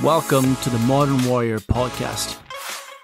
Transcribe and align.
Welcome 0.00 0.56
to 0.56 0.70
the 0.70 0.78
Modern 0.80 1.22
Warrior 1.28 1.60
podcast. 1.60 2.40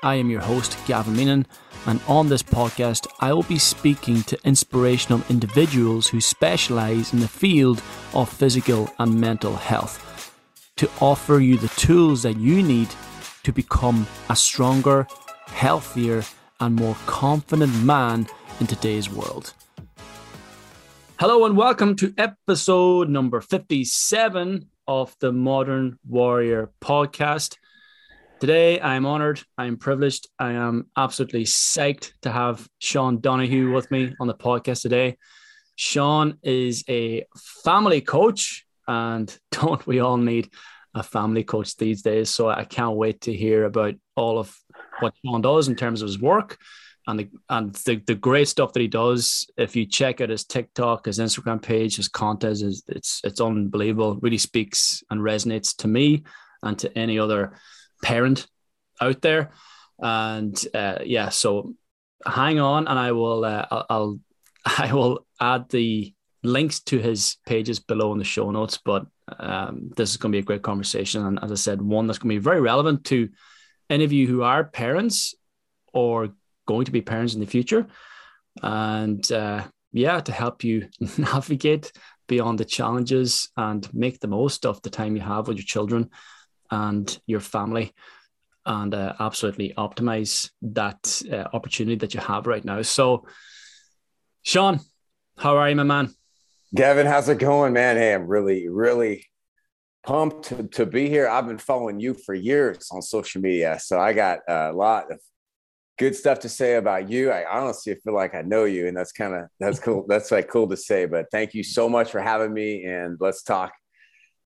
I 0.03 0.17
am 0.17 0.31
your 0.31 0.41
host, 0.41 0.77
Gavin 0.87 1.15
Meenan, 1.15 1.45
and 1.87 2.01
on 2.09 2.29
this 2.29 2.43
podcast, 2.43 3.07
I 3.21 3.33
will 3.33 3.45
be 3.45 3.59
speaking 3.59 4.23
to 4.25 4.39
inspirational 4.45 5.23
individuals 5.29 6.09
who 6.09 6.21
specialize 6.21 7.13
in 7.13 7.21
the 7.21 7.29
field 7.29 7.81
of 8.15 8.29
physical 8.29 8.93
and 8.99 9.21
mental 9.21 9.55
health 9.55 10.35
to 10.77 10.91
offer 11.01 11.39
you 11.39 11.57
the 11.57 11.69
tools 11.69 12.25
that 12.25 12.39
you 12.39 12.65
need 12.65 12.89
to 13.45 13.53
become 13.53 14.05
a 14.29 14.35
stronger, 14.35 15.07
healthier, 15.47 16.25
and 16.59 16.75
more 16.75 16.97
confident 17.07 17.81
man 17.85 18.27
in 18.59 18.67
today's 18.67 19.09
world. 19.09 19.53
Hello, 21.21 21.45
and 21.45 21.57
welcome 21.57 21.95
to 21.97 22.13
episode 22.19 23.09
number 23.09 23.41
57 23.41 24.69
of 24.89 25.15
the 25.21 25.31
Modern 25.31 25.99
Warrior 26.09 26.73
podcast. 26.81 27.57
Today, 28.41 28.81
I'm 28.81 29.05
honored, 29.05 29.43
I'm 29.59 29.77
privileged, 29.77 30.29
I 30.39 30.53
am 30.53 30.87
absolutely 30.97 31.45
psyched 31.45 32.13
to 32.23 32.33
have 32.33 32.67
Sean 32.79 33.21
Donohue 33.21 33.71
with 33.71 33.91
me 33.91 34.15
on 34.19 34.27
the 34.27 34.35
podcast 34.35 34.81
today. 34.83 35.19
Sean 35.77 36.39
is 36.43 36.85
a 36.89 37.27
family 37.63 38.01
coach, 38.01 38.67
and 38.89 39.37
don't 39.53 39.87
we 39.87 40.01
all 40.01 40.17
need 40.17 40.49
a 40.95 41.03
family 41.03 41.45
coach 41.45 41.77
these 41.77 42.01
days? 42.01 42.31
So 42.31 42.49
I 42.49 42.65
can't 42.65 42.97
wait 42.97 43.21
to 43.23 43.33
hear 43.33 43.65
about 43.65 43.95
all 44.17 44.39
of 44.39 44.57
what 45.01 45.15
Sean 45.25 45.43
does 45.43 45.69
in 45.69 45.77
terms 45.77 46.01
of 46.01 46.09
his 46.09 46.19
work 46.19 46.57
and 47.09 47.19
the 47.19 47.29
and 47.49 47.75
the, 47.75 47.97
the 48.07 48.15
great 48.15 48.49
stuff 48.49 48.75
that 48.75 48.81
he 48.81 48.87
does. 48.87 49.51
If 49.57 49.75
you 49.75 49.87
check 49.87 50.21
out 50.21 50.29
his 50.29 50.45
TikTok, 50.45 51.07
his 51.07 51.19
Instagram 51.19 51.61
page, 51.61 51.97
his 51.97 52.07
content 52.07 52.61
is 52.61 52.85
it's 52.87 53.23
it's 53.25 53.41
unbelievable. 53.41 54.19
Really 54.21 54.39
speaks 54.39 55.03
and 55.11 55.21
resonates 55.21 55.75
to 55.79 55.89
me 55.89 56.25
and 56.63 56.79
to 56.81 56.97
any 56.97 57.19
other 57.19 57.55
parent 58.05 58.47
out 59.01 59.23
there. 59.23 59.53
And 59.99 60.63
uh, 60.75 60.99
yeah, 61.03 61.31
so 61.31 61.75
hang 62.27 62.61
on, 62.61 62.87
and 62.87 62.99
I 62.99 63.13
will 63.13 63.43
uh, 63.43 63.67
I'll, 63.71 63.87
I'll 63.89 64.21
I 64.79 64.93
will 64.93 65.27
add 65.41 65.71
the 65.71 66.15
links 66.43 66.81
to 66.81 66.99
his 66.99 67.39
pages 67.47 67.81
below 67.81 68.13
in 68.13 68.19
the 68.19 68.25
show 68.25 68.51
notes. 68.51 68.79
But 68.85 69.07
um, 69.39 69.91
this 69.97 70.11
is 70.11 70.19
going 70.19 70.33
to 70.33 70.37
be 70.37 70.41
a 70.41 70.47
great 70.47 70.63
conversation, 70.63 71.25
and 71.25 71.39
as 71.43 71.51
I 71.51 71.55
said, 71.55 71.81
one 71.81 72.07
that's 72.07 72.19
going 72.19 72.35
to 72.35 72.39
be 72.39 72.45
very 72.45 72.61
relevant 72.61 73.05
to 73.07 73.31
any 73.89 74.05
of 74.05 74.13
you 74.13 74.27
who 74.27 74.43
are 74.43 74.63
parents 74.63 75.35
or 75.95 76.35
going 76.69 76.85
to 76.85 76.93
be 76.93 77.01
parents 77.01 77.35
in 77.35 77.41
the 77.41 77.47
future. 77.47 77.87
And 78.63 79.25
uh, 79.33 79.65
yeah, 79.93 80.21
to 80.21 80.33
help 80.33 80.63
you 80.63 80.89
navigate 81.19 81.91
beyond 82.29 82.59
the 82.59 82.65
challenges 82.65 83.49
and 83.57 83.93
make 83.95 84.21
the 84.21 84.29
most 84.29 84.67
of 84.67 84.81
the 84.83 84.91
time 84.91 85.17
you 85.17 85.23
have 85.23 85.49
with 85.49 85.57
your 85.57 85.65
children 85.65 86.11
and 86.71 87.19
your 87.27 87.41
family 87.41 87.95
and 88.67 88.95
uh, 88.95 89.15
absolutely 89.19 89.73
optimize 89.79 90.51
that 90.61 91.23
uh, 91.33 91.57
opportunity 91.57 91.97
that 91.97 92.13
you 92.13 92.21
have 92.21 92.47
right 92.47 92.65
now. 92.65 92.83
So, 92.83 93.25
Sean, 94.43 94.81
how 95.39 95.57
are 95.57 95.71
you, 95.71 95.77
my 95.77 95.85
man? 95.85 96.15
Gavin, 96.75 97.07
how's 97.07 97.31
it 97.31 97.39
going, 97.39 97.73
man? 97.73 97.97
Hey, 97.97 98.13
I'm 98.13 98.27
really, 98.27 98.69
really 98.69 99.25
pumped 100.05 100.49
to, 100.49 100.65
to 100.69 100.85
be 100.85 101.09
here. 101.09 101.27
I've 101.27 101.47
been 101.47 101.57
following 101.57 101.99
you 101.99 102.13
for 102.13 102.35
years 102.35 102.91
on 102.93 103.01
social 103.01 103.41
media, 103.41 103.79
so 103.81 103.99
I 103.99 104.13
got 104.13 104.41
a 104.47 104.73
lot 104.73 105.11
of 105.11 105.19
good 105.99 106.15
stuff 106.15 106.39
to 106.41 106.49
say 106.49 106.77
about 106.77 107.11
you. 107.11 107.31
I 107.31 107.45
honestly 107.51 107.95
feel 107.97 108.15
like 108.15 108.35
I 108.35 108.43
know 108.43 108.65
you, 108.65 108.87
and 108.87 108.97
that's 108.97 109.13
kind 109.13 109.35
of 109.35 109.49
that's 109.61 109.79
cool. 109.79 110.07
That's 110.09 110.31
like 110.31 110.49
cool 110.49 110.69
to 110.69 110.77
say. 110.77 111.07
But 111.07 111.27
thank 111.31 111.55
you 111.55 111.63
so 111.63 111.89
much 111.89 112.11
for 112.11 112.21
having 112.21 112.53
me, 112.53 112.85
and 112.85 113.19
let's 113.21 113.43
talk. 113.43 113.73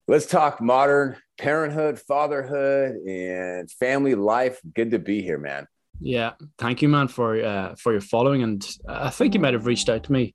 Let's 0.09 0.27
talk 0.27 0.61
modern 0.61 1.17
parenthood, 1.39 2.01
fatherhood, 2.01 2.97
and 3.07 3.71
family 3.71 4.17
life. 4.17 4.61
Good 4.75 4.91
to 4.91 4.99
be 4.99 5.23
here, 5.23 5.39
man. 5.39 5.69
Yeah, 6.01 6.33
thank 6.59 6.83
you, 6.83 6.89
man, 6.89 7.07
for 7.07 7.43
uh, 7.43 7.75
for 7.77 7.93
your 7.93 8.01
following, 8.01 8.43
and 8.43 8.67
I 8.89 9.11
think 9.11 9.35
you 9.35 9.41
might 9.41 9.55
have 9.55 9.67
reached 9.67 9.89
out 9.89 10.05
to 10.05 10.13
me 10.13 10.35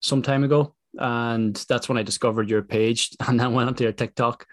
some 0.00 0.22
time 0.22 0.42
ago, 0.42 0.74
and 0.98 1.54
that's 1.68 1.88
when 1.88 1.98
I 1.98 2.02
discovered 2.02 2.50
your 2.50 2.62
page, 2.62 3.10
and 3.28 3.38
then 3.38 3.52
went 3.52 3.68
onto 3.68 3.84
your 3.84 3.92
TikTok. 3.92 4.46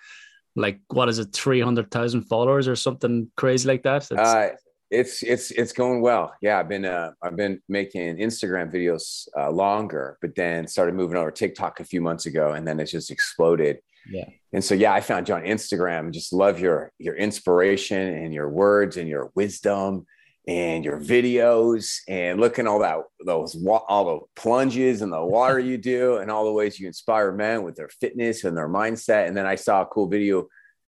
Like, 0.56 0.82
what 0.90 1.10
is 1.10 1.20
it, 1.20 1.34
three 1.34 1.62
hundred 1.62 1.90
thousand 1.90 2.24
followers 2.24 2.68
or 2.68 2.76
something 2.76 3.32
crazy 3.38 3.68
like 3.68 3.84
that? 3.84 4.12
Uh, 4.12 4.50
it's 4.92 5.24
it's 5.24 5.52
it's 5.52 5.72
going 5.72 6.02
well. 6.02 6.34
Yeah, 6.42 6.60
I've 6.60 6.70
been 6.70 6.86
uh, 6.86 7.12
I've 7.22 7.36
been 7.36 7.62
making 7.70 8.18
Instagram 8.18 8.74
videos 8.74 9.28
uh, 9.38 9.52
longer, 9.52 10.18
but 10.22 10.36
then 10.36 10.68
started 10.68 10.96
moving 10.96 11.18
over 11.18 11.32
TikTok 11.32 11.80
a 11.80 11.86
few 11.86 12.02
months 12.02 12.26
ago, 12.26 12.54
and 12.54 12.68
then 12.68 12.80
it's 12.80 12.92
just 12.92 13.12
exploded. 13.12 13.80
Yeah. 14.10 14.26
And 14.54 14.64
so 14.64 14.74
yeah, 14.74 14.94
I 14.94 15.02
found 15.02 15.30
you 15.30 15.36
on 15.36 15.44
Instagram. 15.44 16.12
Just 16.12 16.34
love 16.34 16.60
your 16.60 16.92
your 16.98 17.16
inspiration 17.16 18.16
and 18.16 18.34
your 18.34 18.50
words 18.50 18.98
and 18.98 19.08
your 19.08 19.32
wisdom 19.36 20.06
and 20.48 20.84
your 20.84 21.00
videos 21.00 22.00
and 22.08 22.40
looking 22.40 22.66
all 22.66 22.80
that 22.80 22.98
those 23.24 23.56
all 23.68 24.06
the 24.06 24.42
plunges 24.42 25.04
and 25.04 25.14
the 25.14 25.24
water 25.24 25.60
you 25.60 25.78
do 25.78 26.18
and 26.18 26.32
all 26.32 26.46
the 26.46 26.52
ways 26.52 26.80
you 26.80 26.88
inspire 26.88 27.32
men 27.32 27.62
with 27.62 27.76
their 27.76 27.90
fitness 28.02 28.44
and 28.44 28.58
their 28.58 28.70
mindset. 28.70 29.28
And 29.28 29.38
then 29.38 29.46
I 29.46 29.56
saw 29.56 29.82
a 29.82 29.86
cool 29.86 30.08
video 30.08 30.48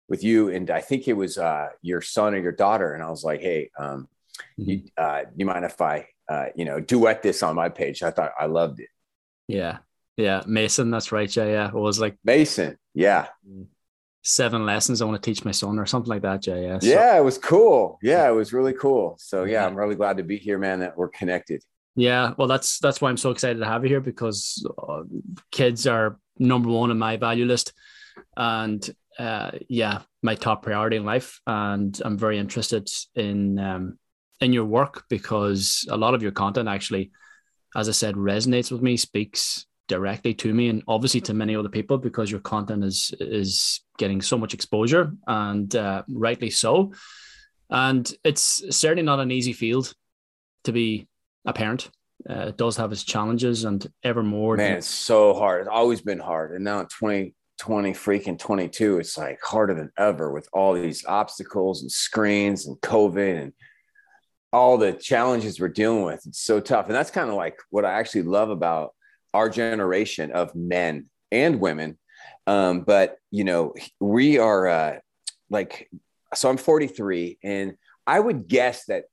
with 0.08 0.22
you 0.22 0.50
and 0.50 0.70
I 0.70 0.80
think 0.80 1.08
it 1.08 1.14
was 1.14 1.38
uh, 1.38 1.68
your 1.82 2.02
son 2.02 2.34
or 2.34 2.38
your 2.38 2.52
daughter. 2.52 2.92
And 2.92 3.02
I 3.02 3.10
was 3.10 3.24
like, 3.24 3.40
Hey, 3.40 3.70
um, 3.78 4.08
mm-hmm. 4.58 4.70
you, 4.70 4.82
uh, 4.96 5.22
you 5.36 5.46
mind 5.46 5.64
if 5.64 5.80
I, 5.80 6.08
uh, 6.28 6.46
you 6.54 6.64
know, 6.64 6.80
duet 6.80 7.22
this 7.22 7.42
on 7.42 7.56
my 7.56 7.68
page? 7.68 8.02
I 8.02 8.10
thought 8.10 8.32
I 8.38 8.46
loved 8.46 8.80
it. 8.80 8.88
Yeah. 9.48 9.78
Yeah. 10.16 10.42
Mason. 10.46 10.90
That's 10.90 11.12
right. 11.12 11.34
Yeah. 11.34 11.46
Yeah. 11.46 11.68
It 11.68 11.74
was 11.74 12.00
like 12.00 12.16
Mason. 12.24 12.78
Yeah. 12.94 13.28
Seven 14.22 14.64
lessons 14.64 15.02
I 15.02 15.04
want 15.04 15.22
to 15.22 15.30
teach 15.30 15.44
my 15.44 15.50
son 15.50 15.78
or 15.78 15.86
something 15.86 16.08
like 16.08 16.22
that. 16.22 16.42
Jay. 16.42 16.64
Yeah. 16.64 16.78
So, 16.78 16.86
yeah. 16.86 17.18
It 17.18 17.24
was 17.24 17.38
cool. 17.38 17.98
Yeah. 18.02 18.28
It 18.28 18.32
was 18.32 18.52
really 18.52 18.72
cool. 18.72 19.16
So 19.18 19.44
yeah, 19.44 19.66
I'm 19.66 19.74
really 19.74 19.96
glad 19.96 20.18
to 20.18 20.22
be 20.22 20.36
here, 20.36 20.58
man, 20.58 20.80
that 20.80 20.96
we're 20.96 21.08
connected. 21.08 21.62
Yeah, 21.96 22.34
well, 22.36 22.48
that's 22.48 22.78
that's 22.80 23.00
why 23.00 23.08
I'm 23.08 23.16
so 23.16 23.30
excited 23.30 23.60
to 23.60 23.66
have 23.66 23.84
you 23.84 23.88
here 23.88 24.00
because 24.00 24.66
uh, 24.76 25.02
kids 25.52 25.86
are 25.86 26.18
number 26.38 26.68
one 26.68 26.90
on 26.90 26.98
my 26.98 27.16
value 27.16 27.44
list, 27.44 27.72
and 28.36 28.84
uh, 29.18 29.52
yeah, 29.68 30.02
my 30.22 30.34
top 30.34 30.62
priority 30.62 30.96
in 30.96 31.04
life, 31.04 31.40
and 31.46 32.00
I'm 32.04 32.18
very 32.18 32.38
interested 32.38 32.88
in 33.14 33.58
um, 33.58 33.98
in 34.40 34.52
your 34.52 34.64
work 34.64 35.04
because 35.08 35.86
a 35.90 35.96
lot 35.96 36.14
of 36.14 36.22
your 36.22 36.32
content 36.32 36.68
actually, 36.68 37.12
as 37.76 37.88
I 37.88 37.92
said, 37.92 38.14
resonates 38.14 38.72
with 38.72 38.82
me, 38.82 38.96
speaks 38.96 39.66
directly 39.86 40.34
to 40.34 40.52
me, 40.52 40.68
and 40.68 40.82
obviously 40.88 41.20
to 41.22 41.34
many 41.34 41.54
other 41.54 41.68
people 41.68 41.98
because 41.98 42.30
your 42.30 42.40
content 42.40 42.84
is 42.84 43.14
is 43.20 43.80
getting 43.98 44.20
so 44.20 44.36
much 44.36 44.54
exposure, 44.54 45.12
and 45.26 45.74
uh, 45.76 46.02
rightly 46.08 46.50
so. 46.50 46.92
And 47.70 48.12
it's 48.24 48.62
certainly 48.76 49.02
not 49.02 49.20
an 49.20 49.30
easy 49.30 49.52
field 49.52 49.92
to 50.64 50.72
be 50.72 51.08
a 51.44 51.52
parent. 51.52 51.90
Uh, 52.28 52.46
it 52.48 52.56
does 52.56 52.76
have 52.76 52.92
its 52.92 53.04
challenges, 53.04 53.64
and 53.64 53.86
ever 54.02 54.22
more. 54.22 54.56
Man, 54.56 54.78
it's 54.78 54.86
so 54.86 55.34
hard. 55.34 55.62
It's 55.62 55.70
always 55.70 56.00
been 56.00 56.18
hard, 56.18 56.52
and 56.52 56.64
now 56.64 56.80
in 56.80 56.86
20 56.86 57.34
20 57.58 57.92
freaking 57.92 58.38
22 58.38 58.98
it's 58.98 59.16
like 59.16 59.38
harder 59.42 59.74
than 59.74 59.90
ever 59.96 60.32
with 60.32 60.48
all 60.52 60.74
these 60.74 61.04
obstacles 61.06 61.82
and 61.82 61.90
screens 61.90 62.66
and 62.66 62.80
covid 62.80 63.40
and 63.40 63.52
all 64.54 64.78
the 64.78 64.92
challenges 64.92 65.58
we're 65.58 65.68
dealing 65.68 66.04
with. 66.04 66.24
It's 66.26 66.40
so 66.40 66.60
tough. 66.60 66.86
And 66.86 66.94
that's 66.94 67.10
kind 67.10 67.28
of 67.28 67.34
like 67.34 67.58
what 67.70 67.84
i 67.84 67.92
actually 67.92 68.22
love 68.22 68.50
about 68.50 68.94
our 69.34 69.50
generation 69.50 70.30
of 70.30 70.54
men 70.54 71.06
and 71.32 71.60
women. 71.60 71.98
Um, 72.46 72.82
but 72.82 73.16
you 73.30 73.42
know 73.42 73.74
we 74.00 74.38
are 74.38 74.68
uh, 74.68 74.98
like 75.50 75.90
so 76.34 76.48
i'm 76.48 76.56
43 76.56 77.38
and 77.42 77.74
i 78.06 78.18
would 78.18 78.48
guess 78.48 78.86
that 78.86 79.04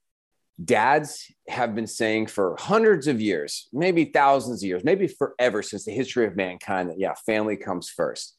dads 0.62 1.30
have 1.48 1.74
been 1.74 1.86
saying 1.86 2.26
for 2.26 2.56
hundreds 2.58 3.06
of 3.06 3.20
years, 3.20 3.68
maybe 3.72 4.04
thousands 4.04 4.62
of 4.62 4.66
years, 4.66 4.84
maybe 4.84 5.06
forever 5.06 5.62
since 5.62 5.84
the 5.84 5.92
history 5.92 6.26
of 6.26 6.36
mankind 6.36 6.90
that, 6.90 6.98
yeah, 6.98 7.14
family 7.26 7.56
comes 7.56 7.88
first, 7.88 8.36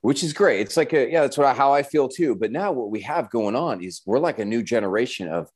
which 0.00 0.22
is 0.22 0.32
great. 0.32 0.60
It's 0.60 0.76
like 0.76 0.92
a, 0.92 1.10
yeah, 1.10 1.22
that's 1.22 1.36
what 1.36 1.46
I, 1.46 1.54
how 1.54 1.72
I 1.72 1.82
feel 1.82 2.08
too. 2.08 2.34
But 2.34 2.52
now 2.52 2.72
what 2.72 2.90
we 2.90 3.00
have 3.00 3.30
going 3.30 3.56
on 3.56 3.82
is 3.82 4.02
we're 4.06 4.18
like 4.18 4.38
a 4.38 4.44
new 4.44 4.62
generation 4.62 5.28
of, 5.28 5.50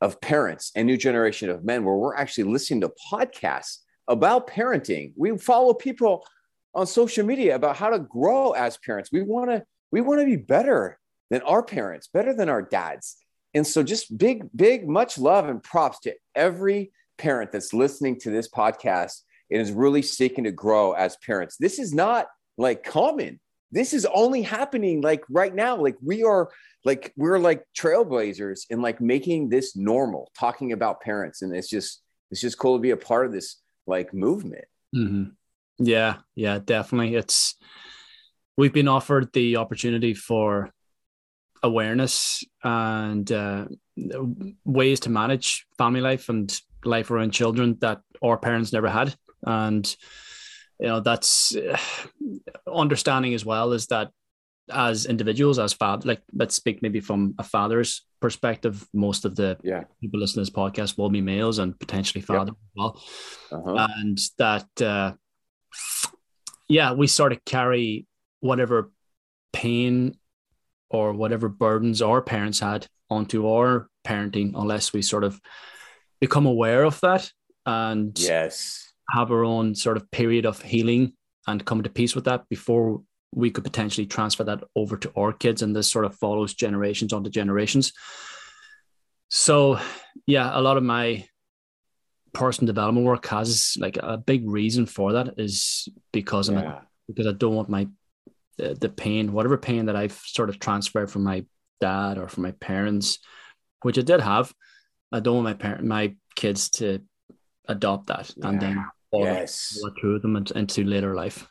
of 0.00 0.20
parents 0.20 0.72
and 0.74 0.86
new 0.86 0.96
generation 0.96 1.48
of 1.48 1.64
men 1.64 1.84
where 1.84 1.94
we're 1.94 2.16
actually 2.16 2.44
listening 2.44 2.80
to 2.80 2.92
podcasts 3.10 3.78
about 4.08 4.48
parenting. 4.48 5.12
We 5.16 5.38
follow 5.38 5.74
people 5.74 6.26
on 6.74 6.86
social 6.86 7.24
media 7.24 7.54
about 7.54 7.76
how 7.76 7.90
to 7.90 8.00
grow 8.00 8.52
as 8.52 8.78
parents. 8.78 9.10
We 9.12 9.22
want 9.22 9.50
to, 9.50 9.62
we 9.92 10.00
want 10.00 10.20
to 10.20 10.26
be 10.26 10.36
better 10.36 10.98
than 11.30 11.42
our 11.42 11.62
parents, 11.62 12.08
better 12.12 12.34
than 12.34 12.48
our 12.48 12.62
dads. 12.62 13.16
And 13.54 13.66
so, 13.66 13.82
just 13.82 14.16
big, 14.16 14.48
big, 14.54 14.88
much 14.88 15.18
love 15.18 15.48
and 15.48 15.62
props 15.62 16.00
to 16.00 16.14
every 16.34 16.92
parent 17.18 17.52
that's 17.52 17.72
listening 17.72 18.18
to 18.20 18.30
this 18.30 18.48
podcast 18.48 19.20
and 19.50 19.60
is 19.60 19.70
really 19.70 20.02
seeking 20.02 20.44
to 20.44 20.52
grow 20.52 20.92
as 20.92 21.16
parents. 21.18 21.56
This 21.58 21.78
is 21.78 21.92
not 21.92 22.26
like 22.56 22.82
common. 22.82 23.38
This 23.70 23.94
is 23.94 24.06
only 24.06 24.42
happening 24.42 25.00
like 25.00 25.22
right 25.30 25.54
now. 25.54 25.76
Like 25.76 25.96
we 26.02 26.24
are 26.24 26.50
like 26.84 27.12
we're 27.16 27.38
like 27.38 27.64
trailblazers 27.76 28.62
in 28.70 28.82
like 28.82 29.00
making 29.00 29.48
this 29.48 29.76
normal, 29.76 30.30
talking 30.38 30.72
about 30.72 31.00
parents, 31.00 31.42
and 31.42 31.54
it's 31.54 31.68
just 31.68 32.02
it's 32.30 32.40
just 32.40 32.58
cool 32.58 32.76
to 32.76 32.82
be 32.82 32.90
a 32.90 32.96
part 32.96 33.26
of 33.26 33.32
this 33.32 33.60
like 33.86 34.12
movement. 34.12 34.64
Mm-hmm. 34.94 35.30
Yeah, 35.78 36.16
yeah, 36.34 36.58
definitely. 36.58 37.14
It's 37.14 37.56
we've 38.56 38.72
been 38.72 38.88
offered 38.88 39.32
the 39.32 39.56
opportunity 39.56 40.14
for 40.14 40.70
awareness 41.62 42.44
and 42.62 43.30
uh, 43.30 43.66
ways 44.64 45.00
to 45.00 45.10
manage 45.10 45.66
family 45.78 46.00
life 46.00 46.28
and 46.28 46.60
life 46.84 47.10
around 47.10 47.30
children 47.30 47.76
that 47.80 48.00
our 48.22 48.36
parents 48.36 48.72
never 48.72 48.88
had. 48.88 49.14
And, 49.44 49.96
you 50.80 50.88
know, 50.88 51.00
that's 51.00 51.54
uh, 51.56 51.78
understanding 52.72 53.34
as 53.34 53.44
well 53.44 53.72
is 53.72 53.86
that 53.88 54.10
as 54.70 55.06
individuals, 55.06 55.58
as 55.58 55.72
father, 55.72 56.08
like 56.08 56.22
let's 56.32 56.54
speak 56.54 56.82
maybe 56.82 57.00
from 57.00 57.34
a 57.38 57.42
father's 57.42 58.06
perspective, 58.20 58.86
most 58.92 59.24
of 59.24 59.36
the 59.36 59.56
yeah. 59.62 59.84
people 60.00 60.20
listening 60.20 60.44
to 60.44 60.50
this 60.50 60.56
podcast 60.56 60.96
will 60.96 61.10
be 61.10 61.20
males 61.20 61.58
and 61.58 61.78
potentially 61.78 62.22
father 62.22 62.52
yep. 62.52 62.56
as 62.62 62.70
well. 62.76 63.02
Uh-huh. 63.50 63.88
And 63.96 64.18
that, 64.38 64.82
uh, 64.82 65.12
yeah, 66.68 66.92
we 66.92 67.06
sort 67.06 67.32
of 67.32 67.44
carry 67.44 68.06
whatever 68.40 68.90
pain 69.52 70.16
or 70.92 71.12
whatever 71.12 71.48
burdens 71.48 72.02
our 72.02 72.20
parents 72.20 72.60
had 72.60 72.86
onto 73.10 73.48
our 73.48 73.88
parenting 74.06 74.52
unless 74.54 74.92
we 74.92 75.02
sort 75.02 75.24
of 75.24 75.40
become 76.20 76.46
aware 76.46 76.84
of 76.84 77.00
that 77.00 77.30
and 77.66 78.18
yes. 78.18 78.92
have 79.10 79.30
our 79.30 79.44
own 79.44 79.74
sort 79.74 79.96
of 79.96 80.10
period 80.10 80.46
of 80.46 80.62
healing 80.62 81.12
and 81.46 81.64
come 81.64 81.82
to 81.82 81.90
peace 81.90 82.14
with 82.14 82.24
that 82.24 82.48
before 82.48 83.02
we 83.34 83.50
could 83.50 83.64
potentially 83.64 84.06
transfer 84.06 84.44
that 84.44 84.62
over 84.76 84.96
to 84.96 85.10
our 85.16 85.32
kids. 85.32 85.62
And 85.62 85.74
this 85.74 85.90
sort 85.90 86.04
of 86.04 86.14
follows 86.16 86.54
generations 86.54 87.12
onto 87.12 87.30
generations. 87.30 87.92
So 89.28 89.78
yeah 90.26 90.50
a 90.52 90.60
lot 90.60 90.76
of 90.76 90.82
my 90.82 91.26
personal 92.32 92.66
development 92.66 93.06
work 93.06 93.26
has 93.26 93.76
like 93.78 93.96
a 93.98 94.16
big 94.16 94.48
reason 94.48 94.86
for 94.86 95.12
that 95.12 95.34
is 95.36 95.88
because 96.12 96.48
yeah. 96.48 96.60
I'm 96.60 96.86
because 97.08 97.26
I 97.26 97.32
don't 97.32 97.54
want 97.54 97.68
my 97.68 97.88
the, 98.58 98.74
the 98.74 98.88
pain, 98.88 99.32
whatever 99.32 99.56
pain 99.56 99.86
that 99.86 99.96
I've 99.96 100.12
sort 100.12 100.48
of 100.48 100.58
transferred 100.58 101.10
from 101.10 101.24
my 101.24 101.44
dad 101.80 102.18
or 102.18 102.28
from 102.28 102.42
my 102.44 102.52
parents, 102.52 103.18
which 103.82 103.98
I 103.98 104.02
did 104.02 104.20
have, 104.20 104.52
I 105.10 105.20
don't 105.20 105.34
want 105.34 105.44
my 105.44 105.54
parent, 105.54 105.84
my 105.84 106.14
kids 106.34 106.70
to 106.70 107.00
adopt 107.68 108.08
that 108.08 108.32
yeah. 108.36 108.48
and 108.48 108.60
then 108.60 108.84
yes. 109.12 109.78
through 110.00 110.18
them 110.20 110.36
into 110.54 110.84
later 110.84 111.14
life. 111.14 111.46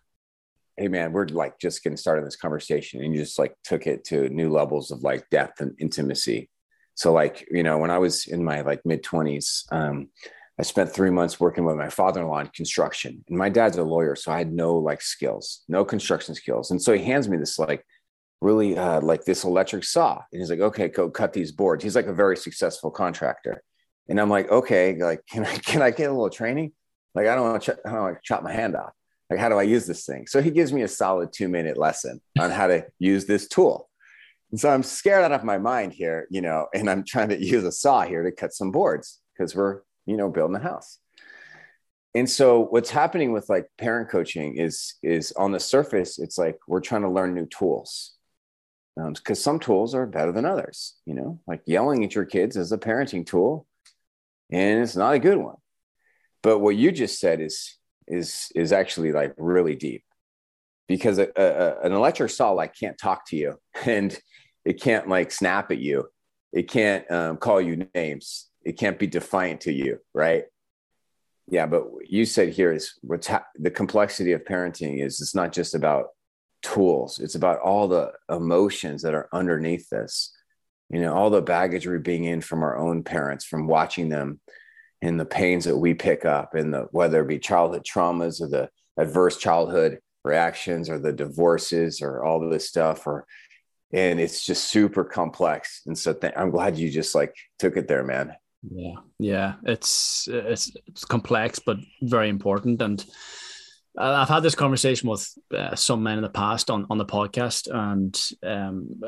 Hey 0.77 0.88
man, 0.88 1.12
we're 1.12 1.27
like 1.27 1.59
just 1.59 1.83
getting 1.83 1.98
started 1.98 2.21
in 2.21 2.25
this 2.25 2.36
conversation, 2.36 3.03
and 3.03 3.13
you 3.13 3.21
just 3.21 3.38
like 3.38 3.53
took 3.63 3.86
it 3.86 4.03
to 4.06 4.30
new 4.30 4.51
levels 4.51 4.89
of 4.89 5.03
like 5.03 5.30
depth 5.30 5.62
and 5.62 5.75
intimacy. 5.80 6.50
So 6.95 7.13
like 7.13 7.45
you 7.51 7.62
know, 7.62 7.77
when 7.77 7.92
I 7.92 8.00
was 8.00 8.25
in 8.25 8.44
my 8.44 8.62
like 8.62 8.81
mid 8.86 9.03
twenties, 9.03 9.65
um, 9.71 10.09
I 10.62 10.63
spent 10.63 10.94
three 10.94 11.10
months 11.10 11.40
working 11.40 11.66
with 11.66 11.75
my 11.75 11.90
father-in-law 11.90 12.42
in 12.42 12.48
construction. 12.50 13.25
And 13.28 13.36
my 13.36 13.50
dad's 13.50 13.78
a 13.78 13.84
lawyer, 13.84 14.16
so 14.16 14.31
I 14.31 14.38
had 14.38 14.54
no 14.54 14.78
like 14.78 15.02
skills, 15.02 15.63
no 15.68 15.84
construction 15.84 16.36
skills. 16.36 16.69
And 16.69 16.80
so 16.80 16.94
he 16.94 17.04
hands 17.04 17.28
me 17.28 17.38
this 17.38 17.58
like 17.58 17.84
really 18.42 18.78
uh, 18.78 19.02
like 19.02 19.25
this 19.25 19.44
electric 19.44 19.84
saw, 19.84 20.22
and 20.31 20.40
he's 20.40 20.52
like, 20.52 20.60
"Okay, 20.60 20.88
go 20.88 21.10
cut 21.10 21.34
these 21.34 21.52
boards." 21.52 21.84
He's 21.84 21.96
like 21.96 22.06
a 22.06 22.13
very 22.13 22.38
successful 22.38 22.92
contractor, 22.92 23.63
and 24.08 24.22
I'm 24.22 24.30
like, 24.30 24.52
"Okay, 24.52 24.96
like 25.02 25.25
can 25.25 25.48
I 25.48 25.56
can 25.69 25.81
I 25.81 25.90
get 25.90 26.12
a 26.12 26.13
little 26.13 26.30
training? 26.30 26.74
Like 27.16 27.25
I 27.25 27.34
don't 27.34 27.50
want 27.50 27.63
to 27.63 27.74
ch- 27.74 27.80
I 27.84 27.92
don't 27.94 28.02
want 28.02 28.18
to 28.18 28.22
chop 28.24 28.44
my 28.44 28.54
hand 28.54 28.75
off. 28.75 28.94
Like 29.31 29.40
how 29.40 29.50
do 29.50 29.56
I 29.56 29.63
use 29.63 29.88
this 29.88 30.06
thing?" 30.06 30.28
So 30.28 30.44
he 30.44 30.52
gives 30.52 30.72
me 30.72 30.84
a 30.84 30.88
solid 30.88 31.34
two 31.34 31.50
minute 31.50 31.75
lesson 31.75 32.22
on 32.38 32.52
how 32.52 32.68
to 32.68 32.86
use 33.00 33.25
this 33.25 33.48
tool. 33.48 33.90
And 34.52 34.60
so 34.60 34.69
I'm 34.69 34.84
scared 34.84 35.24
out 35.24 35.31
of 35.31 35.44
my 35.44 35.58
mind 35.58 35.94
here, 35.94 36.28
you 36.30 36.42
know, 36.42 36.68
and 36.75 36.88
I'm 36.88 37.04
trying 37.04 37.30
to 37.30 37.44
use 37.44 37.63
a 37.63 37.72
saw 37.72 38.04
here 38.04 38.22
to 38.22 38.31
cut 38.31 38.54
some 38.54 38.69
boards 38.69 39.22
because 39.34 39.56
we're 39.56 39.81
you 40.06 40.18
know, 40.18 40.30
building 40.30 40.56
a 40.56 40.59
house. 40.59 40.98
And 42.13 42.30
so 42.30 42.65
what's 42.65 42.89
happening 42.89 43.31
with 43.31 43.50
like 43.50 43.68
parent 43.77 44.09
coaching 44.09 44.57
is 44.57 44.95
is 45.01 45.31
on 45.33 45.51
the 45.51 45.59
surface, 45.59 46.19
it's 46.19 46.38
like 46.38 46.57
we're 46.68 46.81
trying 46.81 47.03
to 47.03 47.09
learn 47.09 47.33
new 47.33 47.45
tools. 47.45 48.15
because 48.95 49.39
um, 49.39 49.44
some 49.44 49.59
tools 49.59 49.95
are 49.95 50.06
better 50.06 50.33
than 50.33 50.45
others, 50.45 50.95
you 51.06 51.13
know, 51.13 51.39
like 51.48 51.62
yelling 51.65 52.03
at 52.03 52.13
your 52.13 52.25
kids 52.25 52.57
is 52.57 52.74
a 52.74 52.77
parenting 52.77 53.25
tool, 53.25 53.65
and 54.51 54.81
it's 54.81 54.95
not 54.95 55.13
a 55.13 55.19
good 55.19 55.38
one. 55.38 55.56
But 56.44 56.59
what 56.59 56.75
you 56.75 56.92
just 56.92 57.19
said 57.19 57.39
is 57.39 57.77
is 58.07 58.51
is 58.56 58.74
actually 58.74 59.13
like 59.13 59.33
really 59.38 59.75
deep 59.75 60.03
because 60.88 61.18
a, 61.18 61.30
a, 61.38 61.80
an 61.86 61.94
electric 61.94 62.30
saw 62.30 62.51
like 62.51 62.75
can't 62.77 62.98
talk 62.98 63.25
to 63.27 63.38
you 63.38 63.57
and 63.86 64.19
it 64.65 64.81
can't 64.81 65.07
like 65.07 65.31
snap 65.31 65.71
at 65.71 65.80
you 65.80 66.07
it 66.51 66.69
can't 66.69 67.09
um, 67.09 67.38
call 67.38 67.62
you 67.62 67.88
names 67.95 68.50
it 68.63 68.78
can't 68.78 69.00
be 69.00 69.08
defiant 69.08 69.62
to 69.62 69.72
you, 69.72 70.00
right? 70.13 70.46
Yeah, 71.48 71.66
but 71.66 71.86
you 72.06 72.25
said 72.25 72.50
here 72.50 72.72
is 72.72 72.94
what's 73.02 73.28
ha- 73.28 73.46
the 73.56 73.72
complexity 73.72 74.31
of 74.34 74.46
parenting 74.46 75.04
is 75.04 75.19
it's 75.19 75.36
not 75.36 75.52
just 75.52 75.75
about 75.75 76.08
tools; 76.62 77.19
it's 77.19 77.36
about 77.36 77.60
all 77.60 77.88
the 77.88 78.12
emotions 78.30 79.02
that 79.02 79.13
are 79.13 79.28
underneath 79.34 79.90
this. 79.90 80.36
You 80.90 81.02
know, 81.02 81.13
all 81.13 81.30
the 81.30 81.42
baggage 81.42 81.88
we're 81.88 82.00
being 82.00 82.25
in 82.25 82.42
from 82.42 82.63
our 82.63 82.78
own 82.78 83.04
parents, 83.04 83.46
from 83.46 83.68
watching 83.68 84.10
them, 84.10 84.40
and 85.02 85.19
the 85.19 85.25
pains 85.25 85.66
that 85.66 85.78
we 85.78 85.94
pick 85.94 86.25
up, 86.25 86.54
and 86.54 86.74
the 86.74 86.88
whether 86.92 87.22
it 87.22 87.28
be 87.28 87.40
childhood 87.40 87.84
traumas 87.84 88.42
or 88.42 88.48
the 88.48 88.69
adverse 88.98 89.38
childhood 89.38 90.00
reactions 90.24 90.90
or 90.90 91.00
the 91.00 91.13
divorces 91.13 92.02
or 92.02 92.24
all 92.24 92.40
this 92.50 92.68
stuff 92.68 93.08
or 93.08 93.25
and 93.94 94.19
it's 94.19 94.46
just 94.46 94.69
super 94.69 95.04
complex 95.04 95.81
and 95.88 95.98
so 95.98 96.13
th- 96.13 96.34
i'm 96.38 96.52
glad 96.52 96.78
you 96.78 96.90
just 96.90 97.16
like 97.16 97.34
took 97.58 97.75
it 97.75 97.88
there 97.88 98.04
man 98.04 98.34
yeah, 98.63 98.96
yeah, 99.19 99.54
it's 99.63 100.28
it's 100.31 100.72
it's 100.88 101.06
complex 101.06 101.60
but 101.60 101.78
very 102.02 102.30
important, 102.30 102.81
and 102.81 103.04
I've 103.98 104.30
had 104.30 104.44
this 104.44 104.56
conversation 104.56 105.10
with 105.10 105.28
uh, 105.56 105.75
some 105.75 106.04
men 106.04 106.18
in 106.18 106.24
the 106.24 106.30
past 106.30 106.69
on 106.69 106.86
on 106.90 106.98
the 106.98 107.06
podcast, 107.06 107.68
and 107.74 108.19
um, 108.44 109.02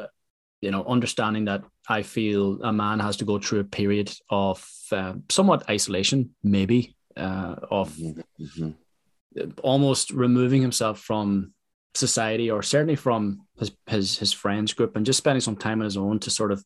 you 0.62 0.72
know, 0.72 0.84
understanding 0.86 1.46
that 1.46 1.64
I 1.88 2.02
feel 2.02 2.62
a 2.64 2.72
man 2.72 3.00
has 3.00 3.18
to 3.18 3.26
go 3.26 3.38
through 3.38 3.60
a 3.60 3.66
period 3.66 4.12
of 4.30 4.66
uh, 4.92 5.14
somewhat 5.30 5.70
isolation, 5.70 6.34
maybe 6.42 6.96
uh, 7.18 7.56
of 7.70 7.94
mm-hmm. 7.94 8.22
mm-hmm. 8.44 9.50
almost 9.62 10.12
removing 10.12 10.62
himself 10.62 11.00
from 11.00 11.54
society 11.96 12.50
or 12.50 12.64
certainly 12.64 12.96
from 12.96 13.46
his, 13.60 13.72
his 13.88 14.18
his 14.18 14.34
friends 14.34 14.74
group 14.74 14.96
and 14.96 15.06
just 15.06 15.18
spending 15.18 15.42
some 15.42 15.56
time 15.56 15.80
on 15.80 15.86
his 15.86 15.98
own 15.98 16.18
to 16.20 16.32
sort 16.32 16.52
of 16.52 16.64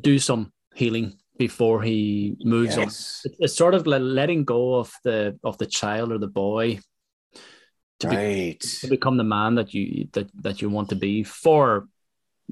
do 0.00 0.18
some 0.18 0.52
healing 0.74 1.16
before 1.38 1.82
he 1.82 2.36
moves 2.40 2.76
yes. 2.76 3.24
on. 3.26 3.32
It's 3.38 3.56
sort 3.56 3.74
of 3.74 3.86
like 3.86 4.02
letting 4.02 4.44
go 4.44 4.74
of 4.74 4.92
the 5.04 5.38
of 5.44 5.56
the 5.58 5.66
child 5.66 6.12
or 6.12 6.18
the 6.18 6.26
boy 6.28 6.80
to, 8.00 8.08
right. 8.08 8.60
be, 8.60 8.68
to 8.80 8.86
become 8.88 9.16
the 9.16 9.24
man 9.24 9.54
that 9.56 9.74
you 9.74 10.08
that 10.12 10.30
that 10.42 10.62
you 10.62 10.68
want 10.68 10.90
to 10.90 10.96
be 10.96 11.22
for 11.24 11.88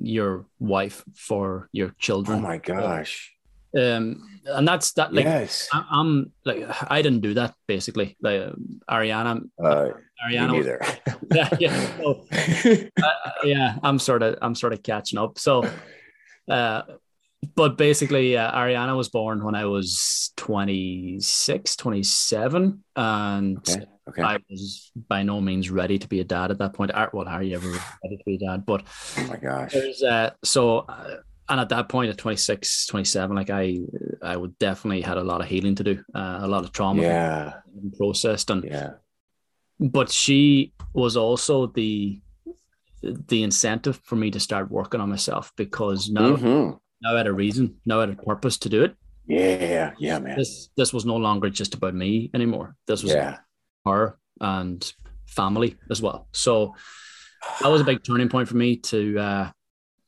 your 0.01 0.47
wife, 0.59 1.05
for 1.15 1.69
your 1.73 1.95
children. 1.99 2.39
Oh 2.39 2.43
my 2.43 2.59
gosh. 2.59 3.33
Um, 3.77 4.41
and 4.47 4.67
that's 4.67 4.93
that. 4.93 5.13
Like, 5.13 5.25
yes. 5.25 5.69
I, 5.73 5.85
am 6.01 6.33
like, 6.45 6.65
I 6.91 7.03
didn't 7.03 7.21
do 7.21 7.35
that 7.35 7.55
basically. 7.67 8.17
Like 8.23 8.53
Ariana, 8.89 9.49
uh, 9.63 9.89
Ariana, 10.27 10.53
neither. 10.53 10.81
yeah, 11.35 11.49
yeah, 11.59 11.97
so, 11.99 12.27
uh, 13.03 13.31
yeah. 13.45 13.77
I'm 13.83 13.99
sort 13.99 14.23
of, 14.23 14.39
I'm 14.41 14.55
sort 14.55 14.73
of 14.73 14.83
catching 14.83 15.19
up. 15.19 15.39
So, 15.39 15.69
uh, 16.49 16.83
but 17.55 17.77
basically, 17.77 18.37
uh, 18.37 18.51
Ariana 18.53 18.97
was 18.97 19.09
born 19.09 19.45
when 19.45 19.55
I 19.55 19.67
was 19.67 20.33
26, 20.37 21.77
27. 21.77 22.85
And 22.97 23.59
okay. 23.59 23.87
Okay. 24.09 24.23
I 24.23 24.39
was 24.49 24.93
by 25.09 25.25
no 25.25 25.41
means 25.41 25.69
ready 25.69 25.99
to 25.99 26.09
be 26.09 26.21
a 26.21 26.25
dad 26.25 26.51
at 26.51 26.59
that 26.59 26.75
point. 26.75 26.93
Art, 26.95 27.13
Well, 27.13 27.27
how 27.27 27.37
are 27.37 27.43
you 27.43 27.57
ever 27.57 27.69
ready 27.69 28.17
to 28.17 28.23
be 28.25 28.37
a 28.37 28.39
dad? 28.39 28.65
But 28.65 28.85
oh 29.19 29.27
my 29.27 29.37
gosh. 29.37 29.75
Uh, 30.03 30.31
so, 30.45 30.79
uh, 30.79 31.17
and 31.49 31.61
at 31.61 31.69
that 31.71 31.89
point 31.89 32.11
at 32.11 32.19
26, 32.19 32.87
27, 32.87 33.37
like 33.37 33.51
I, 33.51 33.79
I 34.23 34.37
would 34.37 34.59
definitely 34.59 35.03
had 35.03 35.19
a 35.19 35.25
lot 35.25 35.41
of 35.41 35.49
healing 35.49 35.75
to 35.77 35.85
do, 35.85 36.05
uh, 36.15 36.39
a 36.43 36.47
lot 36.47 36.65
of 36.65 36.73
trauma 36.73 37.03
yeah. 37.03 37.53
processed. 37.99 38.51
And, 38.51 38.65
yeah. 38.65 38.93
but 39.81 40.11
she 40.11 40.73
was 40.93 41.17
also 41.17 41.67
the, 41.67 42.21
the 43.03 43.43
incentive 43.43 44.01
for 44.05 44.17
me 44.17 44.31
to 44.31 44.41
start 44.41 44.71
working 44.71 45.01
on 45.01 45.11
myself 45.11 45.53
because 45.57 46.09
now 46.09 46.37
mm-hmm 46.37 46.77
now 47.03 47.15
I 47.15 47.19
had 47.19 47.27
a 47.27 47.33
reason, 47.33 47.77
now 47.85 48.01
had 48.01 48.11
a 48.11 48.15
purpose 48.15 48.59
to 48.59 48.69
do 48.69 48.83
it. 48.85 48.97
Yeah, 49.27 49.93
yeah, 49.99 50.19
man. 50.19 50.39
This 50.39 50.71
this 50.77 50.93
was 50.93 51.05
no 51.05 51.17
longer 51.17 51.51
just 51.51 51.75
about 51.75 51.95
me 51.95 52.31
anymore. 52.33 52.77
This 52.87 53.03
was 53.03 53.13
yeah. 53.13 53.39
her 53.85 54.19
and 54.41 54.93
family 55.27 55.77
as 55.91 56.01
well. 56.01 56.29
So 56.33 56.75
that 57.61 57.69
was 57.69 57.81
a 57.81 57.85
big 57.85 58.05
turning 58.05 58.29
point 58.29 58.49
for 58.49 58.57
me 58.57 58.77
to 58.77 59.19
uh, 59.19 59.51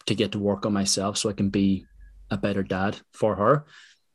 to 0.07 0.14
get 0.14 0.33
to 0.33 0.38
work 0.38 0.66
on 0.66 0.73
myself 0.73 1.18
so 1.18 1.28
I 1.28 1.33
can 1.33 1.50
be 1.50 1.85
a 2.30 2.37
better 2.37 2.62
dad 2.62 3.00
for 3.12 3.35
her. 3.35 3.64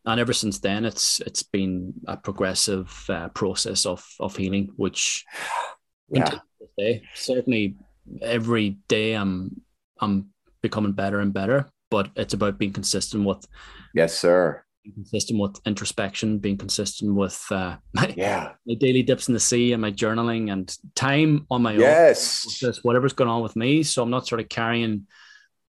And 0.05 0.19
ever 0.19 0.33
since 0.33 0.59
then, 0.59 0.85
it's 0.85 1.19
it's 1.21 1.43
been 1.43 1.93
a 2.07 2.15
progressive 2.15 3.05
uh, 3.09 3.27
process 3.29 3.85
of 3.85 4.05
of 4.19 4.35
healing, 4.37 4.71
which 4.77 5.25
yeah. 6.09 6.39
day, 6.77 7.03
certainly 7.13 7.75
every 8.21 8.77
day 8.87 9.13
I'm 9.13 9.61
I'm 9.99 10.29
becoming 10.61 10.93
better 10.93 11.19
and 11.19 11.33
better 11.33 11.69
but 11.93 12.09
it's 12.15 12.33
about 12.33 12.57
being 12.57 12.73
consistent 12.73 13.23
with 13.23 13.45
yes 13.93 14.17
sir 14.17 14.63
consistent 14.95 15.39
with 15.39 15.55
introspection 15.65 16.39
being 16.39 16.57
consistent 16.57 17.13
with 17.13 17.39
uh, 17.51 17.75
my, 17.93 18.13
yeah 18.17 18.53
my 18.65 18.73
daily 18.73 19.03
dips 19.03 19.27
in 19.27 19.33
the 19.35 19.39
sea 19.39 19.73
and 19.73 19.81
my 19.81 19.91
journaling 19.91 20.51
and 20.51 20.75
time 20.95 21.45
on 21.51 21.61
my 21.61 21.73
yes. 21.73 22.45
own 22.45 22.69
just 22.69 22.83
whatever's 22.83 23.13
going 23.13 23.29
on 23.29 23.43
with 23.43 23.55
me 23.55 23.83
so 23.83 24.01
i'm 24.01 24.09
not 24.09 24.27
sort 24.27 24.41
of 24.41 24.49
carrying 24.49 25.05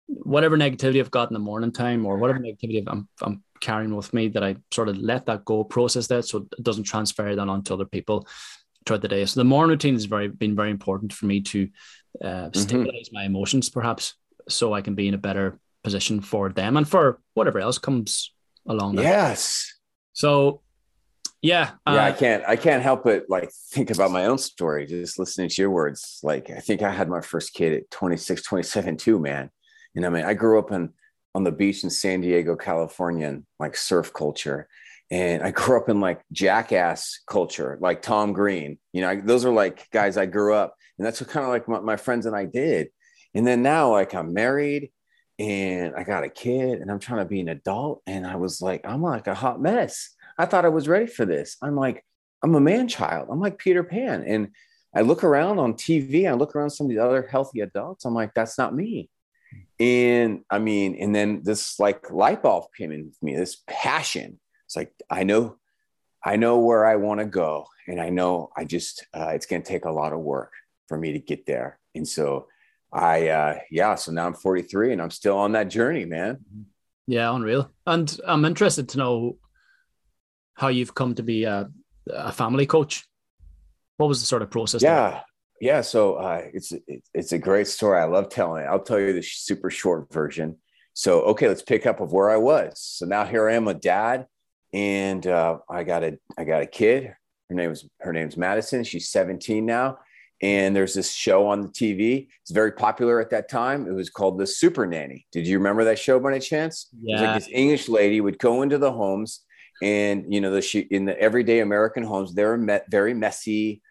whatever 0.10 0.58
negativity 0.58 1.00
I've 1.00 1.12
got 1.12 1.30
in 1.30 1.34
the 1.34 1.40
morning 1.40 1.72
time 1.72 2.06
or 2.06 2.18
whatever 2.18 2.40
negativity 2.40 2.84
I'm, 2.88 3.08
I'm 3.22 3.44
carrying 3.62 3.96
with 3.96 4.14
me 4.14 4.28
that 4.30 4.44
I 4.44 4.56
sort 4.72 4.90
of 4.90 4.98
let 4.98 5.28
that 5.28 5.46
go, 5.46 5.64
process 5.64 6.08
that 6.08 6.26
so 6.26 6.48
it 6.52 6.64
doesn't 6.64 6.86
transfer 6.86 7.36
that 7.36 7.48
onto 7.48 7.74
other 7.74 7.86
people 7.86 8.28
throughout 8.86 9.02
the 9.02 9.08
day. 9.08 9.26
So 9.26 9.40
the 9.40 9.46
morning 9.46 9.72
routine 9.72 9.94
has 9.94 10.06
very 10.06 10.28
been 10.28 10.56
very 10.56 10.72
important 10.72 11.14
for 11.14 11.26
me 11.26 11.42
to 11.42 11.70
uh, 12.24 12.28
mm-hmm. 12.28 12.60
stabilize 12.60 13.10
mm-hmm. 13.10 13.16
my 13.16 13.24
emotions, 13.26 13.70
perhaps, 13.70 14.16
so 14.48 14.74
I 14.74 14.82
can 14.82 14.96
be 14.96 15.08
in 15.08 15.14
a 15.14 15.20
better 15.20 15.60
position 15.84 16.22
for 16.22 16.50
them 16.50 16.78
and 16.78 16.88
for 16.88 17.20
whatever 17.34 17.60
else 17.60 17.78
comes 17.78 18.32
along. 18.68 18.96
That. 18.96 19.04
Yes. 19.04 19.74
So 20.14 20.62
yeah. 21.42 21.72
Uh, 21.88 21.94
yeah, 21.96 22.06
I 22.06 22.12
can't 22.12 22.44
I 22.46 22.56
can't 22.56 22.84
help 22.84 23.04
but 23.06 23.26
like 23.30 23.52
think 23.72 23.92
about 23.92 24.12
my 24.12 24.26
own 24.26 24.38
story 24.38 24.86
just 24.86 25.20
listening 25.20 25.50
to 25.50 25.62
your 25.62 25.72
words. 25.72 26.20
Like 26.24 26.50
I 26.50 26.60
think 26.60 26.82
I 26.82 26.92
had 26.92 27.10
my 27.10 27.22
first 27.22 27.54
kid 27.54 27.74
at 27.74 27.92
26, 27.92 28.44
27 28.44 28.98
too, 28.98 29.20
man. 29.20 29.50
And 29.96 30.06
I 30.06 30.10
mean, 30.10 30.26
I 30.26 30.34
grew 30.34 30.60
up 30.60 30.72
in 30.72 30.94
on 31.36 31.44
the 31.44 31.52
beach 31.52 31.84
in 31.84 31.90
San 31.90 32.22
Diego, 32.22 32.56
California, 32.56 33.28
and 33.28 33.46
like 33.60 33.78
surf 33.78 34.14
culture. 34.14 34.68
And 35.12 35.42
I 35.42 35.52
grew 35.52 35.78
up 35.78 35.90
in 35.90 36.00
like 36.00 36.22
jackass 36.32 37.22
culture, 37.28 37.78
like 37.82 38.02
Tom 38.02 38.34
Green. 38.34 38.78
You 38.94 39.02
know, 39.02 39.10
I, 39.10 39.16
those 39.22 39.46
are 39.46 39.52
like 39.52 39.90
guys 39.92 40.18
I 40.18 40.26
grew 40.26 40.54
up, 40.54 40.76
and 40.98 41.06
that's 41.06 41.22
what 41.22 41.30
kind 41.30 41.46
of 41.46 41.52
like 41.52 41.68
my, 41.68 41.80
my 41.80 41.96
friends 41.96 42.26
and 42.26 42.36
I 42.36 42.46
did. 42.46 42.90
And 43.34 43.46
then 43.46 43.62
now, 43.62 43.92
like 43.92 44.14
I'm 44.14 44.34
married 44.34 44.92
and 45.40 45.96
I 45.96 46.04
got 46.04 46.26
a 46.26 46.30
kid, 46.30 46.82
and 46.82 46.92
I'm 46.92 47.00
trying 47.00 47.20
to 47.20 47.30
be 47.30 47.40
an 47.40 47.50
adult, 47.50 48.02
and 48.06 48.28
I 48.28 48.36
was 48.36 48.62
like, 48.62 48.82
I'm 48.86 49.02
like 49.02 49.28
a 49.28 49.34
hot 49.34 49.62
mess. 49.62 50.10
I 50.38 50.46
thought 50.46 50.66
I 50.66 50.70
was 50.70 50.88
ready 50.88 51.08
for 51.08 51.26
this. 51.26 51.56
I'm 51.62 51.76
like, 51.76 52.06
I'm 52.44 52.56
a 52.56 52.62
man 52.62 52.88
child. 52.90 53.30
I'm 53.32 53.40
like 53.40 53.58
Peter 53.58 53.84
Pan, 53.84 54.24
and 54.28 54.50
I 54.94 55.02
look 55.02 55.24
around 55.24 55.60
on 55.60 55.74
TV. 55.74 56.30
I 56.30 56.34
look 56.34 56.56
around 56.56 56.72
some 56.72 56.88
of 56.88 56.92
the 56.92 57.00
other 57.00 57.26
healthy 57.26 57.62
adults. 57.62 58.06
I'm 58.06 58.14
like, 58.14 58.34
that's 58.34 58.58
not 58.58 58.76
me. 58.76 59.10
And 59.80 60.42
I 60.50 60.60
mean, 60.60 60.96
and 60.96 61.16
then 61.16 61.42
this 61.44 61.80
like 61.80 62.12
light 62.12 62.44
bulb 62.44 62.66
came 62.78 62.92
in 62.92 63.06
with 63.06 63.24
me, 63.24 63.36
this 63.36 63.64
passion. 63.68 64.40
It's 64.66 64.76
like, 64.76 64.94
I 65.10 65.24
know, 65.24 65.56
I 66.24 66.36
know 66.36 66.60
where 66.60 66.86
I 66.86 66.98
want 66.98 67.22
to 67.22 67.26
go. 67.26 67.66
And 67.88 68.02
I 68.02 68.10
know 68.10 68.50
I 68.58 68.66
just, 68.66 69.06
uh, 69.14 69.30
it's 69.30 69.46
going 69.46 69.64
to 69.64 69.68
take 69.68 69.86
a 69.86 69.92
lot 69.92 70.14
of 70.14 70.20
work 70.20 70.52
for 70.88 70.98
me 70.98 71.14
to 71.14 71.20
get 71.20 71.46
there. 71.46 71.80
And 71.96 72.08
so 72.08 72.48
I, 72.92 73.28
uh, 73.30 73.60
yeah, 73.70 73.96
so 73.96 74.12
now 74.12 74.26
I'm 74.26 74.34
43 74.34 74.94
and 74.94 75.02
I'm 75.02 75.12
still 75.12 75.38
on 75.38 75.52
that 75.52 75.70
journey, 75.70 76.06
man. 76.06 76.40
Yeah, 77.08 77.34
unreal. 77.34 77.72
And 77.86 78.20
I'm 78.26 78.46
interested 78.46 78.90
to 78.90 78.98
know 78.98 79.38
how 80.56 80.68
you've 80.68 80.96
come 80.96 81.16
to 81.16 81.24
be 81.24 81.44
a, 81.44 81.70
a 82.12 82.32
family 82.32 82.66
coach. 82.66 83.06
What 83.98 84.08
was 84.08 84.22
the 84.22 84.26
sort 84.26 84.42
of 84.42 84.50
process? 84.50 84.82
Yeah. 84.82 85.10
There? 85.12 85.24
Yeah, 85.62 85.82
so 85.82 86.16
uh, 86.16 86.44
it's 86.54 86.72
it's 87.14 87.34
a 87.34 87.38
great 87.38 87.68
story. 87.68 88.00
I 88.00 88.06
love 88.06 88.30
telling 88.30 88.64
it. 88.64 88.68
I'll 88.68 88.82
tell 88.82 89.00
you 89.00 89.12
the 89.12 89.22
super 89.22 89.70
short 89.70 90.12
version. 90.12 90.58
So 90.94 91.22
okay, 91.22 91.50
let's 91.50 91.62
pick 91.62 91.86
up 91.86 92.00
of 92.00 92.14
where 92.14 92.30
I 92.30 92.38
was. 92.38 92.80
So 92.80 93.06
now 93.06 93.26
here 93.26 93.50
I 93.50 93.56
am, 93.56 93.68
a 93.68 93.74
dad, 93.74 94.26
and 94.74 95.26
uh, 95.28 95.58
I 95.70 95.84
got 95.84 96.04
a 96.04 96.18
I 96.38 96.46
got 96.46 96.62
a 96.62 96.66
kid. 96.66 97.14
Her 97.50 97.56
name 97.56 97.72
was 97.72 97.90
her 98.00 98.14
name's 98.14 98.38
Madison. 98.38 98.86
She's 98.86 99.10
17 99.10 99.66
now, 99.66 99.98
and 100.42 100.76
there's 100.76 100.94
this 100.94 101.12
show 101.12 101.48
on 101.48 101.62
the 101.62 101.68
TV. 101.68 102.28
It's 102.42 102.52
very 102.52 102.72
popular 102.72 103.20
at 103.20 103.30
that 103.32 103.50
time. 103.50 103.88
It 103.88 103.94
was 103.94 104.10
called 104.10 104.40
The 104.40 104.48
Super 104.48 104.88
Nanny. 104.88 105.26
Did 105.32 105.48
you 105.48 105.58
remember 105.58 105.84
that 105.86 106.00
show 106.00 106.20
by 106.20 106.32
any 106.32 106.40
chance? 106.40 106.90
Yeah. 107.02 107.22
like 107.22 107.40
this 107.42 107.50
English 107.52 107.90
lady 107.90 108.22
would 108.22 108.40
go 108.40 108.62
into 108.62 108.78
the 108.78 108.92
homes, 108.92 109.42
and 109.82 110.34
you 110.34 110.42
know 110.42 110.52
the 110.52 110.62
she 110.62 110.80
in 110.80 111.06
the 111.06 111.20
everyday 111.20 111.60
American 111.60 112.04
homes, 112.04 112.34
they're 112.34 112.58
met, 112.58 112.90
very 112.90 113.14
messy 113.14 113.82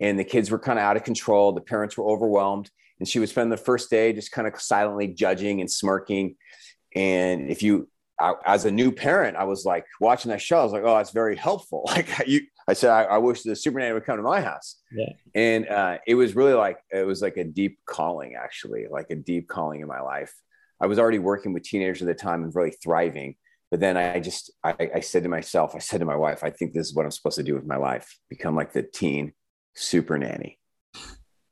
and 0.00 0.18
the 0.18 0.24
kids 0.24 0.50
were 0.50 0.58
kind 0.58 0.78
of 0.78 0.84
out 0.84 0.96
of 0.96 1.04
control. 1.04 1.52
The 1.52 1.60
parents 1.60 1.96
were 1.96 2.04
overwhelmed, 2.04 2.70
and 2.98 3.08
she 3.08 3.18
would 3.18 3.28
spend 3.28 3.50
the 3.50 3.56
first 3.56 3.90
day 3.90 4.12
just 4.12 4.32
kind 4.32 4.46
of 4.46 4.60
silently 4.60 5.08
judging 5.08 5.60
and 5.60 5.70
smirking. 5.70 6.36
And 6.94 7.50
if 7.50 7.62
you, 7.62 7.88
I, 8.20 8.34
as 8.44 8.64
a 8.64 8.70
new 8.70 8.90
parent, 8.90 9.36
I 9.36 9.44
was 9.44 9.64
like 9.64 9.84
watching 10.00 10.30
that 10.30 10.40
show. 10.40 10.60
I 10.60 10.64
was 10.64 10.72
like, 10.72 10.82
oh, 10.84 10.96
that's 10.96 11.10
very 11.10 11.36
helpful. 11.36 11.88
Like 11.98 12.08
you, 12.26 12.42
I 12.68 12.74
said, 12.74 12.90
I, 12.90 13.04
I 13.04 13.18
wish 13.18 13.42
the 13.42 13.56
Super 13.56 13.78
Nanny 13.78 13.94
would 13.94 14.04
come 14.04 14.18
to 14.18 14.22
my 14.22 14.40
house. 14.40 14.76
Yeah. 14.92 15.12
And 15.34 15.68
uh, 15.68 15.98
it 16.06 16.14
was 16.14 16.36
really 16.36 16.52
like 16.52 16.78
it 16.90 17.06
was 17.06 17.22
like 17.22 17.36
a 17.36 17.44
deep 17.44 17.78
calling, 17.86 18.34
actually, 18.34 18.86
like 18.90 19.10
a 19.10 19.16
deep 19.16 19.48
calling 19.48 19.80
in 19.80 19.88
my 19.88 20.00
life. 20.00 20.34
I 20.80 20.86
was 20.86 20.98
already 20.98 21.18
working 21.18 21.52
with 21.52 21.62
teenagers 21.62 22.02
at 22.02 22.08
the 22.08 22.14
time 22.14 22.44
and 22.44 22.54
really 22.54 22.70
thriving. 22.70 23.36
But 23.70 23.80
then 23.80 23.96
I 23.96 24.20
just, 24.20 24.50
I, 24.64 24.90
I 24.96 25.00
said 25.00 25.24
to 25.24 25.28
myself, 25.28 25.74
I 25.74 25.78
said 25.78 26.00
to 26.00 26.06
my 26.06 26.16
wife, 26.16 26.42
I 26.42 26.50
think 26.50 26.72
this 26.72 26.86
is 26.86 26.94
what 26.94 27.04
I'm 27.04 27.10
supposed 27.10 27.36
to 27.36 27.42
do 27.42 27.54
with 27.54 27.66
my 27.66 27.76
life: 27.76 28.18
become 28.28 28.54
like 28.54 28.72
the 28.72 28.82
teen 28.82 29.32
super 29.74 30.18
nanny. 30.18 30.58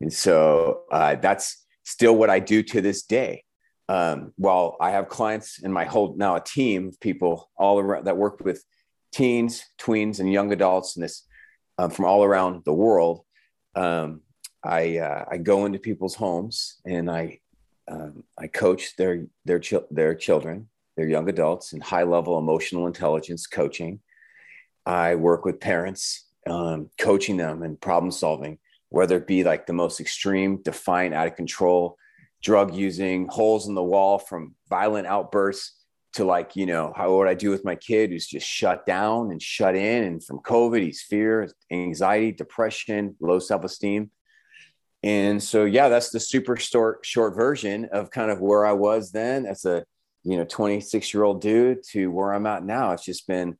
And 0.01 0.13
so 0.13 0.83
uh, 0.93 1.15
that's 1.17 1.65
still 1.85 2.15
what 2.17 2.31
I 2.31 2.41
do 2.41 2.63
to 2.63 2.81
this 2.81 3.03
day. 3.03 3.45
Um, 3.88 4.33
while 4.37 4.76
I 4.81 4.90
have 4.90 5.09
clients 5.09 5.62
and 5.62 5.73
my 5.73 5.85
whole 5.85 6.16
now 6.16 6.35
a 6.35 6.40
team 6.40 6.88
of 6.88 7.00
people 7.00 7.50
all 7.57 7.78
around 7.78 8.07
that 8.07 8.16
work 8.16 8.40
with 8.40 8.64
teens, 9.12 9.64
tweens, 9.78 10.19
and 10.19 10.33
young 10.33 10.52
adults, 10.52 10.97
and 10.97 11.05
this 11.05 11.23
um, 11.78 11.90
from 11.90 12.05
all 12.05 12.25
around 12.25 12.64
the 12.64 12.73
world. 12.73 13.23
Um, 13.75 14.23
I 14.64 14.99
uh, 14.99 15.25
I 15.31 15.37
go 15.38 15.66
into 15.66 15.78
people's 15.78 16.14
homes 16.14 16.81
and 16.85 17.11
I 17.11 17.38
um, 17.88 18.25
I 18.38 18.49
coach 18.49 18.97
their 18.97 19.26
their 19.45 19.61
chi- 19.61 19.90
their 19.90 20.14
children, 20.14 20.69
their 20.97 21.09
young 21.09 21.28
adults, 21.28 21.73
in 21.73 21.81
high 21.81 22.02
level 22.02 22.38
emotional 22.38 22.87
intelligence 22.87 23.47
coaching. 23.47 24.00
I 24.85 25.14
work 25.14 25.45
with 25.45 25.61
parents 25.61 26.26
um, 26.49 26.90
coaching 26.99 27.37
them 27.37 27.62
and 27.62 27.81
problem 27.81 28.11
solving, 28.11 28.59
whether 28.88 29.16
it 29.16 29.26
be 29.26 29.45
like 29.45 29.66
the 29.66 29.73
most 29.73 30.00
extreme, 30.00 30.62
defiant, 30.62 31.14
out 31.14 31.26
of 31.26 31.37
control, 31.37 31.99
drug 32.43 32.75
using, 32.75 33.28
holes 33.28 33.69
in 33.69 33.75
the 33.75 33.83
wall 33.83 34.19
from 34.19 34.55
violent 34.69 35.07
outbursts 35.07 35.73
to 36.14 36.25
like, 36.25 36.57
you 36.57 36.66
know, 36.66 36.93
how 36.97 37.14
what 37.14 37.28
I 37.28 37.35
do 37.35 37.50
with 37.50 37.64
my 37.64 37.76
kid 37.76 38.11
who's 38.11 38.26
just 38.26 38.47
shut 38.47 38.87
down 38.87 39.31
and 39.31 39.40
shut 39.40 39.76
in. 39.76 40.05
And 40.05 40.25
from 40.25 40.38
COVID, 40.38 40.81
he's 40.81 41.02
fear, 41.02 41.50
anxiety, 41.71 42.33
depression, 42.33 43.16
low 43.21 43.38
self 43.38 43.64
esteem. 43.64 44.11
And 45.02 45.43
so, 45.43 45.64
yeah, 45.64 45.88
that's 45.88 46.11
the 46.11 46.21
super 46.21 46.57
short, 46.57 47.05
short 47.05 47.37
version 47.37 47.87
of 47.93 48.11
kind 48.11 48.31
of 48.31 48.40
where 48.40 48.64
I 48.64 48.73
was 48.73 49.12
then 49.12 49.47
as 49.47 49.64
a, 49.64 49.85
you 50.25 50.37
know, 50.37 50.45
26 50.45 51.12
year 51.12 51.23
old 51.23 51.40
dude 51.40 51.83
to 51.90 52.11
where 52.11 52.33
I'm 52.33 52.47
at 52.47 52.64
now. 52.64 52.93
It's 52.93 53.05
just 53.05 53.26
been 53.26 53.57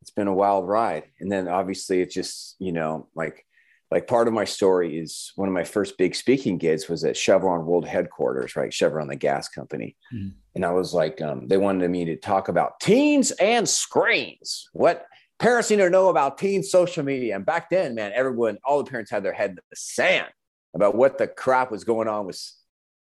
it's 0.00 0.10
been 0.10 0.28
a 0.28 0.34
wild 0.34 0.66
ride. 0.66 1.04
And 1.20 1.30
then 1.30 1.48
obviously 1.48 2.00
it's 2.00 2.14
just, 2.14 2.56
you 2.58 2.72
know, 2.72 3.08
like 3.14 3.44
like 3.90 4.06
part 4.06 4.28
of 4.28 4.34
my 4.34 4.44
story 4.44 4.98
is 4.98 5.32
one 5.36 5.48
of 5.48 5.54
my 5.54 5.64
first 5.64 5.96
big 5.96 6.14
speaking 6.14 6.58
gigs 6.58 6.88
was 6.88 7.04
at 7.04 7.16
Chevron 7.16 7.64
World 7.64 7.86
Headquarters, 7.86 8.54
right? 8.54 8.72
Chevron, 8.72 9.08
the 9.08 9.16
gas 9.16 9.48
company. 9.48 9.96
Mm-hmm. 10.12 10.28
And 10.54 10.64
I 10.64 10.72
was 10.72 10.92
like, 10.92 11.22
um, 11.22 11.48
they 11.48 11.56
wanted 11.56 11.90
me 11.90 12.04
to 12.06 12.16
talk 12.16 12.48
about 12.48 12.80
teens 12.80 13.30
and 13.32 13.66
screens. 13.68 14.68
What 14.72 15.06
parents 15.38 15.70
need 15.70 15.76
to 15.76 15.90
know 15.90 16.08
about 16.08 16.38
teen 16.38 16.62
social 16.62 17.04
media. 17.04 17.36
And 17.36 17.46
back 17.46 17.70
then, 17.70 17.94
man, 17.94 18.12
everyone, 18.14 18.58
all 18.64 18.82
the 18.82 18.90
parents 18.90 19.10
had 19.10 19.22
their 19.22 19.32
head 19.32 19.50
in 19.50 19.56
the 19.56 19.76
sand 19.76 20.28
about 20.74 20.94
what 20.94 21.18
the 21.18 21.26
crap 21.26 21.70
was 21.70 21.84
going 21.84 22.08
on 22.08 22.26
with 22.26 22.40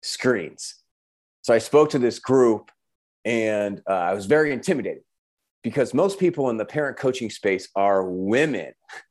screens. 0.01 0.75
So 1.41 1.53
I 1.53 1.57
spoke 1.57 1.89
to 1.91 1.99
this 1.99 2.19
group 2.19 2.71
and 3.25 3.81
uh, 3.89 3.93
I 3.93 4.13
was 4.13 4.25
very 4.25 4.51
intimidated 4.51 5.03
because 5.63 5.93
most 5.93 6.19
people 6.19 6.49
in 6.49 6.57
the 6.57 6.65
parent 6.65 6.97
coaching 6.97 7.29
space 7.29 7.69
are 7.75 8.03
women 8.03 8.73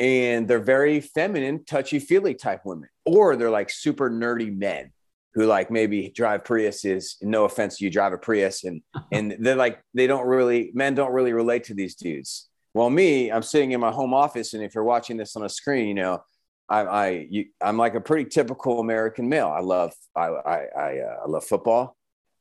and 0.00 0.48
they're 0.48 0.58
very 0.58 0.98
feminine, 0.98 1.62
touchy 1.66 1.98
feely 1.98 2.34
type 2.34 2.62
women, 2.64 2.88
or 3.04 3.36
they're 3.36 3.50
like 3.50 3.68
super 3.68 4.10
nerdy 4.10 4.56
men 4.56 4.92
who 5.34 5.44
like 5.44 5.70
maybe 5.70 6.08
drive 6.08 6.42
Priuses. 6.42 7.16
No 7.20 7.44
offense, 7.44 7.80
you 7.80 7.90
drive 7.90 8.14
a 8.14 8.18
Prius, 8.18 8.64
and 8.64 8.80
and 9.12 9.36
they're 9.38 9.56
like 9.56 9.80
they 9.92 10.06
don't 10.06 10.26
really 10.26 10.70
men 10.74 10.94
don't 10.94 11.12
really 11.12 11.34
relate 11.34 11.64
to 11.64 11.74
these 11.74 11.94
dudes. 11.94 12.48
Well, 12.72 12.88
me, 12.88 13.30
I'm 13.30 13.42
sitting 13.42 13.72
in 13.72 13.80
my 13.80 13.90
home 13.90 14.14
office, 14.14 14.54
and 14.54 14.64
if 14.64 14.74
you're 14.74 14.84
watching 14.84 15.18
this 15.18 15.36
on 15.36 15.44
a 15.44 15.48
screen, 15.50 15.88
you 15.88 15.94
know, 15.94 16.24
I 16.70 16.80
I 16.80 17.26
you, 17.28 17.46
I'm 17.60 17.76
like 17.76 17.94
a 17.94 18.00
pretty 18.00 18.30
typical 18.30 18.80
American 18.80 19.28
male. 19.28 19.48
I 19.48 19.60
love 19.60 19.92
I 20.16 20.28
I 20.28 20.56
I, 20.76 20.98
uh, 21.00 21.16
I 21.26 21.28
love 21.28 21.44
football. 21.44 21.94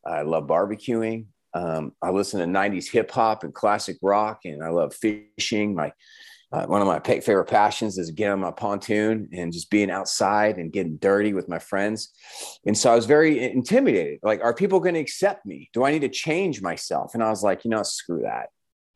I 0.05 0.21
love 0.21 0.47
barbecuing. 0.47 1.25
Um, 1.53 1.93
I 2.01 2.11
listen 2.11 2.39
to 2.39 2.59
90s 2.59 2.89
hip 2.89 3.11
hop 3.11 3.43
and 3.43 3.53
classic 3.53 3.97
rock, 4.01 4.41
and 4.45 4.63
I 4.63 4.69
love 4.69 4.95
fishing. 4.95 5.75
My 5.75 5.91
uh, 6.51 6.65
one 6.65 6.81
of 6.81 6.87
my 6.87 6.99
favorite 6.99 7.45
passions 7.45 7.97
is 7.97 8.09
getting 8.09 8.33
on 8.33 8.39
my 8.39 8.51
pontoon 8.51 9.29
and 9.31 9.53
just 9.53 9.69
being 9.69 9.91
outside 9.91 10.57
and 10.57 10.73
getting 10.73 10.97
dirty 10.97 11.33
with 11.33 11.47
my 11.47 11.59
friends. 11.59 12.11
And 12.65 12.75
so 12.75 12.91
I 12.91 12.95
was 12.95 13.05
very 13.05 13.39
intimidated. 13.39 14.19
Like, 14.23 14.41
are 14.41 14.53
people 14.53 14.79
going 14.79 14.95
to 14.95 14.99
accept 14.99 15.45
me? 15.45 15.69
Do 15.73 15.83
I 15.83 15.91
need 15.91 16.01
to 16.01 16.09
change 16.09 16.61
myself? 16.61 17.13
And 17.13 17.21
I 17.21 17.29
was 17.29 17.43
like, 17.43 17.65
you 17.65 17.69
know, 17.69 17.83
screw 17.83 18.23
that. 18.23 18.49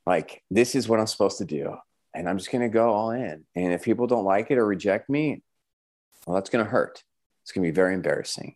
Like, 0.07 0.41
this 0.49 0.73
is 0.73 0.89
what 0.89 0.99
I'm 0.99 1.07
supposed 1.07 1.37
to 1.37 1.45
do. 1.45 1.75
And 2.15 2.27
I'm 2.27 2.39
just 2.39 2.51
going 2.51 2.63
to 2.63 2.69
go 2.69 2.91
all 2.91 3.11
in. 3.11 3.43
And 3.55 3.73
if 3.73 3.83
people 3.83 4.07
don't 4.07 4.25
like 4.25 4.49
it 4.49 4.57
or 4.57 4.65
reject 4.65 5.07
me, 5.09 5.43
well, 6.25 6.35
that's 6.35 6.49
going 6.49 6.65
to 6.65 6.71
hurt. 6.71 7.03
It's 7.43 7.51
going 7.51 7.63
to 7.63 7.71
be 7.71 7.75
very 7.75 7.93
embarrassing 7.93 8.55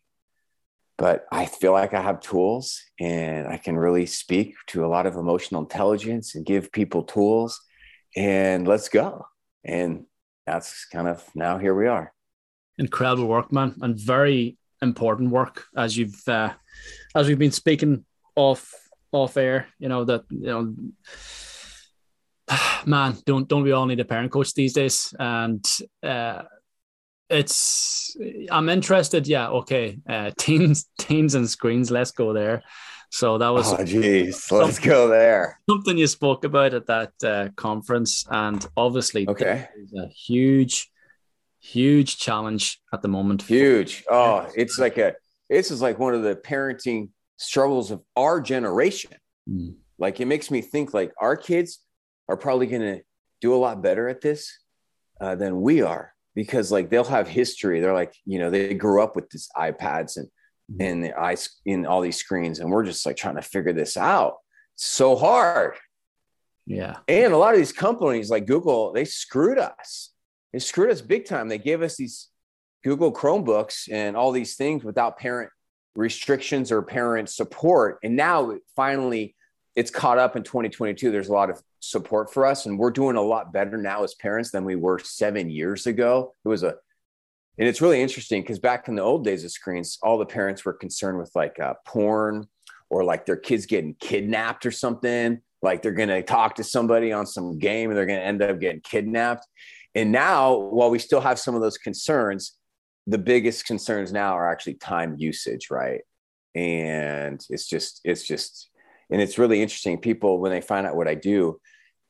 but 0.97 1.27
I 1.31 1.45
feel 1.45 1.73
like 1.73 1.93
I 1.93 2.01
have 2.01 2.21
tools 2.21 2.81
and 2.99 3.47
I 3.47 3.57
can 3.57 3.77
really 3.77 4.07
speak 4.07 4.55
to 4.67 4.83
a 4.83 4.87
lot 4.87 5.05
of 5.05 5.15
emotional 5.15 5.61
intelligence 5.61 6.33
and 6.33 6.45
give 6.45 6.71
people 6.71 7.03
tools 7.03 7.61
and 8.15 8.67
let's 8.67 8.89
go. 8.89 9.25
And 9.63 10.05
that's 10.45 10.85
kind 10.85 11.07
of 11.07 11.23
now 11.35 11.57
here 11.57 11.75
we 11.75 11.87
are. 11.87 12.13
Incredible 12.77 13.27
work, 13.27 13.51
man, 13.51 13.75
and 13.81 13.99
very 13.99 14.57
important 14.81 15.31
work 15.31 15.65
as 15.75 15.97
you've 15.97 16.27
uh, 16.27 16.53
as 17.15 17.27
we've 17.27 17.39
been 17.39 17.51
speaking 17.51 18.05
off 18.35 18.71
off 19.11 19.37
air. 19.37 19.67
You 19.79 19.89
know 19.89 20.05
that 20.05 20.23
you 20.29 20.47
know, 20.47 20.75
man, 22.85 23.17
don't 23.25 23.47
don't 23.47 23.63
we 23.63 23.71
all 23.71 23.85
need 23.85 23.99
a 23.99 24.05
parent 24.05 24.31
coach 24.31 24.53
these 24.53 24.73
days? 24.73 25.13
And 25.19 25.65
uh, 26.03 26.43
it's 27.29 28.15
I'm 28.51 28.69
interested. 28.69 29.27
Yeah, 29.27 29.49
okay, 29.49 29.97
uh, 30.07 30.31
teens 30.37 30.89
teens 30.99 31.35
and 31.35 31.49
screens. 31.49 31.91
Let's 31.91 32.11
go 32.11 32.33
there. 32.33 32.63
So 33.09 33.37
that 33.37 33.49
was 33.49 33.73
oh 33.73 33.83
geez, 33.83 34.51
let's 34.51 34.79
go 34.79 35.07
there. 35.07 35.59
Something 35.69 35.97
you 35.97 36.07
spoke 36.07 36.43
about 36.43 36.73
at 36.73 36.87
that 36.87 37.13
uh, 37.23 37.49
conference, 37.55 38.25
and 38.29 38.65
obviously, 38.75 39.27
okay, 39.27 39.67
a 39.97 40.07
huge, 40.07 40.91
huge 41.59 42.17
challenge 42.17 42.81
at 42.93 43.01
the 43.01 43.07
moment. 43.07 43.43
Huge. 43.43 44.03
Oh, 44.09 44.47
it's 44.55 44.77
like 44.77 44.97
a. 44.97 45.15
This 45.49 45.71
is 45.71 45.81
like 45.81 45.97
one 45.97 46.13
of 46.13 46.23
the 46.23 46.35
parenting 46.35 47.09
struggles 47.37 47.91
of 47.91 48.01
our 48.17 48.41
generation. 48.41 49.11
Mm. 49.49 49.75
Like 49.97 50.19
it 50.19 50.25
makes 50.25 50.51
me 50.51 50.61
think 50.61 50.93
like 50.93 51.13
our 51.19 51.37
kids 51.37 51.79
are 52.27 52.37
probably 52.37 52.67
going 52.67 52.81
to 52.81 53.01
do 53.39 53.55
a 53.55 53.57
lot 53.57 53.81
better 53.81 54.09
at 54.09 54.21
this 54.21 54.51
uh, 55.21 55.35
than 55.35 55.61
we 55.61 55.81
are 55.81 56.13
because 56.35 56.71
like 56.71 56.89
they'll 56.89 57.03
have 57.03 57.27
history. 57.27 57.79
They're 57.79 57.93
like 57.93 58.13
you 58.25 58.39
know 58.39 58.49
they 58.49 58.73
grew 58.73 59.01
up 59.01 59.15
with 59.15 59.29
these 59.29 59.49
iPads 59.57 60.17
and 60.17 60.27
mm-hmm. 60.71 60.81
and 60.81 61.03
the 61.03 61.19
eyes 61.19 61.49
in 61.65 61.85
all 61.85 62.01
these 62.01 62.17
screens, 62.17 62.59
and 62.59 62.71
we're 62.71 62.85
just 62.85 63.05
like 63.05 63.17
trying 63.17 63.35
to 63.35 63.41
figure 63.41 63.73
this 63.73 63.97
out. 63.97 64.37
It's 64.75 64.85
so 64.85 65.15
hard. 65.15 65.75
Yeah. 66.65 66.97
And 67.07 67.33
a 67.33 67.37
lot 67.37 67.53
of 67.53 67.59
these 67.59 67.71
companies 67.71 68.29
like 68.29 68.45
Google, 68.45 68.91
they 68.91 69.05
screwed 69.05 69.57
us. 69.57 70.11
They 70.51 70.59
screwed 70.59 70.91
us 70.91 71.01
big 71.01 71.25
time. 71.25 71.47
They 71.47 71.57
gave 71.57 71.81
us 71.81 71.95
these 71.95 72.27
Google 72.83 73.11
Chromebooks 73.11 73.91
and 73.91 74.17
all 74.17 74.31
these 74.31 74.55
things 74.55 74.83
without 74.83 75.17
parent 75.17 75.49
restrictions 75.95 76.71
or 76.71 76.81
parent 76.81 77.29
support. 77.29 77.99
And 78.03 78.15
now 78.15 78.57
finally 78.75 79.35
it's 79.75 79.91
caught 79.91 80.17
up 80.17 80.35
in 80.35 80.43
2022. 80.43 81.11
There's 81.11 81.29
a 81.29 81.33
lot 81.33 81.49
of 81.49 81.61
support 81.79 82.33
for 82.33 82.45
us, 82.45 82.65
and 82.65 82.79
we're 82.79 82.91
doing 82.91 83.15
a 83.15 83.21
lot 83.21 83.53
better 83.53 83.77
now 83.77 84.03
as 84.03 84.15
parents 84.15 84.51
than 84.51 84.65
we 84.65 84.75
were 84.75 84.99
seven 84.99 85.49
years 85.49 85.85
ago. 85.85 86.33
It 86.43 86.47
was 86.47 86.63
a 86.63 86.75
and 87.57 87.67
it's 87.67 87.81
really 87.81 88.01
interesting 88.01 88.41
because 88.41 88.59
back 88.59 88.87
in 88.87 88.95
the 88.95 89.01
old 89.01 89.23
days 89.23 89.43
of 89.43 89.51
screens, 89.51 89.97
all 90.03 90.17
the 90.17 90.25
parents 90.25 90.63
were 90.63 90.73
concerned 90.73 91.17
with 91.17 91.31
like 91.35 91.59
uh, 91.59 91.73
porn 91.85 92.47
or 92.89 93.03
like 93.03 93.25
their 93.25 93.37
kids 93.37 93.65
getting 93.65 93.95
kidnapped 93.99 94.65
or 94.65 94.71
something. 94.71 95.41
Like 95.63 95.81
they're 95.81 95.91
going 95.91 96.09
to 96.09 96.21
talk 96.21 96.55
to 96.55 96.63
somebody 96.63 97.11
on 97.11 97.25
some 97.25 97.57
game 97.57 97.89
and 97.89 97.97
they're 97.97 98.05
going 98.05 98.19
to 98.19 98.25
end 98.25 98.43
up 98.43 98.59
getting 98.59 98.81
kidnapped. 98.81 99.45
And 99.95 100.11
now, 100.11 100.55
while 100.55 100.91
we 100.91 100.99
still 100.99 101.21
have 101.21 101.39
some 101.39 101.55
of 101.55 101.61
those 101.61 101.79
concerns, 101.79 102.53
the 103.07 103.17
biggest 103.17 103.65
concerns 103.65 104.13
now 104.13 104.33
are 104.33 104.51
actually 104.51 104.75
time 104.75 105.15
usage, 105.17 105.71
right? 105.71 106.01
And 106.53 107.43
it's 107.49 107.67
just, 107.67 108.01
it's 108.03 108.23
just, 108.23 108.69
and 109.09 109.19
it's 109.19 109.39
really 109.39 109.61
interesting. 109.61 109.97
People, 109.97 110.39
when 110.39 110.51
they 110.51 110.61
find 110.61 110.85
out 110.85 110.95
what 110.95 111.07
I 111.07 111.15
do, 111.15 111.59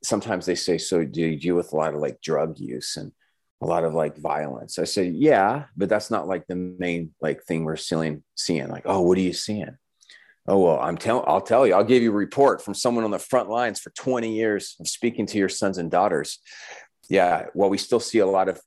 sometimes 0.04 0.46
they 0.46 0.56
say, 0.56 0.78
So 0.78 1.06
do 1.06 1.22
you 1.22 1.40
deal 1.40 1.56
with 1.56 1.72
a 1.72 1.76
lot 1.78 1.94
of 1.94 2.02
like 2.02 2.22
drug 2.22 2.60
use? 2.60 2.98
And 2.98 3.14
a 3.62 3.66
lot 3.66 3.84
of 3.84 3.94
like 3.94 4.18
violence. 4.18 4.78
I 4.78 4.84
said, 4.84 5.14
yeah, 5.16 5.66
but 5.76 5.90
that's 5.90 6.12
not 6.12 6.28
like 6.28 6.46
the 6.48 6.56
main 6.56 7.14
like 7.22 7.44
thing 7.44 7.64
we're 7.64 7.76
seeing. 7.76 8.24
Seeing 8.36 8.70
like, 8.70 8.84
oh, 8.86 9.02
what 9.02 9.18
are 9.18 9.22
you 9.22 9.34
seeing? 9.34 9.78
Oh 10.48 10.60
well, 10.60 10.80
I'm 10.80 10.98
telling. 10.98 11.26
I'll 11.28 11.42
tell 11.42 11.66
you. 11.66 11.74
I'll 11.74 11.84
give 11.84 12.04
you 12.04 12.12
a 12.12 12.16
report 12.16 12.62
from 12.62 12.74
someone 12.74 13.04
on 13.04 13.12
the 13.12 13.20
front 13.20 13.50
lines 13.50 13.80
for 13.80 13.90
20 13.92 14.34
years 14.34 14.76
of 14.80 14.88
speaking 14.88 15.26
to 15.28 15.38
your 15.38 15.50
sons 15.50 15.78
and 15.78 15.92
daughters. 15.92 16.40
Yeah, 17.10 17.46
well, 17.54 17.70
we 17.70 17.78
still 17.78 18.00
see 18.00 18.20
a 18.20 18.28
lot 18.28 18.50
of 18.50 18.62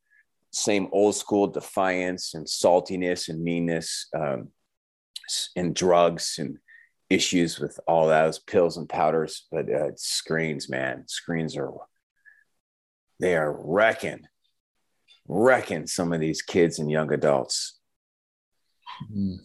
same 0.50 0.88
old 0.92 1.14
school 1.14 1.47
defiance 1.47 2.35
and 2.35 2.47
saltiness 2.47 3.28
and 3.28 3.42
meanness 3.42 4.09
um, 4.14 4.49
and 5.56 5.75
drugs 5.75 6.37
and 6.38 6.59
issues 7.09 7.59
with 7.59 7.78
all 7.87 8.09
those 8.09 8.38
pills 8.38 8.76
and 8.76 8.88
powders. 8.88 9.47
But 9.50 9.73
uh, 9.73 9.90
screens, 9.97 10.69
man, 10.69 11.04
screens 11.06 11.56
are 11.56 11.73
they 13.21 13.36
are 13.36 13.52
wrecking 13.52 14.26
wrecking 15.30 15.86
some 15.86 16.12
of 16.12 16.21
these 16.21 16.43
kids 16.43 16.80
and 16.80 16.90
young 16.90 17.12
adults. 17.12 17.78
Mm. 19.14 19.38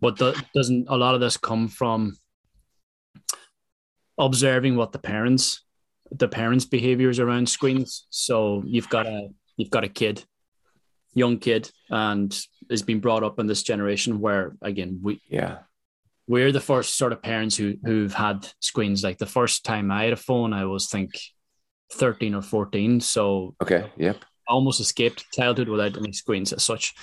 But 0.00 0.18
the, 0.18 0.40
doesn't 0.54 0.86
a 0.88 0.96
lot 0.96 1.14
of 1.14 1.20
this 1.20 1.36
come 1.36 1.68
from 1.68 2.16
observing 4.18 4.76
what 4.76 4.92
the 4.92 4.98
parents, 4.98 5.64
the 6.10 6.28
parents' 6.28 6.66
behaviors 6.66 7.18
around 7.18 7.48
screens? 7.48 8.06
So 8.10 8.62
you've 8.66 8.88
got 8.88 9.06
a 9.06 9.28
you've 9.56 9.70
got 9.70 9.84
a 9.84 9.88
kid, 9.88 10.24
young 11.14 11.38
kid, 11.38 11.70
and 11.88 12.38
has 12.70 12.82
been 12.82 13.00
brought 13.00 13.24
up 13.24 13.38
in 13.38 13.46
this 13.46 13.62
generation 13.62 14.20
where 14.20 14.56
again 14.62 15.00
we 15.02 15.20
yeah 15.28 15.58
we're 16.28 16.52
the 16.52 16.60
first 16.60 16.96
sort 16.96 17.12
of 17.12 17.22
parents 17.22 17.56
who 17.56 17.74
who've 17.84 18.14
had 18.14 18.46
screens. 18.60 19.02
Like 19.02 19.18
the 19.18 19.26
first 19.26 19.64
time 19.64 19.90
I 19.90 20.04
had 20.04 20.12
a 20.12 20.16
phone, 20.16 20.52
I 20.52 20.66
was 20.66 20.88
think 20.88 21.10
13 21.94 22.34
or 22.34 22.42
14. 22.42 23.00
So 23.00 23.54
okay, 23.62 23.90
yep 23.96 24.24
almost 24.48 24.80
escaped 24.80 25.24
childhood 25.32 25.68
without 25.68 25.96
any 25.96 26.12
screens 26.12 26.52
as 26.52 26.64
such. 26.64 26.94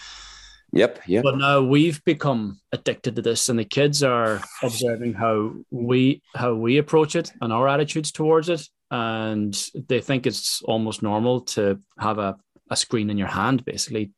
Yep, 0.74 1.00
yep. 1.08 1.24
But 1.24 1.38
now 1.38 1.62
we've 1.62 2.04
become 2.04 2.60
addicted 2.74 3.16
to 3.16 3.22
this, 3.22 3.48
and 3.48 3.58
the 3.58 3.66
kids 3.66 4.04
are 4.04 4.42
observing 4.62 5.14
how 5.14 5.54
we 5.72 6.22
how 6.36 6.56
we 6.56 6.78
approach 6.78 7.16
it 7.16 7.32
and 7.42 7.54
our 7.54 7.68
attitudes 7.70 8.12
towards 8.12 8.50
it, 8.50 8.68
and 8.92 9.58
they 9.88 10.02
think 10.02 10.28
it's 10.28 10.62
almost 10.64 11.02
normal 11.02 11.42
to 11.42 11.80
have 11.98 12.20
a, 12.20 12.36
a 12.70 12.76
screen 12.76 13.10
in 13.10 13.18
your 13.18 13.30
hand, 13.30 13.64
basically, 13.64 14.12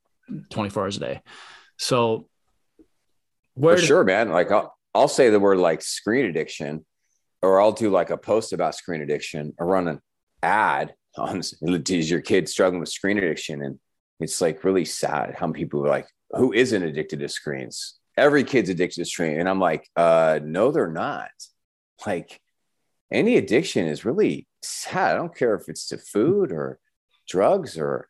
twenty 0.50 0.70
four 0.70 0.84
hours 0.84 0.98
a 0.98 1.02
day. 1.02 1.22
So, 1.78 2.28
where 3.54 3.78
For 3.78 3.84
sure, 3.84 4.04
man. 4.04 4.30
Like 4.30 4.52
I'll, 4.52 4.76
I'll 4.96 5.08
say 5.08 5.30
the 5.30 5.40
word 5.40 5.60
like 5.60 5.84
screen 5.84 6.26
addiction, 6.26 6.84
or 7.44 7.62
I'll 7.62 7.74
do 7.74 7.92
like 7.92 8.10
a 8.10 8.18
post 8.18 8.54
about 8.54 8.74
screen 8.74 9.02
addiction, 9.02 9.54
or 9.60 9.68
run 9.68 9.88
an 9.88 10.02
ad 10.42 10.96
on 11.20 11.40
is 11.90 12.10
your 12.10 12.22
kid 12.22 12.50
struggling 12.50 12.80
with 12.80 12.90
screen 12.90 13.18
addiction? 13.18 13.62
And 13.62 13.80
it's 14.20 14.42
like 14.42 14.64
really 14.64 14.86
sad 14.86 15.36
how 15.38 15.52
people 15.52 15.86
are 15.86 15.90
like 15.90 16.08
who 16.32 16.54
isn't 16.54 16.84
addicted 16.84 17.20
to 17.20 17.30
screens? 17.30 17.96
Every 18.18 18.44
kid's 18.44 18.70
addicted 18.70 19.02
to 19.02 19.06
screen. 19.06 19.40
And 19.40 19.50
i'm 19.50 19.60
like 19.60 19.88
uh 19.96 20.40
no 20.44 20.72
they're 20.72 20.92
not. 20.92 21.30
Like 22.08 22.40
any 23.12 23.36
addiction 23.36 23.86
is 23.86 24.06
really 24.06 24.48
sad. 24.62 25.16
I 25.16 25.18
don't 25.18 25.36
care 25.36 25.54
if 25.54 25.68
it's 25.68 25.88
to 25.88 25.98
food 25.98 26.54
or 26.54 26.80
drugs 27.28 27.78
or 27.78 28.08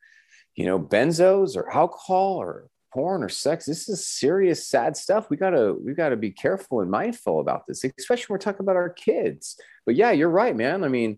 you 0.55 0.67
know 0.67 0.79
benzos 0.79 1.57
or 1.57 1.71
alcohol 1.71 2.35
or 2.35 2.69
porn 2.93 3.23
or 3.23 3.29
sex. 3.29 3.65
This 3.65 3.89
is 3.89 4.05
serious 4.05 4.67
sad 4.67 4.95
stuff. 4.95 5.31
We 5.31 5.37
gotta 5.37 5.73
we 5.73 5.93
gotta 5.95 6.17
be 6.17 6.29
careful 6.29 6.81
and 6.81 6.91
mindful 6.91 7.39
about 7.39 7.65
this 7.65 7.83
especially 7.97 8.25
when 8.27 8.35
we're 8.35 8.43
talking 8.43 8.63
about 8.63 8.75
our 8.75 8.89
kids. 8.89 9.59
But 9.87 9.95
yeah 9.95 10.11
you're 10.11 10.29
right 10.29 10.55
man. 10.55 10.83
I 10.83 10.87
mean 10.87 11.17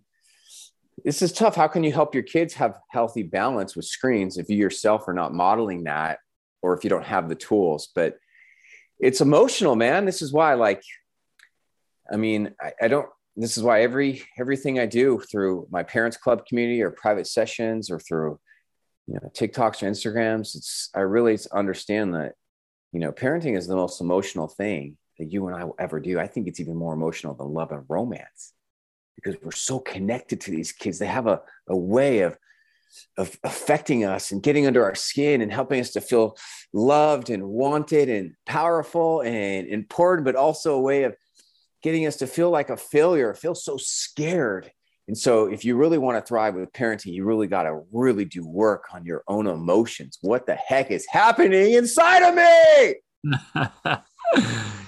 this 1.03 1.21
is 1.21 1.31
tough. 1.31 1.55
How 1.55 1.67
can 1.67 1.83
you 1.83 1.91
help 1.91 2.13
your 2.13 2.23
kids 2.23 2.53
have 2.55 2.77
healthy 2.89 3.23
balance 3.23 3.75
with 3.75 3.85
screens 3.85 4.37
if 4.37 4.49
you 4.49 4.57
yourself 4.57 5.07
are 5.07 5.13
not 5.13 5.33
modeling 5.33 5.83
that 5.85 6.19
or 6.61 6.75
if 6.75 6.83
you 6.83 6.89
don't 6.89 7.05
have 7.05 7.29
the 7.29 7.35
tools? 7.35 7.89
But 7.93 8.17
it's 8.99 9.21
emotional, 9.21 9.75
man. 9.75 10.05
This 10.05 10.21
is 10.21 10.31
why, 10.31 10.53
like, 10.53 10.83
I 12.11 12.17
mean, 12.17 12.53
I, 12.61 12.73
I 12.83 12.87
don't, 12.87 13.07
this 13.35 13.57
is 13.57 13.63
why 13.63 13.81
every 13.81 14.23
everything 14.37 14.79
I 14.79 14.85
do 14.85 15.21
through 15.31 15.67
my 15.71 15.83
parents 15.83 16.17
club 16.17 16.45
community 16.45 16.81
or 16.81 16.91
private 16.91 17.27
sessions 17.27 17.89
or 17.89 17.97
through 17.97 18.39
you 19.07 19.15
know 19.15 19.31
TikToks 19.33 19.81
or 19.81 19.89
Instagrams, 19.89 20.55
it's 20.55 20.89
I 20.93 20.99
really 20.99 21.39
understand 21.53 22.13
that 22.13 22.33
you 22.91 22.99
know 22.99 23.11
parenting 23.11 23.57
is 23.57 23.67
the 23.67 23.75
most 23.75 24.01
emotional 24.01 24.47
thing 24.47 24.97
that 25.17 25.31
you 25.31 25.47
and 25.47 25.55
I 25.55 25.63
will 25.63 25.75
ever 25.79 25.99
do. 25.99 26.19
I 26.19 26.27
think 26.27 26.47
it's 26.47 26.59
even 26.59 26.75
more 26.75 26.93
emotional 26.93 27.33
than 27.33 27.47
love 27.47 27.71
and 27.71 27.85
romance 27.87 28.53
because 29.15 29.35
we're 29.41 29.51
so 29.51 29.79
connected 29.79 30.41
to 30.41 30.51
these 30.51 30.71
kids. 30.71 30.99
They 30.99 31.07
have 31.07 31.27
a, 31.27 31.41
a 31.67 31.75
way 31.75 32.19
of, 32.19 32.37
of 33.17 33.37
affecting 33.43 34.03
us 34.03 34.31
and 34.31 34.43
getting 34.43 34.67
under 34.67 34.83
our 34.83 34.95
skin 34.95 35.41
and 35.41 35.51
helping 35.51 35.79
us 35.79 35.91
to 35.91 36.01
feel 36.01 36.37
loved 36.73 37.29
and 37.29 37.47
wanted 37.47 38.09
and 38.09 38.33
powerful 38.45 39.21
and 39.21 39.67
important, 39.67 40.25
but 40.25 40.35
also 40.35 40.75
a 40.75 40.81
way 40.81 41.03
of 41.03 41.15
getting 41.81 42.05
us 42.05 42.17
to 42.17 42.27
feel 42.27 42.49
like 42.49 42.69
a 42.69 42.77
failure, 42.77 43.33
feel 43.33 43.55
so 43.55 43.77
scared. 43.77 44.71
And 45.07 45.17
so, 45.17 45.47
if 45.47 45.65
you 45.65 45.75
really 45.75 45.97
want 45.97 46.17
to 46.17 46.27
thrive 46.27 46.55
with 46.55 46.71
parenting, 46.71 47.13
you 47.13 47.25
really 47.25 47.47
got 47.47 47.63
to 47.63 47.81
really 47.91 48.23
do 48.23 48.47
work 48.47 48.85
on 48.93 49.03
your 49.03 49.23
own 49.27 49.47
emotions. 49.47 50.19
What 50.21 50.45
the 50.45 50.55
heck 50.55 50.91
is 50.91 51.05
happening 51.07 51.73
inside 51.73 52.23
of 52.23 52.35
me? 52.35 52.95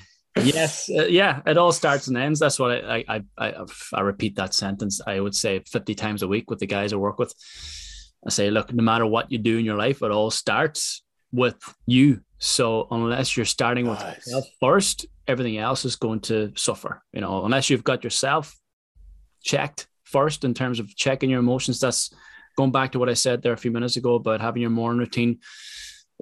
yes, 0.46 0.90
uh, 0.90 1.06
yeah, 1.06 1.42
it 1.46 1.58
all 1.58 1.72
starts 1.72 2.08
and 2.08 2.18
ends. 2.18 2.40
That's 2.40 2.60
what 2.60 2.84
I, 2.86 3.04
I, 3.08 3.22
I, 3.38 3.66
I 3.94 4.02
repeat 4.02 4.36
that 4.36 4.54
sentence. 4.54 5.02
I 5.06 5.20
would 5.20 5.36
say 5.36 5.60
50 5.60 5.96
times 5.96 6.22
a 6.24 6.28
week 6.28 6.50
with 6.50 6.60
the 6.60 6.68
guys 6.68 6.94
I 6.94 6.98
work 6.98 7.20
with. 7.20 7.34
I 8.26 8.30
say, 8.30 8.50
look, 8.50 8.74
no 8.74 8.84
matter 8.84 9.06
what 9.06 9.32
you 9.32 9.38
do 9.38 9.58
in 9.58 9.66
your 9.66 9.78
life, 9.78 10.02
it 10.02 10.12
all 10.12 10.32
starts 10.32 11.04
with 11.32 11.58
you. 11.86 12.22
So 12.38 12.88
unless 12.92 13.36
you're 13.36 13.46
starting 13.46 13.88
with 13.88 14.00
nice. 14.00 14.28
yourself 14.28 14.46
first, 14.60 15.06
everything 15.28 15.58
else 15.58 15.86
is 15.86 15.96
going 15.96 16.22
to 16.22 16.52
suffer. 16.56 17.02
You 17.12 17.22
know, 17.22 17.46
unless 17.46 17.70
you've 17.70 17.84
got 17.84 18.04
yourself 18.04 18.58
checked 19.44 19.88
first 20.04 20.44
in 20.44 20.54
terms 20.54 20.80
of 20.80 20.96
checking 20.96 21.30
your 21.30 21.40
emotions. 21.40 21.80
That's 21.80 22.14
going 22.56 22.72
back 22.72 22.92
to 22.94 23.00
what 23.00 23.10
I 23.10 23.14
said 23.14 23.42
there 23.42 23.54
a 23.54 23.58
few 23.58 23.72
minutes 23.72 23.98
ago 23.98 24.16
about 24.16 24.42
having 24.42 24.62
your 24.62 24.72
morning 24.72 25.00
routine 25.00 25.40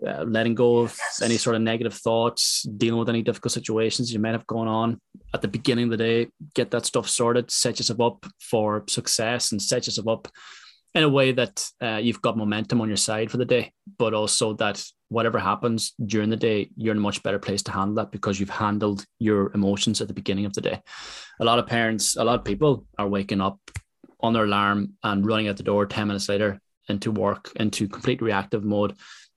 uh, 0.05 0.23
letting 0.23 0.55
go 0.55 0.79
of 0.79 0.97
any 1.21 1.37
sort 1.37 1.55
of 1.55 1.61
negative 1.61 1.93
thoughts, 1.93 2.63
dealing 2.63 2.99
with 2.99 3.09
any 3.09 3.21
difficult 3.21 3.51
situations 3.51 4.11
you 4.11 4.19
might 4.19 4.31
have 4.31 4.47
going 4.47 4.67
on 4.67 4.99
at 5.33 5.41
the 5.41 5.47
beginning 5.47 5.85
of 5.85 5.91
the 5.91 5.97
day, 5.97 6.27
get 6.55 6.71
that 6.71 6.85
stuff 6.85 7.07
sorted, 7.07 7.51
set 7.51 7.79
yourself 7.79 7.99
up 7.99 8.25
for 8.39 8.83
success 8.87 9.51
and 9.51 9.61
set 9.61 9.85
yourself 9.85 10.07
up 10.07 10.27
in 10.93 11.03
a 11.03 11.09
way 11.09 11.31
that 11.31 11.65
uh, 11.81 11.99
you've 12.01 12.21
got 12.21 12.37
momentum 12.37 12.81
on 12.81 12.87
your 12.87 12.97
side 12.97 13.31
for 13.31 13.37
the 13.37 13.45
day, 13.45 13.71
but 13.97 14.13
also 14.13 14.53
that 14.53 14.83
whatever 15.07 15.39
happens 15.39 15.93
during 16.05 16.29
the 16.29 16.35
day, 16.35 16.69
you're 16.75 16.91
in 16.91 16.97
a 16.97 17.01
much 17.01 17.23
better 17.23 17.39
place 17.39 17.63
to 17.63 17.71
handle 17.71 17.95
that 17.95 18.11
because 18.11 18.39
you've 18.39 18.49
handled 18.49 19.05
your 19.19 19.51
emotions 19.53 20.01
at 20.01 20.07
the 20.07 20.13
beginning 20.13 20.45
of 20.45 20.53
the 20.53 20.61
day. 20.61 20.81
A 21.39 21.45
lot 21.45 21.59
of 21.59 21.67
parents, 21.67 22.17
a 22.17 22.23
lot 22.23 22.39
of 22.39 22.45
people 22.45 22.85
are 22.97 23.07
waking 23.07 23.39
up 23.39 23.59
on 24.19 24.33
their 24.33 24.43
alarm 24.43 24.93
and 25.03 25.25
running 25.25 25.47
out 25.47 25.57
the 25.57 25.63
door 25.63 25.85
10 25.85 26.07
minutes 26.07 26.27
later 26.27 26.59
into 26.89 27.11
work, 27.11 27.51
into 27.55 27.87
complete 27.87 28.21
reactive 28.21 28.63
mode 28.63 28.95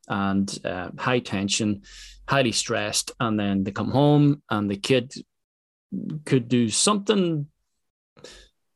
and 0.09 0.59
uh, 0.64 0.90
high 0.99 1.21
tension, 1.21 1.83
highly 2.29 2.53
stressed. 2.53 3.12
And 3.21 3.38
then 3.38 3.64
they 3.64 3.71
come 3.71 3.90
home 3.90 4.43
and 4.51 4.71
the 4.71 4.77
kid 4.77 5.14
could 6.25 6.49
do 6.49 6.69
something 6.69 7.47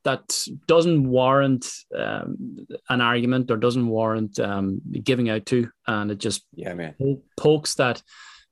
that 0.04 0.46
doesn't 0.66 1.06
warrant 1.06 1.70
um, 1.94 2.66
an 2.88 3.00
argument 3.00 3.50
or 3.50 3.56
doesn't 3.56 3.86
warrant 3.86 4.38
um, 4.38 4.80
giving 5.02 5.28
out 5.28 5.44
to, 5.46 5.68
and 5.86 6.10
it 6.10 6.18
just 6.18 6.46
yeah, 6.54 6.72
man, 6.72 6.94
pokes 7.36 7.74
that 7.74 8.02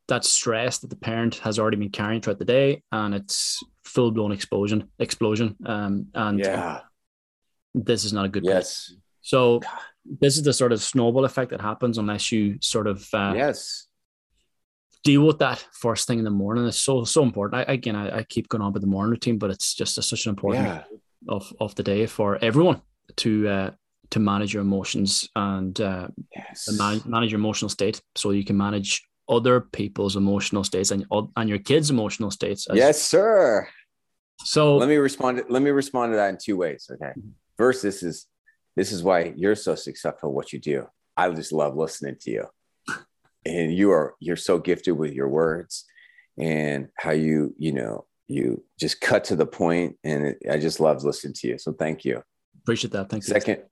that 0.09 0.25
stress 0.25 0.79
that 0.79 0.91
the 0.91 0.97
parent 0.97 1.37
has 1.37 1.59
already 1.59 1.77
been 1.79 1.91
carrying 1.91 2.21
throughout 2.21 2.39
the 2.39 2.45
day, 2.45 2.83
and 2.93 3.15
it's 3.15 3.63
full 3.85 4.11
blown 4.11 4.33
explosion, 4.33 4.91
explosion. 4.99 5.57
Um, 5.65 6.09
and 6.15 6.39
yeah, 6.39 6.81
this 7.75 8.05
is 8.05 8.13
not 8.13 8.27
a 8.27 8.29
good. 8.29 8.45
Yes. 8.45 8.89
Place. 8.89 9.01
So 9.27 9.61
this 10.05 10.37
is 10.37 10.45
the 10.45 10.53
sort 10.53 10.73
of 10.73 10.81
snowball 10.81 11.25
effect 11.25 11.51
that 11.51 11.61
happens 11.61 11.99
unless 11.99 12.31
you 12.31 12.59
sort 12.61 12.87
of 12.87 13.09
uh, 13.13 13.35
yes 13.37 13.89
deal 15.03 15.25
with 15.25 15.39
that 15.39 15.65
first 15.73 16.07
thing 16.07 16.19
in 16.19 16.25
the 16.25 16.31
morning. 16.31 16.67
It's 16.67 16.81
so 16.81 17.05
so 17.05 17.23
important. 17.23 17.61
I, 17.61 17.73
again, 17.73 17.97
I, 17.97 18.19
I 18.19 18.23
keep 18.23 18.49
going 18.49 18.63
on 18.63 18.73
with 18.73 18.83
the 18.83 18.89
morning 18.89 19.11
routine, 19.11 19.39
but 19.39 19.51
it's 19.51 19.75
just 19.75 19.99
a, 19.99 20.03
such 20.03 20.27
an 20.27 20.31
important 20.31 20.67
yeah 20.67 20.83
of 21.29 21.53
of 21.61 21.75
the 21.75 21.83
day 21.83 22.07
for 22.07 22.39
everyone 22.43 22.83
to 23.17 23.49
uh, 23.49 23.71
to 24.11 24.21
manage 24.21 24.55
your 24.55 24.63
emotions 24.63 25.29
and 25.35 25.81
uh, 25.81 26.09
yes. 26.35 26.69
manage, 26.79 27.05
manage 27.05 27.33
your 27.33 27.41
emotional 27.41 27.69
state, 27.69 28.01
so 28.15 28.31
you 28.31 28.45
can 28.45 28.57
manage 28.57 29.03
other 29.29 29.61
people's 29.61 30.17
emotional 30.17 30.65
states 30.65 30.91
and 30.91 31.05
and 31.37 31.49
your 31.49 31.59
kids' 31.59 31.91
emotional 31.91 32.31
states. 32.31 32.69
As, 32.69 32.77
yes, 32.77 33.03
sir. 33.03 33.69
So 34.45 34.77
let 34.77 34.89
me 34.89 34.97
respond. 34.97 35.39
To, 35.39 35.45
let 35.49 35.63
me 35.63 35.71
respond 35.71 36.13
to 36.13 36.17
that 36.17 36.29
in 36.29 36.39
two 36.41 36.57
ways. 36.57 36.89
Okay. 36.93 37.13
First, 37.57 37.83
this 37.83 38.03
is 38.03 38.27
this 38.77 38.93
is 38.93 39.03
why 39.03 39.33
you're 39.37 39.57
so 39.57 39.75
successful. 39.75 40.33
What 40.33 40.53
you 40.53 40.61
do, 40.61 40.87
I 41.17 41.31
just 41.31 41.53
love 41.53 41.77
listening 41.77 42.17
to 42.21 42.31
you, 42.31 42.47
and 43.47 43.75
you 43.75 43.91
are 43.91 44.15
you're 44.21 44.37
so 44.37 44.59
gifted 44.59 44.97
with 44.97 45.13
your 45.13 45.29
words 45.29 45.87
and 46.39 46.89
how 46.99 47.13
you 47.13 47.55
you 47.59 47.73
know 47.73 48.05
you 48.29 48.63
just 48.79 49.01
cut 49.01 49.25
to 49.25 49.37
the 49.37 49.47
point 49.47 49.97
and 50.03 50.27
it, 50.27 50.39
i 50.51 50.59
just 50.59 50.81
love 50.81 51.03
listening 51.03 51.33
to 51.33 51.49
you. 51.49 51.59
So 51.59 51.73
thank 51.73 52.05
you. 52.05 52.23
Appreciate 52.63 52.93
that. 52.93 53.09
Thank 53.09 53.25
you 53.25 53.33
second 53.33 53.63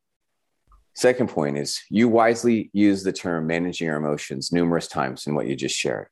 second 0.97 1.29
point 1.29 1.59
is 1.59 1.83
you 1.91 2.09
wisely 2.09 2.71
use 2.73 3.03
the 3.03 3.13
term 3.13 3.47
managing 3.47 3.87
your 3.87 3.97
emotions 3.97 4.53
numerous 4.53 4.87
times 4.87 5.27
in 5.27 5.35
what 5.35 5.47
you 5.47 5.57
just 5.57 5.77
shared. 5.77 6.07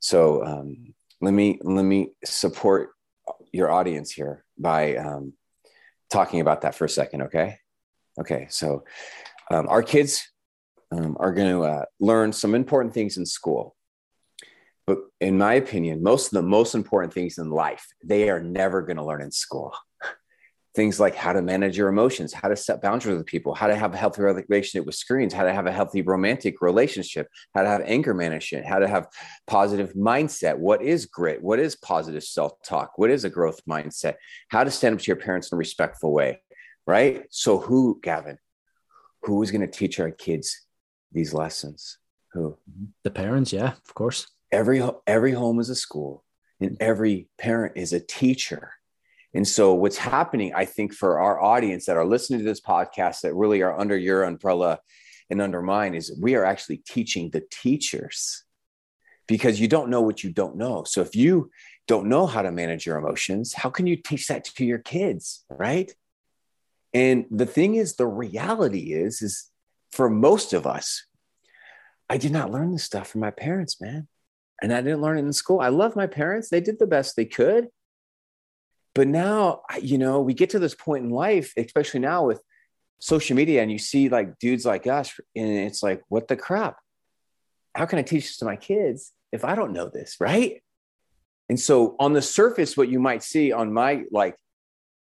So 0.00 0.44
um, 0.44 0.94
let 1.20 1.34
me 1.34 1.58
let 1.62 1.84
me 1.84 2.12
support 2.24 2.90
your 3.52 3.70
audience 3.70 4.12
here 4.12 4.44
by 4.56 4.96
um, 4.96 5.34
talking 6.10 6.40
about 6.40 6.62
that 6.62 6.74
for 6.74 6.86
a 6.86 6.88
second 6.88 7.22
okay 7.22 7.58
okay 8.20 8.46
so 8.50 8.84
um, 9.50 9.66
our 9.68 9.82
kids 9.82 10.28
um, 10.90 11.16
are 11.20 11.32
going 11.32 11.50
to 11.50 11.62
uh, 11.62 11.84
learn 12.00 12.32
some 12.32 12.54
important 12.54 12.94
things 12.94 13.16
in 13.16 13.26
school 13.26 13.76
but 14.88 15.00
in 15.20 15.36
my 15.36 15.52
opinion, 15.52 16.02
most 16.02 16.28
of 16.28 16.30
the 16.32 16.48
most 16.48 16.74
important 16.74 17.12
things 17.12 17.36
in 17.36 17.50
life, 17.50 17.86
they 18.02 18.30
are 18.30 18.40
never 18.40 18.80
going 18.80 18.96
to 18.96 19.04
learn 19.04 19.20
in 19.20 19.30
school. 19.30 19.74
things 20.74 20.98
like 20.98 21.14
how 21.14 21.34
to 21.34 21.42
manage 21.42 21.76
your 21.76 21.90
emotions, 21.90 22.32
how 22.32 22.48
to 22.48 22.56
set 22.56 22.80
boundaries 22.80 23.18
with 23.18 23.26
people, 23.26 23.54
how 23.54 23.66
to 23.66 23.76
have 23.76 23.92
a 23.92 23.98
healthy 23.98 24.22
relationship 24.22 24.86
with 24.86 24.94
screens, 24.94 25.34
how 25.34 25.44
to 25.44 25.52
have 25.52 25.66
a 25.66 25.72
healthy 25.72 26.00
romantic 26.00 26.62
relationship, 26.62 27.28
how 27.54 27.60
to 27.60 27.68
have 27.68 27.82
anger 27.84 28.14
management, 28.14 28.64
how 28.64 28.78
to 28.78 28.88
have 28.88 29.08
positive 29.46 29.92
mindset. 29.92 30.56
What 30.56 30.80
is 30.80 31.04
grit? 31.04 31.42
What 31.42 31.58
is 31.58 31.76
positive 31.76 32.24
self 32.24 32.52
talk? 32.62 32.92
What 32.96 33.10
is 33.10 33.24
a 33.24 33.30
growth 33.30 33.60
mindset? 33.68 34.14
How 34.48 34.64
to 34.64 34.70
stand 34.70 34.94
up 34.94 35.02
to 35.02 35.06
your 35.06 35.16
parents 35.16 35.52
in 35.52 35.56
a 35.56 35.58
respectful 35.58 36.14
way, 36.14 36.40
right? 36.88 37.22
So, 37.30 37.58
who, 37.58 38.00
Gavin, 38.02 38.38
who 39.22 39.40
is 39.42 39.52
going 39.52 39.60
to 39.60 39.78
teach 39.78 40.00
our 40.00 40.10
kids 40.10 40.66
these 41.12 41.32
lessons? 41.32 41.98
Who? 42.32 42.58
The 43.04 43.10
parents, 43.12 43.52
yeah, 43.52 43.74
of 43.86 43.94
course 43.94 44.26
every 44.52 44.82
every 45.06 45.32
home 45.32 45.60
is 45.60 45.68
a 45.68 45.74
school 45.74 46.24
and 46.60 46.76
every 46.80 47.28
parent 47.38 47.76
is 47.76 47.92
a 47.92 48.00
teacher 48.00 48.72
and 49.34 49.46
so 49.46 49.74
what's 49.74 49.98
happening 49.98 50.52
i 50.54 50.64
think 50.64 50.92
for 50.92 51.20
our 51.20 51.40
audience 51.40 51.86
that 51.86 51.96
are 51.96 52.06
listening 52.06 52.38
to 52.38 52.44
this 52.44 52.60
podcast 52.60 53.20
that 53.20 53.34
really 53.34 53.62
are 53.62 53.78
under 53.78 53.96
your 53.96 54.24
umbrella 54.24 54.78
and 55.30 55.42
under 55.42 55.62
mine 55.62 55.94
is 55.94 56.16
we 56.20 56.34
are 56.34 56.44
actually 56.44 56.78
teaching 56.78 57.30
the 57.30 57.42
teachers 57.50 58.44
because 59.26 59.60
you 59.60 59.68
don't 59.68 59.90
know 59.90 60.00
what 60.00 60.24
you 60.24 60.32
don't 60.32 60.56
know 60.56 60.82
so 60.84 61.02
if 61.02 61.14
you 61.14 61.50
don't 61.86 62.06
know 62.06 62.26
how 62.26 62.42
to 62.42 62.50
manage 62.50 62.86
your 62.86 62.96
emotions 62.96 63.52
how 63.52 63.68
can 63.68 63.86
you 63.86 63.96
teach 63.96 64.26
that 64.28 64.44
to 64.44 64.64
your 64.64 64.78
kids 64.78 65.44
right 65.50 65.92
and 66.94 67.26
the 67.30 67.46
thing 67.46 67.74
is 67.74 67.96
the 67.96 68.06
reality 68.06 68.92
is 68.92 69.22
is 69.22 69.50
for 69.92 70.08
most 70.08 70.52
of 70.52 70.66
us 70.66 71.04
i 72.08 72.16
did 72.16 72.32
not 72.32 72.50
learn 72.50 72.72
this 72.72 72.84
stuff 72.84 73.08
from 73.08 73.20
my 73.20 73.30
parents 73.30 73.80
man 73.80 74.08
and 74.60 74.72
I 74.72 74.80
didn't 74.80 75.00
learn 75.00 75.18
it 75.18 75.22
in 75.22 75.32
school. 75.32 75.60
I 75.60 75.68
love 75.68 75.96
my 75.96 76.06
parents. 76.06 76.48
They 76.48 76.60
did 76.60 76.78
the 76.78 76.86
best 76.86 77.16
they 77.16 77.24
could. 77.24 77.68
But 78.94 79.06
now, 79.06 79.62
you 79.80 79.98
know, 79.98 80.20
we 80.20 80.34
get 80.34 80.50
to 80.50 80.58
this 80.58 80.74
point 80.74 81.04
in 81.04 81.10
life, 81.10 81.52
especially 81.56 82.00
now 82.00 82.26
with 82.26 82.42
social 82.98 83.36
media, 83.36 83.62
and 83.62 83.70
you 83.70 83.78
see 83.78 84.08
like 84.08 84.38
dudes 84.38 84.66
like 84.66 84.86
us, 84.86 85.18
and 85.36 85.48
it's 85.48 85.82
like, 85.82 86.02
what 86.08 86.26
the 86.26 86.36
crap? 86.36 86.78
How 87.74 87.86
can 87.86 87.98
I 88.00 88.02
teach 88.02 88.24
this 88.24 88.38
to 88.38 88.44
my 88.44 88.56
kids 88.56 89.12
if 89.30 89.44
I 89.44 89.54
don't 89.54 89.72
know 89.72 89.88
this? 89.88 90.16
Right. 90.18 90.62
And 91.48 91.60
so 91.60 91.94
on 92.00 92.12
the 92.12 92.22
surface, 92.22 92.76
what 92.76 92.88
you 92.88 92.98
might 92.98 93.22
see 93.22 93.52
on 93.52 93.72
my 93.72 94.04
like 94.10 94.36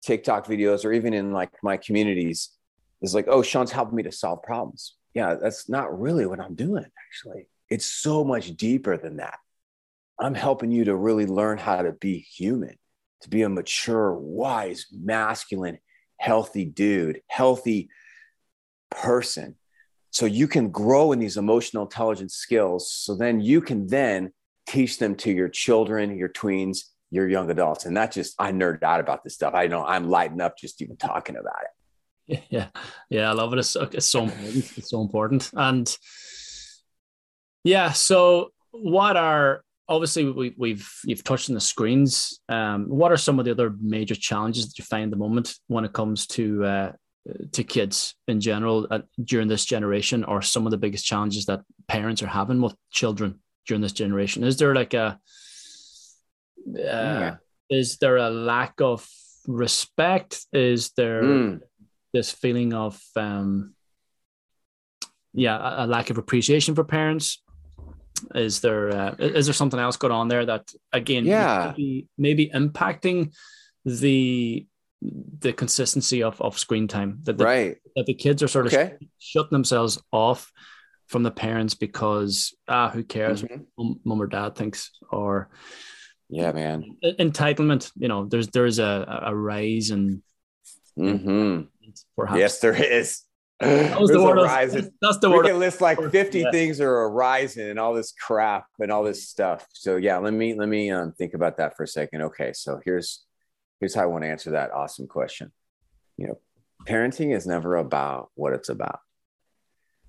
TikTok 0.03 0.45
videos 0.47 0.85
or 0.85 0.93
even 0.93 1.13
in 1.13 1.31
like 1.31 1.51
my 1.63 1.77
communities 1.77 2.49
is 3.01 3.15
like, 3.15 3.25
oh, 3.27 3.41
Sean's 3.41 3.71
helping 3.71 3.95
me 3.95 4.03
to 4.03 4.11
solve 4.11 4.43
problems. 4.43 4.95
Yeah, 5.13 5.35
that's 5.35 5.69
not 5.69 5.99
really 5.99 6.25
what 6.25 6.39
I'm 6.39 6.55
doing, 6.55 6.85
actually. 7.07 7.47
It's 7.69 7.85
so 7.85 8.23
much 8.23 8.55
deeper 8.55 8.97
than 8.97 9.17
that. 9.17 9.39
I'm 10.19 10.35
helping 10.35 10.71
you 10.71 10.85
to 10.85 10.95
really 10.95 11.25
learn 11.25 11.57
how 11.57 11.81
to 11.81 11.91
be 11.91 12.19
human, 12.19 12.77
to 13.21 13.29
be 13.29 13.41
a 13.41 13.49
mature, 13.49 14.13
wise, 14.13 14.85
masculine, 14.91 15.79
healthy 16.17 16.65
dude, 16.65 17.21
healthy 17.27 17.89
person. 18.89 19.55
So 20.11 20.25
you 20.25 20.47
can 20.47 20.69
grow 20.69 21.11
in 21.11 21.19
these 21.19 21.37
emotional 21.37 21.83
intelligence 21.83 22.35
skills. 22.35 22.91
So 22.91 23.15
then 23.15 23.41
you 23.41 23.61
can 23.61 23.87
then 23.87 24.31
teach 24.67 24.99
them 24.99 25.15
to 25.15 25.31
your 25.31 25.49
children, 25.49 26.17
your 26.17 26.29
tweens, 26.29 26.83
your 27.13 27.29
young 27.29 27.49
adults. 27.51 27.85
And 27.85 27.95
that 27.95 28.11
just, 28.11 28.33
I 28.39 28.51
nerd 28.51 28.81
out 28.81 28.99
about 28.99 29.23
this 29.23 29.35
stuff. 29.35 29.53
I 29.53 29.67
know 29.67 29.85
I'm 29.85 30.09
lighting 30.09 30.41
up 30.41 30.57
just 30.57 30.81
even 30.81 30.97
talking 30.97 31.35
about 31.35 31.61
it. 31.63 31.69
Yeah. 32.49 32.67
Yeah. 33.09 33.29
I 33.29 33.33
love 33.33 33.51
it. 33.51 33.59
It's, 33.59 33.75
it's 33.75 34.07
so 34.07 34.23
important. 34.23 34.77
It's 34.77 34.89
so 34.89 35.01
important. 35.01 35.51
And 35.53 35.97
yeah, 37.65 37.91
so 37.91 38.51
what 38.71 39.17
are 39.17 39.61
obviously 39.89 40.31
we, 40.31 40.55
we've 40.57 40.89
you've 41.03 41.23
touched 41.23 41.49
on 41.49 41.55
the 41.55 41.61
screens. 41.61 42.39
Um, 42.49 42.87
what 42.89 43.11
are 43.11 43.17
some 43.17 43.39
of 43.39 43.45
the 43.45 43.51
other 43.51 43.75
major 43.81 44.15
challenges 44.15 44.67
that 44.67 44.79
you 44.79 44.85
find 44.85 45.05
at 45.05 45.09
the 45.11 45.17
moment 45.17 45.53
when 45.67 45.85
it 45.85 45.93
comes 45.93 46.27
to 46.27 46.63
uh, 46.63 46.91
to 47.51 47.63
kids 47.63 48.15
in 48.27 48.39
general 48.39 48.87
uh, 48.89 48.99
during 49.23 49.47
this 49.47 49.65
generation, 49.65 50.23
or 50.23 50.41
some 50.41 50.65
of 50.65 50.71
the 50.71 50.77
biggest 50.77 51.05
challenges 51.05 51.45
that 51.45 51.61
parents 51.87 52.23
are 52.23 52.27
having 52.27 52.61
with 52.61 52.75
children 52.91 53.39
during 53.67 53.81
this 53.81 53.93
generation? 53.93 54.43
Is 54.43 54.57
there 54.57 54.73
like 54.73 54.93
a 54.93 55.19
uh, 56.67 56.81
yeah. 56.81 57.35
is 57.69 57.97
there 57.97 58.17
a 58.17 58.29
lack 58.29 58.81
of 58.81 59.07
respect? 59.47 60.45
Is 60.53 60.91
there 60.95 61.23
mm. 61.23 61.61
this 62.13 62.31
feeling 62.31 62.73
of 62.73 63.01
um, 63.15 63.73
yeah, 65.33 65.57
a, 65.57 65.85
a 65.85 65.87
lack 65.87 66.09
of 66.09 66.17
appreciation 66.17 66.75
for 66.75 66.83
parents? 66.83 67.41
Is 68.35 68.61
there 68.61 68.89
uh, 68.89 69.15
is 69.19 69.47
there 69.47 69.53
something 69.53 69.79
else 69.79 69.97
going 69.97 70.13
on 70.13 70.27
there 70.27 70.45
that 70.45 70.71
again, 70.91 71.25
yeah, 71.25 71.73
maybe, 71.75 72.07
maybe 72.17 72.49
impacting 72.53 73.33
the 73.85 74.65
the 75.39 75.51
consistency 75.51 76.23
of, 76.23 76.41
of 76.41 76.57
screen 76.57 76.87
time 76.87 77.19
that 77.23 77.37
the, 77.37 77.43
right 77.43 77.77
that 77.95 78.05
the 78.05 78.13
kids 78.13 78.41
are 78.41 78.47
sort 78.47 78.67
of 78.67 78.73
okay. 78.73 78.95
shutting 79.19 79.49
themselves 79.51 80.01
off 80.11 80.51
from 81.07 81.23
the 81.23 81.31
parents 81.31 81.73
because 81.73 82.55
ah 82.69 82.89
who 82.89 83.03
cares 83.03 83.43
mm-hmm. 83.43 83.93
mom 84.05 84.21
or 84.21 84.27
dad 84.27 84.55
thinks 84.55 84.91
or 85.11 85.49
yeah 86.29 86.51
man 86.51 86.97
entitlement 87.03 87.91
you 87.95 88.07
know 88.07 88.25
there's 88.25 88.47
there's 88.49 88.79
a 88.79 89.21
a 89.25 89.35
rise 89.35 89.89
in 89.91 90.21
mm-hmm. 90.97 91.61
perhaps 92.15 92.39
yes 92.39 92.59
there 92.59 92.75
is 92.75 93.21
That 93.59 93.99
was 94.01 94.09
the 94.09 94.21
word. 94.21 94.35
rising. 94.41 94.91
That's 95.01 95.19
the 95.19 95.29
we 95.29 95.37
word. 95.37 95.45
can 95.45 95.59
list 95.59 95.79
like 95.79 95.97
50 95.97 96.39
Yeah. 96.39 96.51
things 96.51 96.79
that 96.79 96.85
are 96.85 97.05
arising 97.07 97.69
and 97.69 97.79
all 97.79 97.93
this 97.93 98.11
crap 98.11 98.65
and 98.79 98.91
all 98.91 99.03
this 99.03 99.29
stuff. 99.29 99.65
So 99.73 99.95
yeah, 99.95 100.17
let 100.17 100.33
me 100.33 100.53
let 100.53 100.67
me 100.67 100.91
um, 100.91 101.13
think 101.13 101.33
about 101.33 101.57
that 101.57 101.77
for 101.77 101.83
a 101.83 101.87
second. 101.87 102.23
Okay, 102.23 102.51
so 102.51 102.81
here's 102.83 103.23
here's 103.79 103.95
how 103.95 104.03
I 104.03 104.07
want 104.07 104.23
to 104.25 104.29
answer 104.29 104.51
that 104.51 104.71
awesome 104.73 105.07
question. 105.07 105.51
You 106.17 106.27
know, 106.27 106.39
parenting 106.85 107.33
is 107.33 107.45
never 107.45 107.77
about 107.77 108.31
what 108.35 108.51
it's 108.53 108.69
about. 108.69 108.99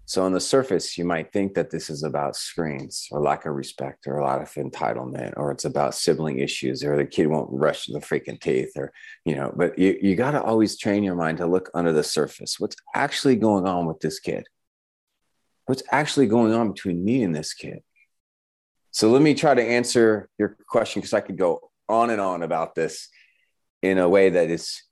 So 0.06 0.22
on 0.22 0.32
the 0.32 0.40
surface, 0.40 0.98
you 0.98 1.04
might 1.04 1.32
think 1.32 1.54
that 1.54 1.70
this 1.70 1.88
is 1.88 2.02
about 2.02 2.36
screens 2.36 3.08
or 3.10 3.20
lack 3.20 3.46
of 3.46 3.54
respect 3.54 4.06
or 4.06 4.18
a 4.18 4.24
lot 4.24 4.42
of 4.42 4.52
entitlement, 4.52 5.32
or 5.36 5.50
it's 5.50 5.64
about 5.64 5.94
sibling 5.94 6.40
issues, 6.40 6.84
or 6.84 6.96
the 6.96 7.06
kid 7.06 7.26
won't 7.26 7.50
brush 7.50 7.86
the 7.86 8.00
freaking 8.00 8.38
teeth, 8.38 8.72
or 8.76 8.92
you 9.24 9.34
know. 9.34 9.52
But 9.56 9.78
you 9.78 9.98
you 10.02 10.14
got 10.14 10.32
to 10.32 10.42
always 10.42 10.78
train 10.78 11.04
your 11.04 11.14
mind 11.14 11.38
to 11.38 11.46
look 11.46 11.70
under 11.72 11.92
the 11.92 12.04
surface. 12.04 12.60
What's 12.60 12.76
actually 12.94 13.36
going 13.36 13.66
on 13.66 13.86
with 13.86 14.00
this 14.00 14.20
kid? 14.20 14.46
What's 15.66 15.82
actually 15.90 16.26
going 16.26 16.52
on 16.52 16.72
between 16.72 17.02
me 17.02 17.22
and 17.22 17.34
this 17.34 17.54
kid? 17.54 17.82
So 18.90 19.10
let 19.10 19.22
me 19.22 19.34
try 19.34 19.54
to 19.54 19.62
answer 19.62 20.28
your 20.38 20.56
question 20.68 21.00
because 21.00 21.14
I 21.14 21.20
could 21.20 21.38
go 21.38 21.70
on 21.88 22.10
and 22.10 22.20
on 22.20 22.42
about 22.42 22.74
this 22.74 23.08
in 23.82 23.98
a 23.98 24.08
way 24.08 24.30
that 24.30 24.50
is 24.50 24.82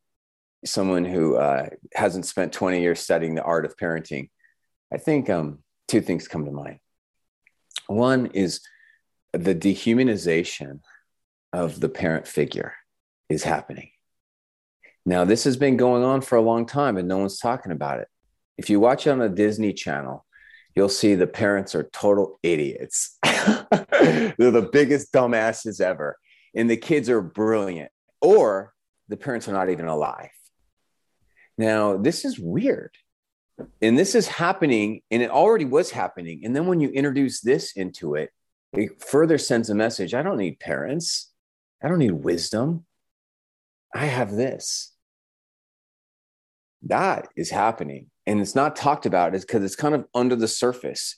someone 0.65 1.05
who 1.05 1.37
uh, 1.37 1.69
hasn't 1.95 2.27
spent 2.27 2.53
20 2.53 2.81
years 2.81 3.01
studying 3.01 3.35
the 3.35 3.43
art 3.43 3.67
of 3.67 3.77
parenting. 3.77 4.31
I 4.93 4.99
think 4.99 5.31
um, 5.31 5.61
two 5.89 6.01
things 6.01 6.29
come 6.29 6.45
to 6.45 6.51
mind. 6.51 6.79
One 7.87 8.27
is 8.27 8.61
the 9.33 9.55
dehumanization 9.55 10.81
of 11.53 11.81
the 11.81 11.89
parent 11.89 12.27
figure 12.27 12.75
is 13.29 13.43
happening. 13.45 13.91
Now, 15.07 15.25
this 15.25 15.45
has 15.45 15.57
been 15.57 15.77
going 15.77 16.05
on 16.05 16.21
for 16.21 16.37
a 16.37 16.43
long 16.43 16.67
time 16.67 16.97
and 16.97 17.09
no 17.09 17.19
one's 17.19 17.39
talking 17.39 17.73
about 17.73 18.01
it. 18.01 18.09
If 18.59 18.71
you 18.71 18.79
watch 18.81 19.07
it 19.07 19.11
on 19.11 19.19
the 19.19 19.29
Disney 19.29 19.73
Channel, 19.73 20.25
you'll 20.77 20.89
see 20.89 21.15
the 21.15 21.27
parents 21.27 21.75
are 21.75 21.89
total 21.93 22.39
idiots. 22.43 23.19
They're 23.23 24.35
the 24.37 24.69
biggest 24.73 25.13
dumbasses 25.13 25.81
ever. 25.81 26.19
And 26.55 26.69
the 26.69 26.77
kids 26.77 27.09
are 27.09 27.23
brilliant, 27.23 27.91
or 28.21 28.75
the 29.09 29.17
parents 29.17 29.49
are 29.49 29.55
not 29.55 29.71
even 29.71 29.87
alive. 29.87 30.29
Now, 31.57 31.97
this 31.97 32.27
is 32.27 32.39
weird. 32.39 32.95
And 33.81 33.99
this 33.99 34.15
is 34.15 34.29
happening, 34.29 35.03
and 35.11 35.23
it 35.23 35.31
already 35.31 35.65
was 35.65 35.91
happening. 35.91 36.43
And 36.45 36.55
then 36.57 36.67
when 36.67 36.81
you 36.81 36.89
introduce 36.91 37.41
this 37.41 37.73
into 37.73 38.15
it, 38.15 38.31
it 38.73 39.03
further 39.03 39.39
sends 39.39 39.71
a 39.71 39.75
message 39.75 40.15
I 40.15 40.23
don't 40.23 40.39
need 40.39 40.59
parents, 40.61 41.31
I 41.83 41.89
don't 41.89 41.99
need 41.99 42.13
wisdom. 42.13 42.87
I 43.95 44.07
have 44.07 44.33
this. 44.33 44.93
That 46.85 47.29
is 47.37 47.51
happening. 47.51 48.07
And 48.27 48.41
it's 48.41 48.55
not 48.55 48.75
talked 48.75 49.05
about 49.05 49.35
is 49.35 49.45
because 49.45 49.63
it's 49.63 49.77
kind 49.77 49.95
of 49.95 50.07
under 50.15 50.35
the 50.35 50.49
surface. 50.49 51.17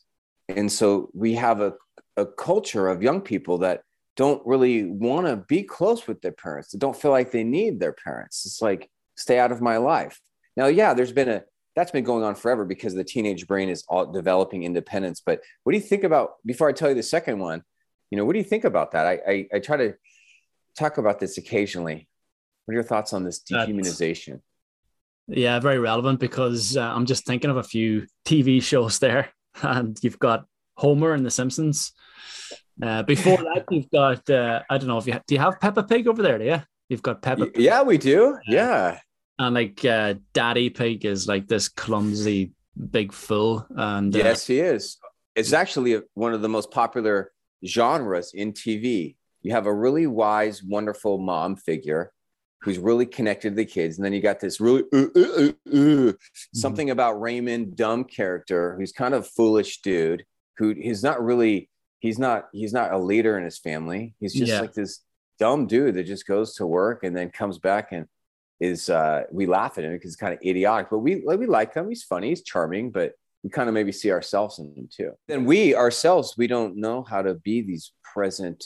And 0.49 0.71
so 0.71 1.11
we 1.15 1.35
have 1.35 1.61
a, 1.61 1.75
a 2.17 2.27
culture 2.27 2.89
of 2.89 3.03
young 3.03 3.21
people 3.21 3.59
that 3.59 3.83
don't 4.17 4.45
really 4.47 4.85
want 4.85 5.27
to 5.27 5.37
be 5.37 5.63
close 5.63 6.07
with 6.07 6.21
their 6.21 6.33
parents. 6.33 6.73
They 6.73 6.79
don't 6.79 6.97
feel 6.97 7.11
like 7.11 7.31
they 7.31 7.45
need 7.45 7.79
their 7.79 7.93
parents. 7.93 8.45
It's 8.47 8.61
like, 8.61 8.91
stay 9.17 9.39
out 9.39 9.53
of 9.53 9.61
my 9.61 9.77
life. 9.77 10.21
Now, 10.57 10.67
yeah, 10.67 10.95
there's 10.95 11.13
been 11.13 11.29
a, 11.29 11.43
that's 11.77 11.91
been 11.91 12.05
going 12.05 12.23
on 12.25 12.35
forever 12.35 12.65
because 12.65 12.95
the 12.95 13.05
teenage 13.05 13.47
brain 13.47 13.69
is 13.69 13.85
all 13.89 14.07
developing 14.07 14.63
independence. 14.65 15.21
But 15.25 15.41
what 15.65 15.73
do 15.73 15.79
you 15.79 15.85
think 15.85 16.05
about, 16.05 16.35
before 16.47 16.69
I 16.69 16.73
tell 16.73 16.89
you 16.89 16.95
the 16.95 17.03
second 17.03 17.39
one, 17.39 17.63
you 18.11 18.19
know, 18.19 18.25
what 18.25 18.33
do 18.35 18.39
you 18.39 18.45
think 18.45 18.65
about 18.65 18.93
that? 18.93 19.07
I, 19.07 19.19
I, 19.29 19.49
I 19.55 19.59
try 19.59 19.77
to 19.79 19.95
talk 20.79 20.99
about 20.99 21.19
this 21.21 21.37
occasionally. 21.39 22.09
What 22.65 22.73
are 22.73 22.77
your 22.77 22.83
thoughts 22.85 23.13
on 23.13 23.25
this 23.25 23.41
That's- 23.41 23.69
dehumanization? 23.69 24.41
Yeah, 25.27 25.59
very 25.59 25.79
relevant 25.79 26.21
because 26.21 26.77
uh, 26.77 26.83
I'm 26.83 27.07
just 27.07 27.25
thinking 27.27 27.49
of 27.51 27.57
a 27.57 27.63
few 27.63 28.07
TV 28.27 28.63
shows 28.63 28.99
there, 28.99 29.31
and 29.63 29.99
you've 30.03 30.19
got 30.19 30.45
Homer 30.77 31.13
and 31.15 31.25
The 31.25 31.31
Simpsons. 31.31 31.93
Uh, 32.83 33.03
before 33.05 33.39
that, 33.39 33.65
you've 33.71 33.91
got 33.91 34.29
uh, 34.29 34.61
I 34.69 34.77
don't 34.77 34.87
know 34.89 34.99
if 34.99 35.07
you 35.07 35.15
ha- 35.15 35.23
do 35.27 35.35
you 35.35 35.41
have 35.41 35.59
Peppa 35.61 35.83
Pig 35.85 36.07
over 36.09 36.23
there? 36.23 36.37
Do 36.39 36.45
you? 36.45 36.63
You've 36.91 37.03
got 37.03 37.23
Peppa, 37.23 37.45
Y- 37.45 37.51
Yeah, 37.57 37.83
we 37.83 37.97
do. 37.97 38.37
Yeah. 38.47 38.99
And 39.39 39.55
like 39.55 39.85
uh, 39.85 40.15
Daddy 40.33 40.71
Pig 40.71 41.05
is 41.05 41.27
like 41.29 41.49
this 41.49 41.69
clumsy 41.69 42.53
big 42.91 43.13
fool, 43.13 43.67
and 43.71 44.15
uh, 44.15 44.19
Yes, 44.19 44.47
he 44.47 44.61
is. 44.61 44.99
It's 45.35 45.53
actually 45.53 46.01
one 46.15 46.33
of 46.35 46.43
the 46.43 46.49
most 46.49 46.71
popular 46.71 47.33
genres 47.67 48.33
in 48.35 48.53
TV. 48.53 49.17
You 49.43 49.53
have 49.53 49.67
a 49.67 49.75
really 49.75 50.07
wise, 50.07 50.63
wonderful 50.63 51.19
mom 51.19 51.57
figure 51.57 52.13
who's 52.63 52.79
really 52.79 53.05
connected 53.05 53.51
to 53.51 53.57
the 53.57 53.65
kids, 53.65 53.99
and 53.99 54.05
then 54.05 54.13
you 54.13 54.23
got 54.23 54.41
this 54.41 54.61
really 54.61 54.85
uh, 54.93 55.07
uh, 55.15 55.53
uh, 55.75 56.09
uh, 56.09 56.13
something 56.55 56.91
about 56.91 57.21
Raymond, 57.21 57.77
dumb 57.77 58.05
character 58.05 58.75
who's 58.79 58.93
kind 58.93 59.15
of 59.15 59.27
foolish 59.27 59.81
dude 59.83 60.25
who 60.57 60.73
he's 60.73 61.03
not 61.03 61.23
really 61.23 61.69
he's 61.99 62.19
not 62.19 62.45
he's 62.53 62.73
not 62.73 62.93
a 62.93 62.99
leader 62.99 63.37
in 63.37 63.45
his 63.45 63.59
family. 63.59 64.15
He's 64.21 64.33
just 64.35 64.51
Yeah. 64.53 64.61
like 64.61 64.73
this 64.73 65.01
dumb 65.39 65.67
dude 65.67 65.97
that 65.97 66.05
just 66.05 66.27
goes 66.27 66.55
to 66.55 66.67
work 66.67 67.03
and 67.03 67.17
then 67.17 67.29
comes 67.31 67.59
back 67.59 67.91
and 67.91 68.07
is 68.65 68.89
uh 68.91 69.23
we 69.31 69.47
laugh 69.47 69.79
at 69.79 69.85
him 69.85 69.93
because 69.93 70.13
it's 70.13 70.21
kind 70.21 70.35
of 70.35 70.41
idiotic, 70.45 70.89
but 70.91 70.99
we 70.99 71.23
we 71.27 71.47
like 71.47 71.75
him. 71.75 71.89
He's 71.89 72.03
funny, 72.03 72.29
he's 72.31 72.43
charming, 72.43 72.91
but 72.91 73.13
we 73.43 73.51
kind 73.51 73.69
of 73.69 73.75
maybe 73.75 73.93
see 73.93 74.11
ourselves 74.11 74.59
in 74.59 74.75
him 74.75 74.89
too. 74.91 75.13
Then 75.29 75.45
we 75.45 75.75
ourselves, 75.75 76.35
we 76.37 76.47
don't 76.47 76.77
know 76.77 77.03
how 77.03 77.21
to 77.23 77.35
be 77.35 77.61
these 77.61 77.93
present, 78.03 78.65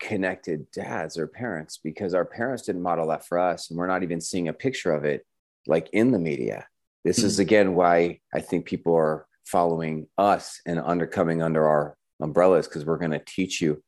connected 0.00 0.70
dads 0.72 1.16
or 1.16 1.26
parents 1.26 1.78
because 1.82 2.12
our 2.12 2.24
parents 2.24 2.64
didn't 2.64 2.82
model 2.82 3.08
that 3.08 3.24
for 3.24 3.38
us. 3.38 3.70
And 3.70 3.78
we're 3.78 3.86
not 3.86 4.02
even 4.02 4.20
seeing 4.20 4.48
a 4.48 4.52
picture 4.52 4.92
of 4.92 5.04
it 5.04 5.24
like 5.66 5.88
in 5.92 6.10
the 6.10 6.18
media. 6.18 6.66
This 7.04 7.18
is 7.22 7.38
again 7.38 7.74
why 7.74 8.18
I 8.34 8.40
think 8.40 8.66
people 8.66 8.94
are 8.96 9.26
following 9.44 10.08
us 10.18 10.60
and 10.66 10.80
under 10.80 11.06
coming 11.06 11.40
under 11.40 11.66
our 11.66 11.96
umbrellas 12.20 12.66
because 12.66 12.84
we're 12.84 12.98
going 12.98 13.12
to 13.12 13.22
teach 13.24 13.60
you, 13.60 13.80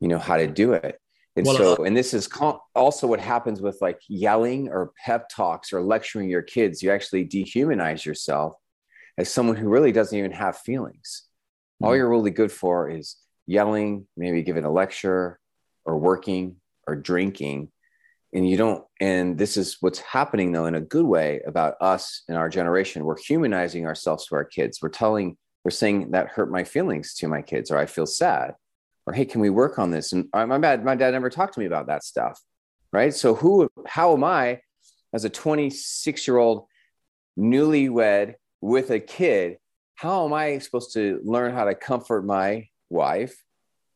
you 0.00 0.08
know, 0.08 0.18
how 0.18 0.36
to 0.36 0.46
do 0.46 0.74
it. 0.74 1.00
And 1.36 1.46
Well, 1.46 1.56
so, 1.56 1.84
and 1.84 1.96
this 1.96 2.14
is 2.14 2.28
also 2.74 3.06
what 3.06 3.20
happens 3.20 3.60
with 3.60 3.78
like 3.80 4.00
yelling 4.08 4.68
or 4.68 4.92
pep 5.04 5.28
talks 5.28 5.72
or 5.72 5.82
lecturing 5.82 6.28
your 6.28 6.42
kids. 6.42 6.82
You 6.82 6.92
actually 6.92 7.26
dehumanize 7.26 8.04
yourself 8.04 8.54
as 9.18 9.32
someone 9.32 9.56
who 9.56 9.68
really 9.68 9.90
doesn't 9.92 10.16
even 10.16 10.30
have 10.32 10.58
feelings. 10.58 11.24
All 11.82 11.90
Mhm. 11.90 11.96
you're 11.96 12.08
really 12.08 12.30
good 12.30 12.52
for 12.52 12.88
is 12.88 13.16
yelling, 13.46 14.06
maybe 14.16 14.42
giving 14.42 14.64
a 14.64 14.70
lecture 14.70 15.40
or 15.84 15.98
working 15.98 16.60
or 16.86 16.94
drinking. 16.94 17.72
And 18.32 18.48
you 18.48 18.56
don't, 18.56 18.84
and 19.00 19.36
this 19.36 19.56
is 19.56 19.78
what's 19.80 19.98
happening 20.00 20.52
though, 20.52 20.66
in 20.66 20.74
a 20.74 20.80
good 20.80 21.04
way 21.04 21.40
about 21.46 21.74
us 21.80 22.22
and 22.28 22.36
our 22.38 22.48
generation. 22.48 23.04
We're 23.04 23.18
humanizing 23.18 23.86
ourselves 23.86 24.26
to 24.26 24.36
our 24.36 24.44
kids. 24.44 24.78
We're 24.80 24.88
telling, 24.88 25.36
we're 25.64 25.70
saying 25.72 26.12
that 26.12 26.28
hurt 26.28 26.50
my 26.50 26.62
feelings 26.64 27.14
to 27.16 27.28
my 27.28 27.42
kids, 27.42 27.70
or 27.70 27.78
I 27.78 27.86
feel 27.86 28.06
sad, 28.06 28.54
or 29.06 29.12
hey, 29.12 29.24
can 29.24 29.40
we 29.40 29.50
work 29.50 29.78
on 29.78 29.90
this? 29.90 30.12
And 30.12 30.28
uh, 30.32 30.46
my 30.46 30.58
dad, 30.58 30.84
my 30.84 30.94
dad 30.94 31.10
never 31.12 31.30
talked 31.30 31.54
to 31.54 31.60
me 31.60 31.66
about 31.66 31.86
that 31.88 32.04
stuff. 32.04 32.40
Right. 32.92 33.12
So 33.14 33.34
who, 33.34 33.68
how 33.86 34.14
am 34.14 34.22
I 34.24 34.60
as 35.12 35.24
a 35.24 35.30
26 35.30 36.26
year 36.28 36.38
old 36.38 36.66
newlywed 37.38 38.34
with 38.60 38.90
a 38.90 39.00
kid? 39.00 39.58
How 39.96 40.24
am 40.24 40.32
I 40.32 40.58
supposed 40.58 40.92
to 40.94 41.20
learn 41.24 41.54
how 41.54 41.64
to 41.64 41.74
comfort 41.74 42.24
my 42.24 42.68
wife 42.90 43.42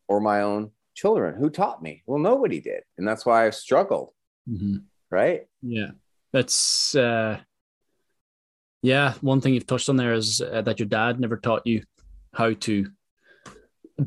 or 0.09 0.21
my 0.21 0.42
own 0.42 0.73
children? 0.94 1.37
Who 1.38 1.51
taught 1.51 1.83
me? 1.83 2.03
Well, 2.07 2.18
nobody 2.18 2.61
did. 2.61 2.83
And 2.97 3.07
that's 3.07 3.25
why 3.25 3.47
I 3.47 3.51
struggled. 3.51 4.11
Mhm. 4.49 4.85
Right. 5.11 5.47
Yeah, 5.62 5.92
that's 6.33 6.94
uh, 6.94 7.38
yeah. 8.83 9.14
One 9.21 9.40
thing 9.40 9.55
you've 9.55 9.66
touched 9.66 9.88
on 9.88 9.97
there 9.97 10.12
is 10.12 10.40
uh, 10.40 10.62
that 10.62 10.79
your 10.79 10.88
dad 10.88 11.18
never 11.18 11.37
taught 11.37 11.66
you 11.66 11.83
how 12.35 12.53
to 12.53 12.90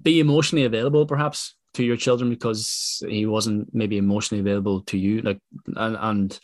be 0.03 0.19
emotionally 0.19 0.65
available, 0.65 1.05
perhaps 1.05 1.55
to 1.73 1.83
your 1.83 1.97
children, 1.97 2.29
because 2.29 3.01
he 3.07 3.25
wasn't 3.25 3.73
maybe 3.73 3.97
emotionally 3.97 4.41
available 4.41 4.81
to 4.81 4.97
you. 4.97 5.21
Like, 5.21 5.39
and, 5.75 5.97
and 5.99 6.39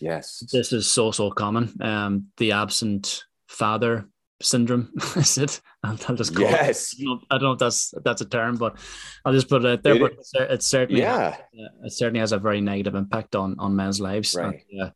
Yes. 0.00 0.42
this 0.52 0.72
is 0.72 0.90
so 0.90 1.10
so 1.12 1.30
common. 1.30 1.72
Um, 1.80 2.26
the 2.36 2.52
absent 2.52 3.24
father 3.48 4.08
syndrome 4.42 4.92
is 5.16 5.38
it? 5.38 5.60
I'll, 5.82 5.96
just 5.96 6.34
call 6.34 6.46
it. 6.46 6.50
Yes. 6.50 6.94
I 6.98 7.04
don't, 7.04 7.08
know, 7.14 7.20
I 7.30 7.34
don't 7.38 7.42
know 7.44 7.52
if 7.52 7.58
that's 7.58 7.94
that's 8.04 8.20
a 8.20 8.26
term, 8.26 8.56
but 8.56 8.76
I'll 9.24 9.32
just 9.32 9.48
put 9.48 9.64
it 9.64 9.70
out 9.70 9.82
there. 9.82 9.94
It 9.96 10.00
but 10.00 10.50
it's 10.50 10.66
certainly 10.66 11.00
Yeah. 11.02 11.36
uh, 11.56 11.84
it 11.84 11.92
certainly 11.92 12.20
has 12.20 12.32
a 12.32 12.38
very 12.38 12.60
negative 12.60 12.94
impact 12.94 13.34
on 13.36 13.56
on 13.58 13.76
men's 13.76 14.00
lives. 14.00 14.34
Right. 14.34 14.62
And, 14.70 14.82
uh, 14.82 14.90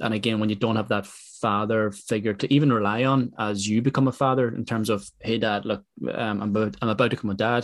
and 0.00 0.14
again, 0.14 0.40
when 0.40 0.48
you 0.50 0.56
don't 0.56 0.76
have 0.76 0.88
that 0.88 1.06
father 1.44 1.80
figure 2.12 2.34
to 2.38 2.46
even 2.56 2.70
rely 2.80 3.00
on 3.12 3.18
as 3.48 3.56
you 3.70 3.78
become 3.88 4.08
a 4.08 4.18
father, 4.22 4.46
in 4.58 4.64
terms 4.64 4.88
of, 4.94 4.98
hey, 5.26 5.38
dad, 5.46 5.60
look, 5.70 5.82
um, 6.22 6.36
I'm 6.42 6.50
about 6.54 6.72
I'm 6.80 6.88
about 6.94 7.10
to 7.10 7.16
become 7.16 7.34
a 7.36 7.40
dad. 7.48 7.62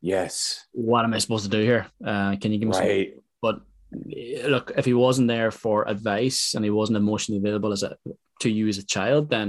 Yes. 0.00 0.66
What 0.72 1.04
am 1.04 1.14
I 1.14 1.20
supposed 1.24 1.44
to 1.48 1.56
do 1.58 1.62
here? 1.70 1.84
Uh, 2.10 2.36
can 2.40 2.52
you 2.52 2.58
give 2.58 2.68
me 2.68 2.74
some? 2.74 2.88
Right. 2.88 3.10
But 3.46 3.56
uh, 3.56 4.48
look, 4.54 4.66
if 4.80 4.84
he 4.84 4.94
wasn't 4.94 5.28
there 5.28 5.50
for 5.50 5.88
advice 5.88 6.54
and 6.54 6.64
he 6.64 6.70
wasn't 6.70 6.98
emotionally 6.98 7.40
available 7.42 7.72
as 7.72 7.82
a 7.82 7.96
to 8.42 8.48
you 8.50 8.68
as 8.68 8.78
a 8.78 8.86
child, 8.96 9.22
then 9.30 9.48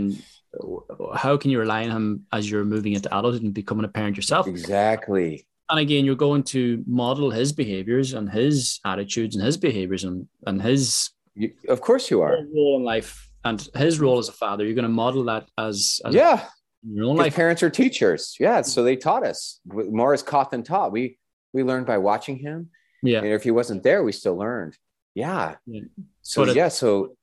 how 1.24 1.38
can 1.38 1.52
you 1.52 1.60
rely 1.60 1.84
on 1.86 1.92
him 1.92 2.08
as 2.32 2.50
you're 2.50 2.66
moving 2.66 2.94
into 2.94 3.10
adulthood 3.10 3.44
and 3.44 3.54
becoming 3.54 3.86
a 3.86 3.94
parent 3.98 4.16
yourself? 4.16 4.48
Exactly. 4.48 5.32
and 5.70 5.80
again, 5.80 6.06
you're 6.06 6.16
going 6.28 6.44
to 6.56 6.84
model 6.88 7.30
his 7.40 7.52
behaviors 7.52 8.14
and 8.18 8.26
his 8.30 8.80
attitudes 8.86 9.36
and 9.36 9.46
his 9.46 9.58
behaviors 9.58 10.04
and, 10.08 10.28
and 10.48 10.62
his 10.62 11.12
You, 11.36 11.50
of 11.76 11.80
course 11.82 12.06
you 12.12 12.22
are. 12.26 12.36
role 12.56 12.78
in 12.80 12.84
life 12.96 13.27
and 13.43 13.62
his 13.76 14.00
role 14.00 14.17
as 14.17 14.30
a 14.30 14.34
father, 14.34 14.65
you're 14.65 14.76
going 14.76 14.84
to 14.84 14.89
model 14.89 15.23
that 15.26 15.47
as, 15.58 16.02
as 16.06 16.13
yeah. 16.13 16.45
your 16.84 17.06
own 17.06 17.15
life. 17.15 17.36
parents 17.36 17.63
are 17.63 17.69
teachers. 17.69 18.36
Yeah. 18.39 18.62
So 18.62 18.84
they 18.84 18.95
taught 18.95 19.26
us. 19.26 19.60
More 19.65 20.13
is 20.13 20.23
taught 20.23 20.52
than 20.52 20.63
taught. 20.63 20.91
We 20.91 21.17
we 21.54 21.63
learned 21.63 21.86
by 21.88 21.97
watching 21.97 22.38
him. 22.38 22.69
Yeah. 23.02 23.19
And 23.19 23.28
if 23.28 23.43
he 23.43 23.52
wasn't 23.52 23.84
there, 23.84 24.04
we 24.04 24.12
still 24.12 24.36
learned. 24.36 24.78
Yeah. 25.15 25.56
Yeah. 25.65 25.82
So 26.21 26.41
But 26.41 26.50
it- 26.50 26.56
yeah, 26.58 26.67
so 26.69 27.15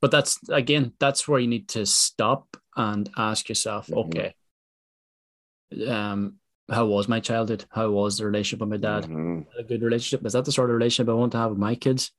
But 0.00 0.10
that's 0.10 0.38
again, 0.50 0.92
that's 1.00 1.26
where 1.26 1.40
you 1.40 1.48
need 1.48 1.68
to 1.70 1.86
stop 1.86 2.56
and 2.76 3.08
ask 3.16 3.48
yourself, 3.48 3.86
Mhm. 3.86 4.06
okay, 4.06 4.34
um, 5.88 6.34
how 6.70 6.86
was 6.86 7.08
my 7.08 7.20
childhood? 7.20 7.64
How 7.70 7.90
was 7.90 8.18
the 8.18 8.26
relationship 8.26 8.60
with 8.60 8.68
my 8.70 8.76
dad? 8.76 9.04
Mhm. 9.04 9.46
a 9.58 9.62
good 9.62 9.82
relationship? 9.82 10.24
Is 10.26 10.32
that 10.34 10.44
the 10.44 10.52
sort 10.52 10.70
of 10.70 10.76
relationship 10.76 11.08
I 11.10 11.14
want 11.14 11.32
to 11.32 11.38
have 11.38 11.50
with 11.50 11.58
my 11.58 11.74
kids? 11.74 12.10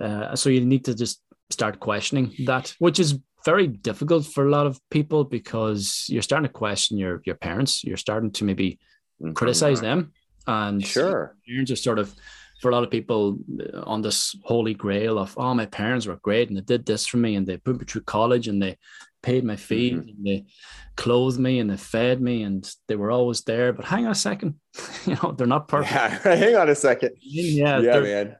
Uh, 0.00 0.34
so 0.34 0.50
you 0.50 0.64
need 0.64 0.84
to 0.86 0.94
just 0.94 1.20
start 1.54 1.78
questioning 1.80 2.26
that, 2.46 2.74
which 2.78 2.98
is 2.98 3.18
very 3.44 3.66
difficult 3.66 4.24
for 4.34 4.46
a 4.46 4.50
lot 4.50 4.66
of 4.66 4.78
people 4.90 5.24
because 5.24 6.06
you're 6.08 6.22
starting 6.28 6.48
to 6.48 6.58
question 6.58 6.98
your 6.98 7.20
your 7.28 7.36
parents. 7.36 7.72
You're 7.84 8.02
starting 8.06 8.32
to 8.32 8.44
maybe 8.44 8.78
Mhm. 9.22 9.34
criticize 9.34 9.80
them, 9.80 10.12
and 10.46 10.84
Sure. 10.84 11.36
parents 11.48 11.70
are 11.70 11.82
sort 11.88 11.98
of 11.98 12.08
for 12.60 12.70
a 12.70 12.74
lot 12.74 12.84
of 12.84 12.90
people 12.90 13.20
uh, 13.60 13.92
on 13.92 14.02
this 14.02 14.34
holy 14.44 14.74
grail 14.74 15.18
of 15.18 15.34
oh 15.36 15.54
my 15.54 15.66
parents 15.66 16.06
were 16.06 16.18
great 16.28 16.48
and 16.48 16.56
they 16.56 16.64
did 16.74 16.84
this 16.86 17.06
for 17.10 17.18
me 17.18 17.36
and 17.36 17.46
they 17.46 17.56
put 17.58 17.78
me 17.78 17.84
through 17.86 18.04
college 18.16 18.48
and 18.50 18.60
they 18.62 18.74
paid 19.22 19.44
my 19.44 19.56
fees 19.56 19.92
Mhm. 19.92 20.08
and 20.10 20.24
they 20.28 20.44
clothed 20.96 21.38
me 21.40 21.60
and 21.60 21.68
they 21.70 21.76
fed 21.76 22.20
me 22.20 22.36
and 22.46 22.60
they 22.88 22.96
were 22.96 23.10
always 23.18 23.42
there 23.44 23.72
but 23.76 23.84
hang 23.84 24.04
on 24.06 24.12
a 24.12 24.14
second 24.30 24.54
you 25.06 25.14
know 25.16 25.32
they're 25.36 25.54
not 25.56 25.68
perfect 25.68 25.92
Yeah. 25.92 26.36
Hang 26.44 26.56
on 26.62 26.68
a 26.68 26.74
second. 26.74 27.10
yeah, 27.20 27.80
Yeah, 27.86 28.00
man. 28.00 28.36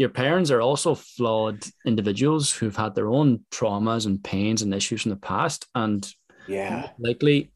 Your 0.00 0.08
parents 0.08 0.50
are 0.50 0.60
also 0.62 0.94
flawed 0.94 1.62
individuals 1.84 2.50
who've 2.52 2.76
had 2.76 2.94
their 2.94 3.08
own 3.10 3.40
traumas 3.50 4.06
and 4.06 4.22
pains 4.24 4.62
and 4.62 4.74
issues 4.74 5.02
from 5.02 5.10
the 5.10 5.16
past 5.16 5.66
and 5.74 6.12
Yeah. 6.46 6.90
likely 6.98 7.52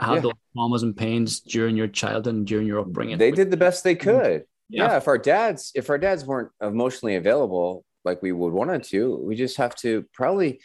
had 0.00 0.14
Yeah. 0.16 0.20
those 0.20 0.32
traumas 0.56 0.82
and 0.82 0.96
pains 0.96 1.40
during 1.40 1.76
your 1.76 1.86
childhood 1.88 2.26
and 2.34 2.46
during 2.46 2.66
your 2.66 2.80
upbringing 2.80 3.18
They 3.18 3.30
did 3.30 3.50
the 3.50 3.56
best 3.56 3.84
they 3.84 3.94
could. 3.94 4.44
Yeah. 4.68 4.88
yeah. 4.88 4.96
if 4.96 5.06
our 5.08 5.18
dads 5.18 5.72
if 5.74 5.90
our 5.90 5.98
dads 5.98 6.24
weren't 6.24 6.50
emotionally 6.60 7.16
available 7.16 7.84
like 8.04 8.20
we 8.22 8.32
would 8.32 8.52
want 8.52 8.84
to 8.84 9.16
we 9.26 9.34
just 9.36 9.56
have 9.58 9.74
to 9.76 10.04
probably 10.12 10.60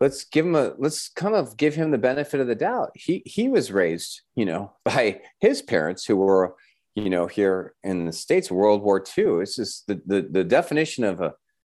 let's 0.00 0.24
give 0.24 0.44
him 0.44 0.54
a 0.54 0.74
let's 0.78 1.08
kind 1.08 1.34
of 1.34 1.56
give 1.56 1.74
him 1.74 1.90
the 1.90 1.98
benefit 1.98 2.40
of 2.40 2.46
the 2.46 2.54
doubt 2.54 2.90
he 2.94 3.22
he 3.26 3.48
was 3.48 3.72
raised 3.72 4.20
you 4.34 4.44
know 4.44 4.72
by 4.84 5.20
his 5.40 5.62
parents 5.62 6.04
who 6.04 6.16
were 6.16 6.54
you 6.94 7.10
know 7.10 7.26
here 7.26 7.74
in 7.82 8.06
the 8.06 8.12
states 8.12 8.50
world 8.50 8.82
war 8.82 9.02
ii 9.18 9.24
it's 9.42 9.56
just 9.56 9.86
the 9.86 10.00
the, 10.06 10.22
the 10.30 10.44
definition 10.44 11.04
of 11.04 11.20
a 11.20 11.32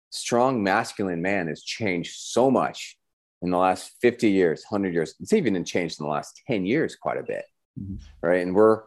strong 0.09 0.63
masculine 0.63 1.21
man 1.21 1.47
has 1.47 1.63
changed 1.63 2.15
so 2.15 2.49
much 2.51 2.97
in 3.41 3.49
the 3.51 3.57
last 3.57 3.91
50 4.01 4.29
years 4.29 4.63
100 4.69 4.93
years 4.93 5.15
it's 5.19 5.33
even 5.33 5.63
changed 5.65 5.99
in 5.99 6.05
the 6.05 6.11
last 6.11 6.41
10 6.47 6.65
years 6.65 6.95
quite 6.95 7.17
a 7.17 7.23
bit 7.23 7.45
Mhm. 7.79 7.99
right 8.21 8.41
and 8.41 8.55
we're 8.55 8.83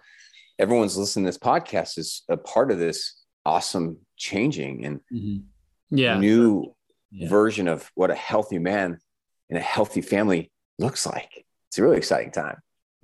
everyone's 0.59 0.97
listening 0.97 1.25
to 1.25 1.29
this 1.29 1.38
podcast 1.38 1.97
is 1.99 2.23
a 2.29 2.37
part 2.37 2.71
of 2.73 2.79
this 2.79 3.25
awesome 3.47 3.99
changing 4.16 4.85
and 4.85 5.01
Mhm. 5.12 5.45
yeah 5.90 6.19
new 6.19 6.75
Yeah. 7.12 7.29
version 7.29 7.66
of 7.66 7.90
what 7.97 8.11
a 8.12 8.14
healthy 8.14 8.59
man 8.61 8.99
in 9.49 9.57
a 9.57 9.61
healthy 9.61 10.01
family 10.01 10.53
looks 10.79 11.05
like. 11.07 11.45
It's 11.66 11.77
a 11.79 11.83
really 11.83 11.97
exciting 11.97 12.31
time. 12.31 12.59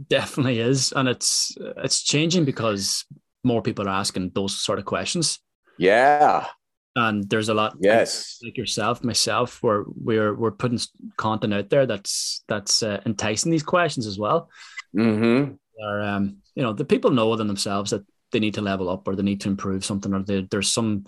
Definitely 0.09 0.61
is 0.61 0.93
and 0.93 1.09
it's 1.09 1.57
it's 1.79 2.03
changing 2.03 2.45
because 2.45 3.05
more 3.45 3.63
people 3.63 3.87
are 3.87 4.01
asking 4.01 4.31
those 4.35 4.55
sort 4.57 4.79
of 4.79 4.85
questions 4.85 5.39
Yeah. 5.79 6.47
and 6.97 7.29
there's 7.31 7.49
a 7.49 7.55
lot 7.55 7.77
Yes. 7.81 8.39
like 8.45 8.57
yourself 8.59 9.03
myself 9.05 9.63
where 9.63 9.85
we're 9.89 10.35
we're 10.35 10.51
putting 10.53 10.81
content 11.17 11.55
out 11.55 11.71
there 11.71 11.87
that's 11.87 12.43
that's 12.49 12.83
uh, 12.83 13.01
enticing 13.07 13.51
these 13.53 13.63
questions 13.63 14.07
as 14.07 14.19
well 14.19 14.49
Mm-hmm. 14.97 15.53
or 15.85 16.01
um 16.03 16.37
you 16.55 16.63
know 16.63 16.73
the 16.73 16.85
people 16.85 17.11
know 17.11 17.29
within 17.31 17.49
themselves 17.49 17.91
that 17.91 18.05
they 18.33 18.41
need 18.41 18.55
to 18.55 18.63
level 18.63 18.89
up 18.89 19.07
or 19.07 19.15
they 19.15 19.23
need 19.23 19.41
to 19.43 19.49
improve 19.49 19.85
something 19.85 20.13
or 20.15 20.23
they, 20.23 20.43
there's 20.51 20.73
some 20.73 21.05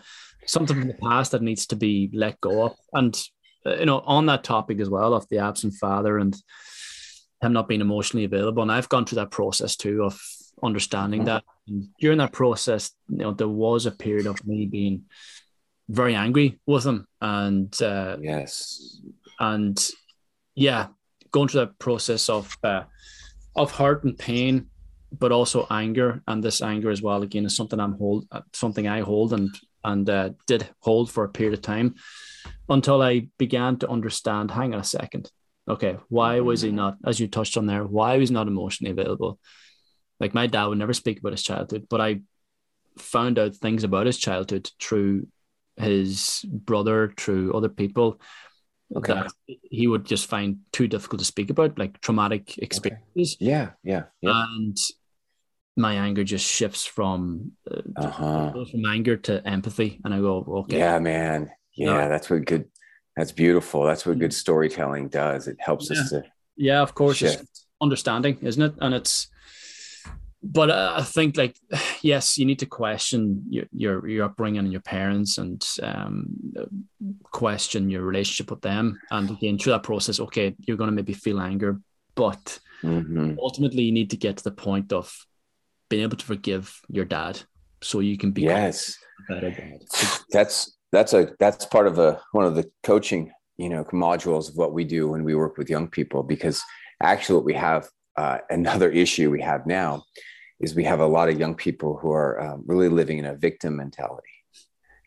something 0.47 0.79
from 0.79 0.89
the 0.89 0.95
past 0.95 1.33
that 1.33 1.43
needs 1.43 1.67
to 1.67 1.77
be 1.77 2.11
let 2.15 2.41
go 2.41 2.65
of 2.67 2.75
and 2.93 3.23
uh, 3.67 3.75
you 3.77 3.87
know 3.87 4.01
on 4.01 4.27
that 4.27 4.45
topic 4.45 4.81
as 4.81 4.89
well 4.89 5.13
of 5.15 5.29
the 5.29 5.39
absent 5.39 5.75
father 5.75 6.19
and 6.19 6.37
him 7.43 7.53
not 7.53 7.69
being 7.69 7.81
emotionally 7.81 8.25
available 8.25 8.63
and 8.63 8.73
i've 8.73 8.89
gone 8.89 9.05
through 9.05 9.17
that 9.17 9.31
process 9.31 9.77
too 9.77 10.03
of 10.05 10.21
understanding 10.63 11.23
Mhm. 11.23 11.27
that 11.27 11.45
and 11.69 11.89
during 12.01 12.19
that 12.19 12.33
process 12.33 12.91
you 13.09 13.19
know 13.19 13.33
there 13.33 13.49
was 13.49 13.87
a 13.87 13.91
period 13.93 14.27
of 14.27 14.45
me 14.47 14.67
being 14.67 15.05
very 15.89 16.15
angry 16.15 16.59
with 16.67 16.85
him 16.85 17.07
and 17.21 17.81
uh, 17.83 18.17
Yes. 18.21 19.01
and 19.41 19.77
yeah, 20.55 20.89
going 21.31 21.49
through 21.49 21.61
that 21.67 21.79
process 21.79 22.29
of 22.29 22.57
uh, 22.65 22.83
of 23.55 23.71
hurt 23.73 24.03
and 24.05 24.19
pain, 24.19 24.67
but 25.19 25.31
also 25.33 25.67
anger, 25.71 26.21
and 26.27 26.43
this 26.43 26.61
anger 26.61 26.91
as 26.91 27.01
well 27.01 27.23
again 27.23 27.47
is 27.47 27.55
something 27.57 27.79
I'm 27.81 27.97
hold 27.97 28.27
uh, 28.33 28.41
something 28.53 28.89
I 28.89 29.01
hold 29.01 29.33
and 29.33 29.49
and 29.85 30.11
uh, 30.11 30.31
did 30.49 30.69
hold 30.81 31.11
for 31.11 31.23
a 31.25 31.29
period 31.29 31.55
of 31.55 31.63
time 31.63 31.95
until 32.69 33.01
I 33.01 33.29
began 33.39 33.77
to 33.79 33.89
understand. 33.89 34.51
Hang 34.51 34.75
on 34.75 34.81
a 34.81 34.85
second, 34.85 35.31
okay, 35.69 35.97
why 36.09 36.41
was 36.41 36.63
he 36.63 36.71
not, 36.73 36.97
as 37.05 37.21
you 37.21 37.29
touched 37.29 37.57
on 37.57 37.67
there, 37.67 37.85
why 37.85 38.17
was 38.17 38.31
he 38.31 38.35
not 38.35 38.49
emotionally 38.49 38.91
available? 38.91 39.39
Like 40.21 40.35
my 40.35 40.47
dad 40.47 40.67
would 40.67 40.79
never 40.79 40.95
speak 40.95 41.21
about 41.21 41.33
his 41.33 41.43
childhood, 41.43 41.87
but 41.89 42.01
I 42.01 42.21
found 42.99 43.39
out 43.39 43.55
things 43.55 43.85
about 43.85 44.07
his 44.07 44.19
childhood 44.19 44.71
through 44.81 45.29
his 45.77 46.45
brother, 46.49 47.13
through 47.17 47.53
other 47.55 47.69
people 47.69 48.21
Okay. 48.97 49.13
that 49.13 49.31
he 49.63 49.87
would 49.87 50.07
just 50.07 50.27
find 50.27 50.61
too 50.73 50.89
difficult 50.89 51.19
to 51.19 51.25
speak 51.25 51.51
about, 51.51 51.79
like 51.79 52.01
traumatic 52.01 52.57
experiences. 52.59 53.37
Yeah. 53.39 53.73
Yeah. 53.85 54.05
Yeah. 54.23 54.45
And 54.49 54.77
my 55.77 55.95
anger 55.95 56.25
just 56.25 56.47
shifts 56.51 56.87
from 56.87 57.53
uh, 57.71 57.83
Uh 57.95 58.11
huh. 58.11 58.65
from 58.73 58.87
anger 58.87 59.17
to 59.29 59.47
empathy, 59.47 60.01
and 60.05 60.15
I 60.15 60.19
go, 60.21 60.43
okay, 60.65 60.79
Yeah, 60.79 60.99
man. 60.99 61.51
Yeah. 61.77 61.93
Yeah. 61.95 62.09
That's 62.09 62.31
what 62.31 62.47
good, 62.47 62.65
that's 63.19 63.33
beautiful. 63.33 63.83
That's 63.85 64.07
what 64.07 64.19
good 64.19 64.33
storytelling 64.33 65.09
does. 65.09 65.49
It 65.49 65.57
helps 65.61 65.91
us 65.91 66.11
to 66.11 66.23
yeah, 66.57 66.81
of 66.83 66.95
course, 66.95 67.21
it's 67.23 67.67
understanding, 67.81 68.39
isn't 68.43 68.63
it? 68.63 68.75
And 68.81 68.93
it's, 68.95 69.29
but 70.43 70.71
uh, 70.71 70.95
I 70.99 71.03
think 71.03 71.37
like, 71.37 71.57
yes, 72.03 72.39
you 72.39 72.47
need 72.47 72.61
to 72.61 72.67
question 72.67 73.45
your 73.49 73.67
your, 73.73 74.09
your 74.09 74.25
upbringing 74.27 74.61
and 74.61 74.73
your 74.73 74.81
parents, 74.81 75.39
and 75.39 75.65
um, 75.83 76.27
question 77.31 77.91
your 77.91 78.03
relationship 78.03 78.51
with 78.51 78.63
them. 78.63 78.99
And 79.11 79.31
again, 79.31 79.59
through 79.59 79.73
that 79.73 79.83
process, 79.83 80.21
okay, 80.21 80.55
you're 80.67 80.77
going 80.77 80.91
to 80.91 80.95
maybe 80.97 81.13
feel 81.13 81.41
anger, 81.41 81.81
but 82.15 82.61
Mhm. 82.85 83.37
ultimately 83.41 83.83
you 83.83 83.91
need 83.93 84.11
to 84.11 84.17
get 84.17 84.37
to 84.37 84.45
the 84.45 84.53
point 84.53 84.93
of 84.93 85.13
being 85.89 86.05
able 86.05 86.17
to 86.17 86.25
forgive 86.25 86.81
your 86.89 87.05
dad 87.05 87.41
so 87.83 87.99
you 87.99 88.17
can 88.17 88.31
be 88.31 88.43
Yes. 88.43 88.97
a 89.29 89.33
better 89.35 89.51
dad. 89.51 89.83
that's 90.31 90.78
that's 90.93 91.13
a 91.13 91.33
that's 91.39 91.67
part 91.67 91.87
of 91.87 91.99
a 91.99 92.21
one 92.33 92.45
of 92.45 92.55
the 92.55 92.71
coaching 92.83 93.31
you 93.57 93.69
know 93.69 93.85
modules 93.85 94.49
of 94.49 94.57
what 94.57 94.73
we 94.73 94.85
do 94.85 95.09
when 95.09 95.25
we 95.25 95.35
work 95.35 95.59
with 95.59 95.69
young 95.69 95.89
people 95.89 96.23
because 96.23 96.63
actually 97.03 97.37
what 97.37 97.45
we 97.45 97.55
have 97.55 97.89
uh, 98.17 98.39
another 98.51 98.91
issue 98.91 99.31
we 99.31 99.41
have 99.41 99.67
now 99.67 100.03
is 100.61 100.75
we 100.75 100.85
have 100.85 101.01
a 101.01 101.07
lot 101.07 101.29
of 101.29 101.39
young 101.39 101.55
people 101.55 101.97
who 101.97 102.11
are 102.11 102.41
um, 102.41 102.65
really 102.67 102.89
living 102.89 103.19
in 103.19 103.27
a 103.27 103.37
victim 103.37 103.77
mentality. 103.77 104.27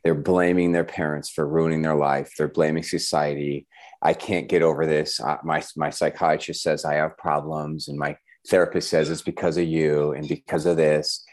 They're 0.04 0.16
blaming 0.16 0.72
their 0.72 0.86
parents 0.86 1.30
for 1.30 1.46
ruining 1.46 1.82
their 1.82 1.96
life. 1.96 2.32
They're 2.38 2.48
blaming 2.48 2.84
society. 2.84 3.68
I 4.02 4.14
can't 4.14 4.50
get 4.50 4.64
over 4.64 4.86
this. 4.86 5.20
I, 5.20 5.38
my 5.44 5.64
my 5.76 5.90
psychiatrist 5.90 6.64
says 6.64 6.86
i 6.86 6.96
have 6.96 7.18
problems 7.18 7.88
and 7.88 8.00
my 8.00 8.18
therapist 8.48 8.90
says 8.90 9.10
it's 9.10 9.22
because 9.22 9.58
of 9.58 9.66
you 9.66 10.14
and 10.14 10.28
because 10.28 10.66
of 10.66 10.78
this. 10.78 11.24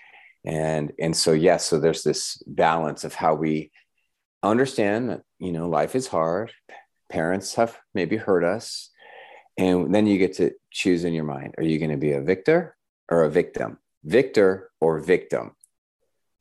And 0.44 0.92
and 1.00 1.16
so 1.16 1.32
yes 1.32 1.64
so 1.64 1.78
there's 1.78 2.02
this 2.02 2.42
balance 2.46 3.04
of 3.04 3.14
how 3.14 3.34
we 3.34 3.70
understand 4.42 5.11
that 5.11 5.22
you 5.38 5.53
know 5.53 5.68
life 5.68 5.94
is 5.94 6.07
hard 6.07 6.53
parents 7.11 7.55
have 7.55 7.79
maybe 7.94 8.16
hurt 8.16 8.44
us 8.44 8.90
and 9.57 9.95
then 9.95 10.07
you 10.07 10.18
get 10.18 10.34
to 10.34 10.53
choose 10.70 11.05
in 11.05 11.12
your 11.12 11.24
mind 11.24 11.55
are 11.59 11.64
you 11.64 11.78
going 11.78 11.91
to 11.91 11.97
be 11.97 12.12
a 12.12 12.20
victor 12.20 12.76
or 13.11 13.24
a 13.24 13.30
victim 13.30 13.78
victor 14.05 14.70
or 14.80 15.01
victim 15.01 15.53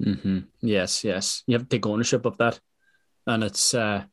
Mm-hmm. 0.04 0.40
Yes, 0.62 1.04
yes. 1.04 1.44
You 1.48 1.54
have 1.54 1.64
to 1.64 1.70
take 1.70 1.86
ownership 1.86 2.26
of 2.26 2.38
that. 2.38 2.60
And 3.26 3.44
it's, 3.44 3.74
uh, 3.74 4.04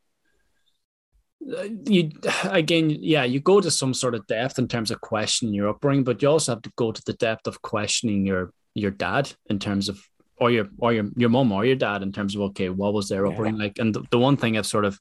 you 1.39 2.11
again, 2.43 2.89
yeah, 2.89 3.23
you 3.23 3.39
go 3.39 3.61
to 3.61 3.71
some 3.71 3.93
sort 3.93 4.15
of 4.15 4.27
depth 4.27 4.59
in 4.59 4.67
terms 4.67 4.91
of 4.91 5.01
questioning 5.01 5.53
your 5.53 5.69
upbringing, 5.69 6.03
but 6.03 6.21
you 6.21 6.29
also 6.29 6.53
have 6.53 6.63
to 6.63 6.71
go 6.75 6.91
to 6.91 7.01
the 7.05 7.13
depth 7.13 7.47
of 7.47 7.61
questioning 7.61 8.25
your 8.25 8.51
your 8.77 8.91
dad 8.91 9.31
in 9.49 9.57
terms 9.57 9.87
of 9.87 10.01
or 10.37 10.51
your 10.51 10.67
or 10.79 10.93
your 10.93 11.05
your 11.15 11.29
mom 11.29 11.51
or 11.51 11.65
your 11.65 11.75
dad 11.75 12.03
in 12.03 12.11
terms 12.11 12.35
of 12.35 12.41
okay, 12.41 12.69
what 12.69 12.93
was 12.93 13.09
their 13.09 13.25
Yeah. 13.25 13.31
upbringing 13.31 13.59
like? 13.59 13.79
And 13.79 13.93
the, 13.93 14.03
the 14.11 14.19
one 14.19 14.37
thing 14.37 14.57
I've 14.57 14.65
sort 14.65 14.85
of 14.85 14.99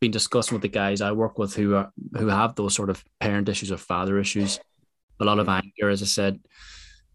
been 0.00 0.10
discussing 0.10 0.54
with 0.56 0.62
the 0.62 0.68
guys 0.68 1.00
I 1.00 1.12
work 1.12 1.38
with 1.38 1.54
who 1.54 1.74
are 1.76 1.92
who 2.16 2.26
have 2.28 2.54
those 2.54 2.74
sort 2.74 2.90
of 2.90 3.04
parent 3.20 3.48
issues 3.48 3.70
or 3.70 3.76
father 3.76 4.18
issues, 4.18 4.58
a 5.20 5.24
lot 5.24 5.38
of 5.38 5.48
anger, 5.48 5.90
as 5.90 6.02
I 6.02 6.06
said, 6.06 6.40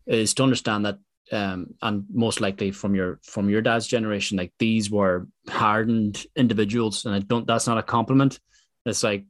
is 0.06 0.34
to 0.36 0.44
understand 0.44 0.86
that 0.86 1.00
um, 1.32 1.74
and 1.82 2.06
most 2.10 2.40
likely 2.40 2.72
from 2.72 2.96
your 2.96 3.20
from 3.24 3.50
your 3.50 3.62
dad's 3.62 3.88
generation, 3.88 4.38
like 4.38 4.54
these 4.60 4.90
were 4.90 5.28
hardened 5.50 6.26
individuals, 6.38 7.06
and 7.06 7.14
I 7.16 7.20
don't. 7.20 7.46
That's 7.46 7.68
not 7.68 7.78
a 7.78 7.84
compliment. 7.84 8.40
It's 8.86 9.04
like 9.04 9.26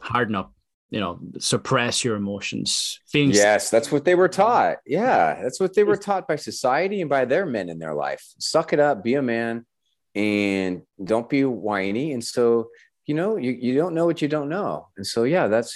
harden 0.00 0.34
up, 0.34 0.52
you 0.94 1.00
know, 1.00 1.18
suppress 1.40 2.04
your 2.04 2.14
emotions. 2.14 3.00
Feelings. 3.08 3.36
Yes, 3.36 3.68
that's 3.68 3.90
what 3.90 4.04
they 4.04 4.14
were 4.14 4.28
taught. 4.28 4.76
Yeah, 4.86 5.42
that's 5.42 5.58
what 5.58 5.74
they 5.74 5.82
were 5.82 5.96
taught 5.96 6.28
by 6.28 6.36
society 6.36 7.00
and 7.00 7.10
by 7.10 7.24
their 7.24 7.46
men 7.46 7.68
in 7.68 7.80
their 7.80 7.94
life. 7.94 8.24
Suck 8.38 8.72
it 8.72 8.78
up, 8.78 9.02
be 9.02 9.14
a 9.14 9.22
man, 9.22 9.66
and 10.14 10.82
don't 11.02 11.28
be 11.28 11.44
whiny. 11.44 12.12
And 12.12 12.22
so, 12.22 12.68
you 13.06 13.14
know, 13.14 13.36
you, 13.36 13.50
you 13.50 13.74
don't 13.74 13.94
know 13.96 14.06
what 14.06 14.22
you 14.22 14.28
don't 14.28 14.48
know. 14.48 14.86
And 14.96 15.04
so, 15.04 15.24
yeah, 15.24 15.48
that's, 15.48 15.72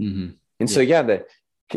Mm-hmm. 0.00 0.30
and 0.60 0.70
so, 0.70 0.80
yeah, 0.80 1.02
the, 1.02 1.24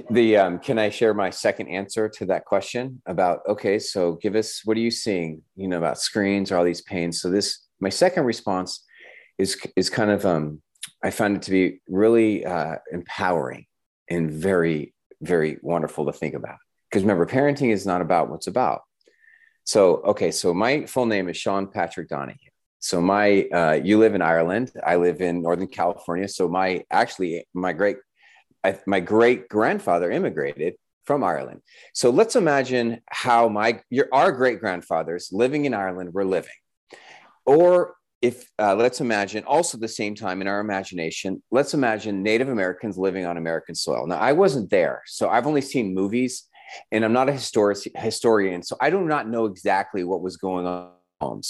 the, 0.10 0.38
um, 0.38 0.60
can 0.60 0.80
I 0.80 0.90
share 0.90 1.14
my 1.14 1.30
second 1.30 1.68
answer 1.68 2.10
to 2.18 2.26
that 2.28 2.46
question 2.46 3.02
about, 3.06 3.42
okay, 3.48 3.78
so 3.78 4.14
give 4.14 4.36
us, 4.36 4.62
what 4.66 4.76
are 4.78 4.86
you 4.88 4.92
seeing, 4.92 5.44
you 5.56 5.68
know, 5.68 5.78
about 5.78 6.00
screens 6.00 6.52
or 6.52 6.58
all 6.58 6.66
these 6.66 6.82
pains? 6.82 7.22
So 7.22 7.30
this, 7.30 7.68
my 7.80 7.90
second 7.90 8.26
response 8.26 8.84
is, 9.38 9.56
is 9.76 9.90
kind 9.90 10.10
of, 10.10 10.26
um, 10.26 10.62
I 11.04 11.12
found 11.12 11.38
it 11.38 11.42
to 11.44 11.52
be 11.52 11.82
really 11.88 12.46
uh, 12.46 12.76
empowering 12.92 13.66
and 14.10 14.32
very, 14.32 14.94
very 15.22 15.58
wonderful 15.62 16.06
to 16.06 16.14
think 16.14 16.34
about. 16.34 16.58
Because 16.90 17.04
remember, 17.04 17.26
parenting 17.26 17.72
is 17.72 17.86
not 17.86 18.02
about 18.02 18.30
what's 18.30 18.48
about. 18.48 18.82
So, 19.64 20.02
okay, 20.02 20.32
so 20.32 20.54
my 20.54 20.86
full 20.86 21.06
name 21.06 21.30
is 21.30 21.38
Sean 21.38 21.68
Patrick 21.68 22.10
Donohue. 22.10 22.38
So 22.80 23.00
my, 23.00 23.44
uh, 23.54 23.80
you 23.84 24.00
live 24.00 24.16
in 24.16 24.22
Ireland. 24.22 24.72
I 24.86 24.96
live 24.96 25.22
in 25.22 25.44
Northern 25.44 25.68
California. 25.68 26.28
So 26.28 26.48
my, 26.48 26.84
actually, 26.90 27.48
my 27.54 27.74
great, 27.74 27.98
I, 28.64 28.78
my 28.88 29.00
great 29.00 29.48
grandfather 29.50 30.10
immigrated 30.10 30.74
from 31.06 31.24
Ireland. 31.24 31.62
So 31.94 32.10
let's 32.10 32.36
imagine 32.36 33.02
how 33.10 33.50
my, 33.50 33.82
your, 33.90 34.08
our 34.12 34.32
great 34.32 34.60
grandfathers 34.60 35.30
living 35.32 35.66
in 35.66 35.74
Ireland 35.74 36.14
were 36.14 36.26
living. 36.26 36.50
Or 37.46 37.96
if 38.22 38.48
uh, 38.60 38.76
let's 38.76 39.02
imagine 39.02 39.44
also 39.46 39.78
the 39.78 39.88
same 39.88 40.14
time 40.14 40.42
in 40.42 40.48
our 40.48 40.60
imagination, 40.60 41.42
let's 41.50 41.74
imagine 41.74 42.22
Native 42.22 42.50
Americans 42.50 42.98
living 42.98 43.26
on 43.26 43.38
American 43.38 43.74
soil. 43.74 44.06
Now, 44.06 44.18
I 44.18 44.32
wasn't 44.34 44.70
there, 44.70 45.02
so 45.08 45.30
I've 45.30 45.48
only 45.48 45.62
seen 45.62 45.94
movies, 45.94 46.48
and 46.92 47.04
I'm 47.04 47.14
not 47.14 47.30
a 47.30 47.34
historic, 47.34 47.80
historian, 47.96 48.62
so 48.62 48.76
I 48.80 48.90
do 48.92 49.02
not 49.02 49.28
know 49.28 49.46
exactly 49.46 50.04
what 50.04 50.22
was 50.22 50.38
going 50.38 50.66
on. 50.68 50.92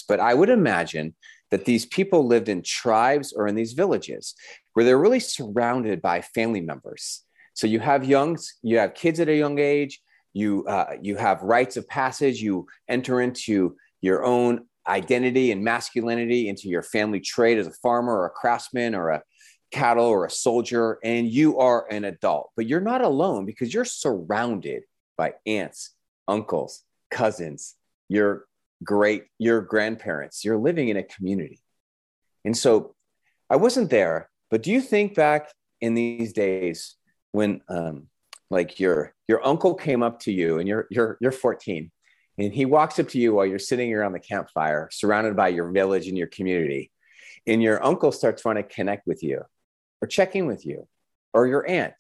But 0.08 0.20
I 0.20 0.34
would 0.34 0.50
imagine 0.50 1.16
that 1.50 1.66
these 1.66 1.86
people 1.86 2.26
lived 2.26 2.50
in 2.50 2.62
tribes 2.62 3.34
or 3.34 3.48
in 3.48 3.56
these 3.56 3.74
villages 3.74 4.36
where 4.74 4.86
they're 4.86 5.00
really 5.00 5.20
surrounded 5.20 6.02
by 6.02 6.22
family 6.22 6.62
members. 6.62 7.24
So 7.54 7.68
you 7.68 7.80
have 7.80 8.06
young, 8.06 8.38
you 8.64 8.78
have 8.80 8.94
kids 8.94 9.20
at 9.20 9.30
a 9.30 9.36
young 9.36 9.60
age. 9.60 10.02
You 10.34 10.66
uh, 10.66 10.96
you 11.02 11.18
have 11.18 11.42
rites 11.42 11.76
of 11.76 11.88
passage. 11.90 12.42
You 12.42 12.68
enter 12.88 13.20
into 13.20 13.76
your 14.02 14.24
own 14.24 14.66
identity 14.88 15.52
and 15.52 15.64
masculinity 15.64 16.50
into 16.50 16.68
your 16.68 16.84
family 16.84 17.20
trade 17.20 17.58
as 17.58 17.68
a 17.68 17.74
farmer 17.74 18.14
or 18.14 18.26
a 18.26 18.32
craftsman 18.32 18.96
or 18.96 19.10
a 19.10 19.24
cattle 19.72 20.06
or 20.06 20.26
a 20.26 20.30
soldier, 20.30 21.00
and 21.04 21.28
you 21.28 21.60
are 21.60 21.88
an 21.92 22.04
adult. 22.06 22.52
But 22.56 22.68
you're 22.68 22.82
not 22.82 23.02
alone 23.02 23.46
because 23.46 23.74
you're 23.74 23.86
surrounded 23.86 24.84
by 25.18 25.36
aunts, 25.46 25.92
uncles, 26.28 26.84
cousins, 27.10 27.76
your 28.10 28.46
great, 28.84 29.26
your 29.38 29.62
grandparents. 29.62 30.44
You're 30.44 30.58
living 30.58 30.90
in 30.90 30.98
a 30.98 31.04
community. 31.04 31.62
And 32.44 32.58
so 32.58 32.96
I 33.50 33.56
wasn't 33.58 33.90
there, 33.90 34.30
but 34.50 34.64
do 34.64 34.72
you 34.72 34.82
think 34.82 35.16
back 35.16 35.52
in 35.80 35.94
these 35.94 36.34
days 36.34 36.96
when 37.32 37.62
um, 37.70 38.08
like 38.50 38.80
your 38.80 39.14
your 39.28 39.46
uncle 39.46 39.74
came 39.74 40.04
up 40.04 40.20
to 40.22 40.32
you 40.32 40.60
and 40.60 40.68
you're 40.68 40.88
you're 40.92 41.18
you're 41.22 41.32
14 41.32 41.92
and 42.38 42.54
he 42.54 42.66
walks 42.66 43.00
up 43.00 43.10
to 43.10 43.20
you 43.20 43.34
while 43.34 43.46
you're 43.46 43.60
sitting 43.60 43.94
around 43.94 44.14
the 44.14 44.20
campfire 44.20 44.90
surrounded 44.92 45.36
by 45.36 45.50
your 45.50 45.70
village 45.72 46.08
and 46.08 46.18
your 46.18 46.28
community. 46.28 46.92
And 47.48 47.62
your 47.62 47.84
uncle 47.84 48.12
starts 48.12 48.42
trying 48.42 48.56
to 48.56 48.64
connect 48.64 49.08
with 49.08 49.24
you 49.24 49.42
or 50.02 50.08
check 50.08 50.36
in 50.36 50.46
with 50.46 50.66
you 50.66 50.88
or 51.34 51.48
your 51.48 51.68
aunt 51.68 51.96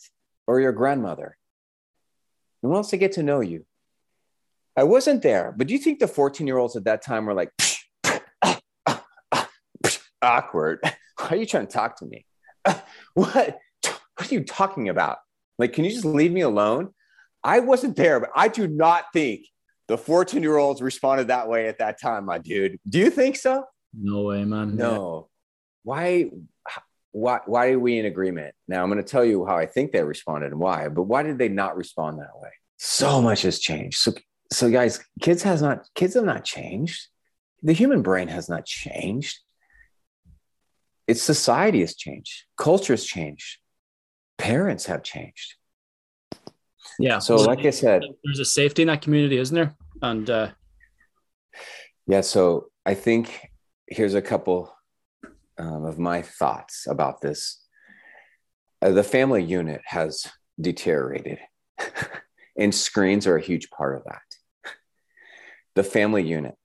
or 0.48 0.60
your 0.60 0.72
grandmother. 0.72 1.38
And 2.62 2.72
wants 2.72 2.90
to 2.90 2.98
get 2.98 3.14
to 3.14 3.24
know 3.24 3.42
you. 3.42 3.66
I 4.78 4.84
wasn't 4.84 5.22
there 5.22 5.54
but 5.56 5.68
do 5.68 5.74
you 5.74 5.80
think 5.80 6.00
the 6.00 6.08
14 6.08 6.48
year 6.48 6.58
olds 6.58 6.76
at 6.76 6.86
that 6.86 7.04
time 7.04 7.26
were 7.26 7.34
like 7.34 7.52
ah, 8.06 8.22
ah, 8.88 9.06
ah, 9.32 9.50
awkward. 10.22 10.80
Why 11.18 11.28
are 11.30 11.36
you 11.36 11.46
trying 11.46 11.68
to 11.68 11.74
talk 11.74 11.98
to 11.98 12.06
me? 12.06 12.26
What? 13.14 13.58
What 13.84 14.32
are 14.32 14.34
you 14.34 14.44
talking 14.44 14.88
about? 14.90 15.18
Like 15.60 15.74
can 15.74 15.84
you 15.84 15.92
just 15.92 16.06
leave 16.06 16.32
me 16.32 16.42
alone? 16.42 16.94
I 17.44 17.60
wasn't 17.60 17.96
there 17.96 18.20
but 18.20 18.30
i 18.36 18.48
do 18.48 18.68
not 18.68 19.06
think 19.14 19.48
the 19.92 19.98
14 19.98 20.42
year 20.42 20.58
olds 20.58 20.82
responded 20.82 21.28
that 21.28 21.50
way 21.50 21.68
at 21.68 21.80
that 21.80 22.00
time, 22.00 22.26
my 22.26 22.38
dude. 22.38 22.80
Do 22.88 22.98
you 22.98 23.10
think 23.10 23.36
so? 23.36 23.66
No 23.94 24.22
way, 24.22 24.46
man. 24.46 24.78
No. 24.78 25.28
Why? 25.84 26.32
Why? 27.12 27.40
Why 27.46 27.72
are 27.72 27.80
we 27.80 28.00
in 28.00 28.06
agreement? 28.06 28.56
Now 28.70 28.84
I'm 28.84 28.90
going 28.90 29.04
to 29.04 29.10
tell 29.10 29.26
you 29.26 29.46
how 29.46 29.58
I 29.58 29.66
think 29.66 29.92
they 29.92 30.02
responded 30.02 30.54
and 30.54 30.62
why. 30.62 30.88
But 30.88 31.04
why 31.04 31.24
did 31.24 31.38
they 31.38 31.50
not 31.50 31.76
respond 31.76 32.20
that 32.20 32.40
way? 32.42 32.52
So 32.78 33.22
much 33.22 33.42
has 33.42 33.60
changed. 33.60 33.98
So, 33.98 34.14
so 34.54 34.72
guys, 34.72 35.04
kids 35.20 35.44
has 35.44 35.62
not. 35.62 35.86
Kids 35.94 36.14
have 36.14 36.24
not 36.24 36.46
changed. 36.46 37.08
The 37.62 37.74
human 37.74 38.02
brain 38.02 38.30
has 38.30 38.48
not 38.48 38.66
changed. 38.66 39.40
It's 41.06 41.22
society 41.22 41.82
has 41.82 41.96
changed. 41.96 42.46
Culture 42.58 42.94
has 42.94 43.04
changed. 43.04 43.58
Parents 44.38 44.86
have 44.86 45.04
changed. 45.04 45.56
Yeah. 46.98 47.20
So, 47.20 47.36
like 47.36 47.66
I 47.66 47.72
said, 47.72 48.04
there's 48.24 48.40
a 48.40 48.46
safety 48.46 48.84
in 48.84 48.88
that 48.88 49.02
community, 49.02 49.38
isn't 49.38 49.54
there? 49.54 49.76
And 50.02 50.30
uh, 50.30 50.52
yeah, 52.08 52.22
so 52.22 52.68
I 52.86 52.94
think 52.94 53.50
here's 53.88 54.16
a 54.16 54.22
couple 54.22 54.74
um, 55.58 55.86
of 55.86 56.00
my 56.00 56.22
thoughts 56.22 56.88
about 56.88 57.22
this. 57.22 57.64
Uh, 58.82 58.92
the 58.92 59.04
family 59.04 59.44
unit 59.44 59.82
has 59.86 60.26
deteriorated, 60.60 61.40
and 62.58 62.74
screens 62.74 63.28
are 63.28 63.38
a 63.38 63.42
huge 63.42 63.70
part 63.70 63.96
of 63.96 64.04
that. 64.06 64.74
The 65.76 65.84
family 65.84 66.24
unit. 66.24 66.56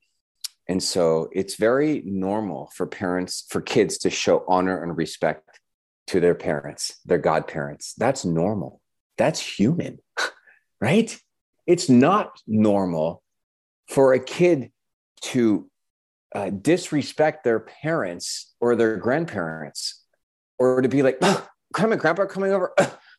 And 0.68 0.82
so 0.82 1.28
it's 1.32 1.55
very 1.57 2.03
normal 2.05 2.72
for 2.74 2.87
parents, 2.87 3.45
for 3.49 3.61
kids 3.61 3.99
to 3.99 4.11
show 4.11 4.45
honor 4.49 4.82
and 4.82 4.97
respect 4.97 5.61
to 6.09 6.18
their 6.18 6.34
parents, 6.34 6.99
their 7.05 7.18
godparents. 7.18 7.95
That's 7.97 8.24
normal. 8.24 8.80
That's 9.16 9.41
human, 9.41 9.99
right? 10.80 11.16
It's 11.66 11.89
not 11.89 12.41
normal 12.47 13.22
for 13.89 14.14
a 14.14 14.20
kid 14.20 14.70
to 15.22 15.68
uh, 16.34 16.51
disrespect 16.51 17.45
their 17.45 17.61
parents 17.61 18.55
or 18.61 18.76
their 18.76 18.97
grandparents 18.97 20.03
or 20.59 20.82
to 20.82 20.89
be 20.89 21.03
like, 21.03 21.18
oh, 21.22 21.47
grandma 21.72 21.93
and 21.93 22.01
grandpa 22.01 22.26
coming 22.26 22.53
over. 22.53 22.74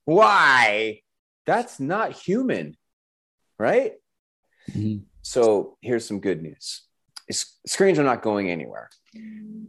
Why? 0.05 1.01
That's 1.45 1.79
not 1.79 2.11
human, 2.11 2.75
right? 3.57 3.93
Mm-hmm. 4.71 5.03
So 5.21 5.77
here's 5.81 6.05
some 6.05 6.19
good 6.19 6.41
news 6.41 6.87
screens 7.31 7.99
are 7.99 8.03
not 8.03 8.21
going 8.21 8.49
anywhere. 8.49 8.89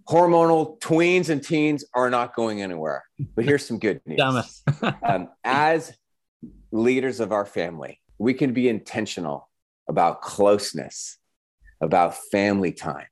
Hormonal 0.08 0.78
tweens 0.80 1.28
and 1.28 1.42
teens 1.42 1.84
are 1.94 2.10
not 2.10 2.34
going 2.34 2.62
anywhere. 2.62 3.04
But 3.34 3.44
here's 3.44 3.66
some 3.66 3.78
good 3.78 4.00
news. 4.06 4.18
Um, 5.02 5.28
as 5.42 5.92
leaders 6.70 7.20
of 7.20 7.32
our 7.32 7.46
family, 7.46 8.00
we 8.18 8.34
can 8.34 8.52
be 8.52 8.68
intentional 8.68 9.48
about 9.88 10.20
closeness, 10.20 11.18
about 11.80 12.16
family 12.30 12.72
time, 12.72 13.06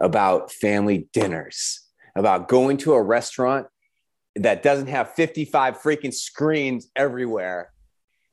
about 0.00 0.52
family 0.52 1.08
dinners, 1.12 1.80
about 2.14 2.48
going 2.48 2.76
to 2.78 2.92
a 2.92 3.02
restaurant 3.02 3.66
that 4.36 4.62
doesn't 4.62 4.88
have 4.88 5.14
55 5.14 5.78
freaking 5.78 6.14
screens 6.14 6.88
everywhere, 6.94 7.72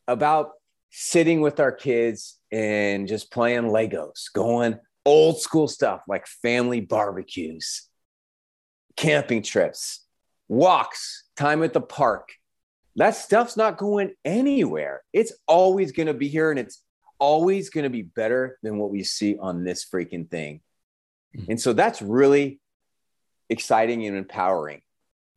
about 0.07 0.51
sitting 0.91 1.41
with 1.41 1.59
our 1.59 1.71
kids 1.71 2.37
and 2.51 3.07
just 3.07 3.31
playing 3.31 3.63
Legos, 3.63 4.31
going 4.33 4.79
old 5.05 5.39
school 5.39 5.67
stuff 5.67 6.01
like 6.07 6.27
family 6.27 6.81
barbecues, 6.81 7.87
camping 8.95 9.41
trips, 9.41 10.05
walks, 10.47 11.25
time 11.35 11.63
at 11.63 11.73
the 11.73 11.81
park. 11.81 12.29
That 12.95 13.15
stuff's 13.15 13.55
not 13.55 13.77
going 13.77 14.13
anywhere. 14.25 15.03
It's 15.13 15.33
always 15.47 15.91
going 15.91 16.07
to 16.07 16.13
be 16.13 16.27
here 16.27 16.49
and 16.49 16.59
it's 16.59 16.81
always 17.19 17.69
going 17.69 17.83
to 17.83 17.89
be 17.89 18.01
better 18.01 18.57
than 18.63 18.77
what 18.77 18.89
we 18.89 19.03
see 19.03 19.37
on 19.37 19.63
this 19.63 19.85
freaking 19.85 20.29
thing. 20.29 20.61
Mm-hmm. 21.35 21.51
And 21.51 21.61
so 21.61 21.73
that's 21.73 22.01
really 22.01 22.59
exciting 23.49 24.05
and 24.05 24.17
empowering. 24.17 24.81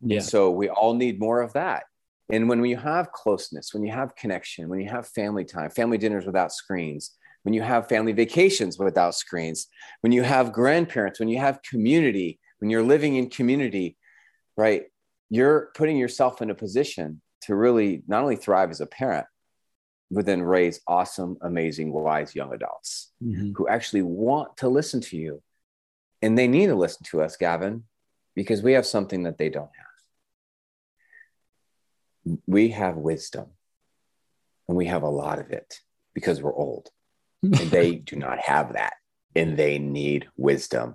Yeah. 0.01 0.16
And 0.16 0.24
so 0.24 0.51
we 0.51 0.68
all 0.68 0.95
need 0.95 1.20
more 1.20 1.41
of 1.41 1.53
that. 1.55 1.85
And 2.33 2.49
when 2.49 2.64
you 2.64 2.76
have 2.76 3.12
closeness, 3.12 3.74
when 3.74 3.83
you 3.83 3.93
have 3.93 4.14
connection, 4.14 4.68
when 4.68 4.81
you 4.81 4.89
have 4.89 5.09
family 5.09 5.45
time, 5.45 5.70
family 5.70 5.99
dinners 5.99 6.26
without 6.26 6.53
screens, 6.53 7.12
when 7.43 7.55
you 7.55 7.62
have 7.62 7.89
family 7.89 8.12
vacations 8.12 8.78
without 8.78 9.14
screens, 9.14 9.66
when 10.03 10.12
you 10.12 10.22
have 10.22 10.53
grandparents, 10.53 11.18
when 11.18 11.28
you 11.28 11.39
have 11.39 11.62
community, 11.62 12.39
when 12.59 12.70
you're 12.70 12.83
living 12.83 13.16
in 13.16 13.31
community, 13.31 13.97
right? 14.57 14.85
You're 15.28 15.70
putting 15.74 15.97
yourself 15.97 16.43
in 16.43 16.51
a 16.51 16.55
position 16.55 17.20
to 17.43 17.55
really 17.55 18.03
not 18.07 18.22
only 18.22 18.37
thrive 18.37 18.70
as 18.70 18.81
a 18.81 18.87
parent, 18.87 19.26
but 20.11 20.26
then 20.26 20.42
raise 20.42 20.80
awesome, 20.86 21.36
amazing, 21.40 21.92
wise 21.92 22.34
young 22.34 22.52
adults 22.52 23.12
Mhm. 23.22 23.52
who 23.56 23.68
actually 23.68 24.02
want 24.02 24.56
to 24.58 24.68
listen 24.68 25.00
to 25.02 25.16
you. 25.16 25.42
And 26.22 26.36
they 26.36 26.48
need 26.48 26.66
to 26.66 26.74
listen 26.74 27.04
to 27.11 27.22
us, 27.22 27.36
Gavin, 27.36 27.84
because 28.34 28.62
we 28.62 28.72
have 28.72 28.86
something 28.86 29.22
that 29.24 29.38
they 29.38 29.48
don't 29.48 29.70
have. 29.76 29.86
we 32.46 32.68
have 32.68 32.96
wisdom 32.96 33.46
and 34.68 34.76
we 34.76 34.86
have 34.86 35.02
a 35.02 35.08
lot 35.08 35.38
of 35.38 35.50
it 35.50 35.80
because 36.12 36.42
we're 36.42 36.54
old 36.54 36.90
and 37.42 37.70
they 37.70 37.94
do 38.11 38.14
not 38.14 38.38
have 38.38 38.74
that 38.74 38.92
and 39.34 39.56
they 39.56 39.78
need 39.78 40.28
wisdom 40.36 40.94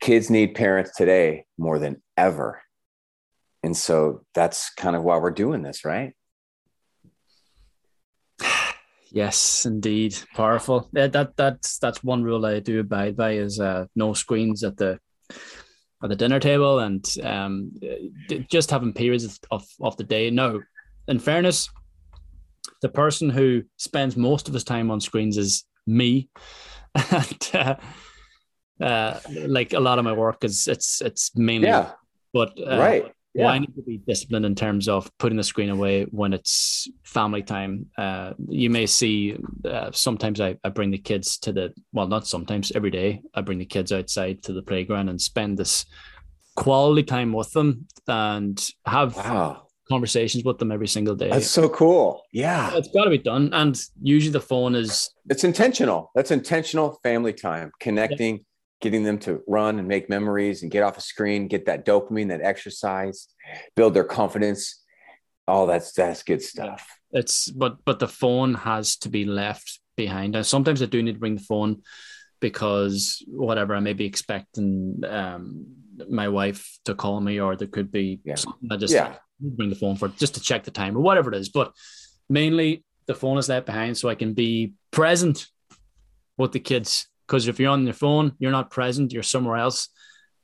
kids 0.00 0.30
need 0.30 0.54
parents 0.54 0.96
today 0.96 1.44
more 1.58 1.78
than 1.78 2.02
ever 2.16 2.62
and 3.62 3.76
so 3.76 4.24
that's 4.34 4.70
kind 4.74 4.96
of 4.96 5.04
why 5.04 5.18
we're 5.18 5.30
doing 5.30 5.60
this 5.62 5.84
right 5.84 6.14
Yes, 9.12 9.66
indeed, 9.66 10.16
powerful. 10.34 10.88
Yeah, 10.94 11.08
that 11.08 11.36
that's 11.36 11.78
that's 11.78 12.02
one 12.02 12.24
rule 12.24 12.46
I 12.46 12.60
do 12.60 12.80
abide 12.80 13.14
by 13.14 13.32
is 13.32 13.60
uh, 13.60 13.84
no 13.94 14.14
screens 14.14 14.64
at 14.64 14.78
the 14.78 14.98
at 16.02 16.08
the 16.08 16.16
dinner 16.16 16.40
table 16.40 16.78
and 16.78 17.06
um, 17.22 17.72
just 18.50 18.70
having 18.70 18.94
periods 18.94 19.38
of, 19.50 19.66
of 19.80 19.96
the 19.98 20.04
day. 20.04 20.30
No, 20.30 20.62
in 21.08 21.18
fairness, 21.18 21.68
the 22.80 22.88
person 22.88 23.28
who 23.28 23.62
spends 23.76 24.16
most 24.16 24.48
of 24.48 24.54
his 24.54 24.64
time 24.64 24.90
on 24.90 25.00
screens 25.00 25.36
is 25.36 25.64
me, 25.86 26.30
and 26.94 27.50
uh, 27.52 27.74
uh, 28.82 29.20
like 29.46 29.74
a 29.74 29.80
lot 29.80 29.98
of 29.98 30.06
my 30.06 30.12
work 30.14 30.42
is 30.42 30.68
it's 30.68 31.02
it's 31.02 31.36
mainly 31.36 31.68
yeah, 31.68 31.90
but 32.32 32.58
uh, 32.58 32.78
right 32.78 33.12
yeah. 33.34 33.44
Well, 33.44 33.54
I 33.54 33.58
need 33.60 33.74
to 33.76 33.82
be 33.82 33.98
disciplined 33.98 34.44
in 34.44 34.54
terms 34.54 34.88
of 34.88 35.10
putting 35.18 35.38
the 35.38 35.44
screen 35.44 35.70
away 35.70 36.04
when 36.04 36.34
it's 36.34 36.88
family 37.02 37.42
time. 37.42 37.86
Uh, 37.96 38.34
you 38.48 38.68
may 38.68 38.86
see 38.86 39.36
uh, 39.64 39.90
sometimes 39.92 40.40
I, 40.40 40.56
I 40.64 40.68
bring 40.68 40.90
the 40.90 40.98
kids 40.98 41.38
to 41.38 41.52
the, 41.52 41.72
well, 41.92 42.06
not 42.06 42.26
sometimes, 42.26 42.72
every 42.74 42.90
day, 42.90 43.22
I 43.34 43.40
bring 43.40 43.58
the 43.58 43.64
kids 43.64 43.90
outside 43.90 44.42
to 44.44 44.52
the 44.52 44.62
playground 44.62 45.08
and 45.08 45.20
spend 45.20 45.58
this 45.58 45.86
quality 46.56 47.04
time 47.04 47.32
with 47.32 47.50
them 47.52 47.86
and 48.06 48.62
have 48.84 49.16
wow. 49.16 49.66
conversations 49.88 50.44
with 50.44 50.58
them 50.58 50.70
every 50.70 50.88
single 50.88 51.14
day. 51.14 51.30
That's 51.30 51.48
so 51.48 51.70
cool. 51.70 52.22
Yeah. 52.32 52.70
It's 52.74 52.88
got 52.88 53.04
to 53.04 53.10
be 53.10 53.16
done. 53.16 53.48
And 53.54 53.80
usually 54.02 54.32
the 54.32 54.40
phone 54.40 54.74
is. 54.74 55.08
It's 55.30 55.44
intentional. 55.44 56.10
That's 56.14 56.30
intentional 56.30 56.98
family 57.02 57.32
time, 57.32 57.72
connecting. 57.80 58.36
Yeah 58.36 58.42
getting 58.82 59.04
them 59.04 59.16
to 59.16 59.40
run 59.46 59.78
and 59.78 59.88
make 59.88 60.10
memories 60.10 60.62
and 60.62 60.70
get 60.70 60.82
off 60.82 60.98
a 60.98 61.00
screen, 61.00 61.48
get 61.48 61.66
that 61.66 61.86
dopamine, 61.86 62.28
that 62.28 62.42
exercise, 62.42 63.28
build 63.76 63.94
their 63.94 64.04
confidence. 64.04 64.82
Oh, 65.48 65.66
that's 65.66 65.92
that's 65.92 66.22
good 66.22 66.42
stuff. 66.42 66.86
It's 67.12 67.50
but 67.50 67.78
but 67.84 67.98
the 67.98 68.08
phone 68.08 68.54
has 68.54 68.96
to 68.98 69.08
be 69.08 69.24
left 69.24 69.80
behind. 69.96 70.36
And 70.36 70.44
sometimes 70.44 70.82
I 70.82 70.86
do 70.86 71.02
need 71.02 71.14
to 71.14 71.18
bring 71.18 71.36
the 71.36 71.42
phone 71.42 71.82
because 72.40 73.22
whatever 73.28 73.74
I 73.74 73.80
may 73.80 73.92
be 73.92 74.04
expecting 74.04 75.00
um, 75.08 75.66
my 76.10 76.28
wife 76.28 76.78
to 76.84 76.94
call 76.94 77.20
me, 77.20 77.40
or 77.40 77.56
there 77.56 77.68
could 77.68 77.92
be 77.92 78.20
yeah. 78.24 78.34
something 78.34 78.68
I 78.70 78.76
just 78.76 78.92
yeah. 78.92 79.14
bring 79.40 79.70
the 79.70 79.76
phone 79.76 79.96
for 79.96 80.08
just 80.08 80.34
to 80.34 80.40
check 80.40 80.64
the 80.64 80.70
time 80.70 80.96
or 80.96 81.00
whatever 81.00 81.32
it 81.32 81.38
is. 81.38 81.48
But 81.48 81.72
mainly 82.28 82.84
the 83.06 83.14
phone 83.14 83.38
is 83.38 83.48
left 83.48 83.66
behind 83.66 83.96
so 83.96 84.08
I 84.08 84.16
can 84.16 84.34
be 84.34 84.74
present 84.90 85.46
with 86.36 86.52
the 86.52 86.60
kids 86.60 87.06
because 87.32 87.48
if 87.48 87.58
you're 87.58 87.70
on 87.70 87.86
your 87.86 87.94
phone, 87.94 88.34
you're 88.38 88.50
not 88.50 88.70
present, 88.70 89.10
you're 89.10 89.22
somewhere 89.22 89.56
else. 89.56 89.88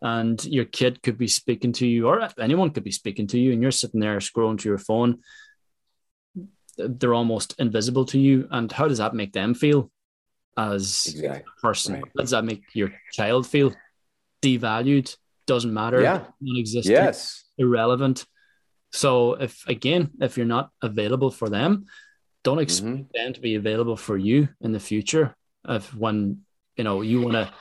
And 0.01 0.43
your 0.47 0.65
kid 0.65 1.03
could 1.03 1.19
be 1.19 1.29
speaking 1.29 1.73
to 1.73 1.87
you, 1.87 2.09
or 2.09 2.27
anyone 2.41 2.71
could 2.71 2.83
be 2.83 2.93
speaking 2.93 3.27
to 3.27 3.39
you, 3.39 3.53
and 3.53 3.61
you're 3.61 3.71
sitting 3.71 4.01
there 4.01 4.17
scrolling 4.21 4.59
to 4.61 4.69
your 4.71 4.79
phone. 4.79 5.19
They're 6.79 7.13
almost 7.13 7.57
invisible 7.59 8.07
to 8.07 8.19
you. 8.19 8.49
And 8.51 8.73
how 8.73 8.89
does 8.89 8.97
that 8.99 9.13
make 9.13 9.35
them 9.35 9.53
feel 9.53 9.91
as 10.57 11.05
exactly. 11.11 11.45
a 11.59 11.61
person? 11.61 11.95
Right. 11.97 12.05
How 12.17 12.23
does 12.23 12.31
that 12.31 12.47
make 12.47 12.63
your 12.73 12.91
child 13.13 13.47
feel 13.47 13.75
devalued? 14.41 15.15
Doesn't 15.47 15.75
matter. 15.75 16.01
Yeah. 16.01 16.25
Non-existent. 16.41 16.91
Yes. 16.91 17.45
Irrelevant. 17.59 18.25
So 18.93 19.35
if 19.35 19.69
again, 19.69 20.13
if 20.23 20.39
you're 20.39 20.47
not 20.47 20.71
available 20.81 21.31
for 21.31 21.51
them, 21.51 21.85
don't 22.45 22.61
expect 22.61 22.95
mm-hmm. 22.95 23.13
them 23.13 23.35
to 23.35 23.41
be 23.43 23.57
available 23.57 23.97
for 23.97 24.17
you 24.17 24.49
in 24.63 24.73
the 24.73 24.81
future. 24.81 25.37
If 25.69 25.95
when 25.95 26.45
you 26.79 26.85
know 26.85 27.03
you 27.03 27.21
want 27.21 27.35
to 27.35 27.53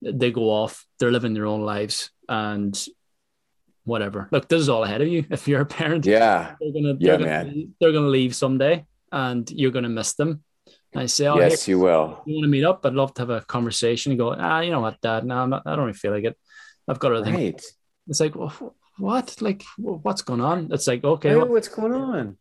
they 0.00 0.30
go 0.30 0.44
off 0.44 0.86
they're 0.98 1.12
living 1.12 1.34
their 1.34 1.46
own 1.46 1.60
lives 1.60 2.10
and 2.28 2.86
whatever 3.84 4.28
look 4.30 4.48
this 4.48 4.60
is 4.60 4.68
all 4.68 4.84
ahead 4.84 5.02
of 5.02 5.08
you 5.08 5.24
if 5.30 5.46
you're 5.48 5.60
a 5.60 5.66
parent 5.66 6.06
yeah 6.06 6.54
they're 6.60 6.72
gonna 6.72 6.96
yeah, 6.98 7.16
they're, 7.16 7.26
man. 7.26 7.46
Gonna, 7.46 7.66
they're 7.80 7.92
gonna 7.92 8.08
leave 8.08 8.34
someday 8.34 8.86
and 9.12 9.50
you're 9.50 9.70
gonna 9.70 9.88
miss 9.88 10.14
them 10.14 10.42
and 10.92 11.02
I 11.02 11.06
say, 11.06 11.26
oh, 11.26 11.38
yes, 11.38 11.66
hey, 11.66 11.72
you 11.72 11.80
will. 11.80 12.22
You 12.24 12.36
want 12.36 12.44
to 12.44 12.48
meet 12.48 12.64
up? 12.64 12.84
I'd 12.86 12.94
love 12.94 13.12
to 13.14 13.22
have 13.22 13.30
a 13.30 13.42
conversation 13.42 14.12
and 14.12 14.18
go, 14.18 14.34
ah, 14.36 14.60
you 14.60 14.70
know 14.70 14.80
what, 14.80 15.00
dad, 15.02 15.24
no, 15.26 15.36
I'm 15.36 15.50
not, 15.50 15.62
I 15.66 15.76
don't 15.76 15.80
really 15.80 15.92
feel 15.92 16.12
like 16.12 16.24
it. 16.24 16.38
I've 16.88 16.98
got 16.98 17.10
to 17.10 17.20
right. 17.20 17.62
It's 18.08 18.20
like, 18.20 18.34
well, 18.34 18.74
what? 18.96 19.40
Like, 19.42 19.62
what's 19.76 20.22
going 20.22 20.40
on? 20.40 20.70
It's 20.72 20.86
like, 20.86 21.04
okay. 21.04 21.36
Well, 21.36 21.48
what's 21.48 21.68
going 21.68 21.92
on? 21.92 22.38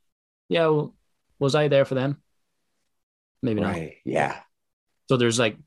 Yeah. 0.47 0.67
Well, 0.67 0.95
was 1.39 1.55
I 1.55 1.67
there 1.67 1.83
for 1.83 1.95
them? 1.95 2.21
Maybe 3.41 3.61
right. 3.61 3.83
not. 3.83 3.91
Yeah. 4.05 4.39
So 5.07 5.17
there's 5.17 5.39
like, 5.39 5.57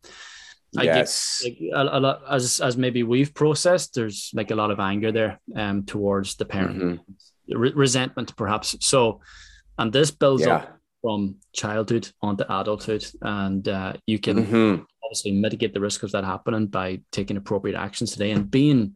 I 0.78 0.84
yes. 0.84 1.42
get 1.42 1.50
like, 1.50 1.86
a, 1.86 1.98
a, 1.98 2.00
lot 2.00 2.22
as 2.30 2.60
as 2.60 2.76
maybe 2.76 3.02
we've 3.02 3.34
processed. 3.34 3.94
There's 3.94 4.30
like 4.34 4.50
a 4.50 4.54
lot 4.54 4.70
of 4.70 4.78
anger 4.78 5.10
there, 5.10 5.40
um, 5.56 5.84
towards 5.84 6.36
the 6.36 6.44
parent, 6.44 6.78
mm-hmm. 6.78 7.58
Re- 7.58 7.72
resentment 7.74 8.36
perhaps. 8.36 8.76
So, 8.80 9.20
and 9.78 9.92
this 9.92 10.12
builds 10.12 10.46
yeah. 10.46 10.56
up 10.56 10.78
from 11.02 11.36
childhood 11.52 12.08
onto 12.22 12.44
adulthood, 12.44 13.04
and 13.22 13.66
uh, 13.66 13.94
you 14.06 14.20
can 14.20 14.44
mm-hmm. 14.44 14.82
obviously 15.04 15.32
mitigate 15.32 15.74
the 15.74 15.80
risk 15.80 16.04
of 16.04 16.12
that 16.12 16.24
happening 16.24 16.66
by 16.66 17.00
taking 17.10 17.36
appropriate 17.36 17.76
actions 17.76 18.12
today 18.12 18.30
and 18.30 18.48
being 18.50 18.94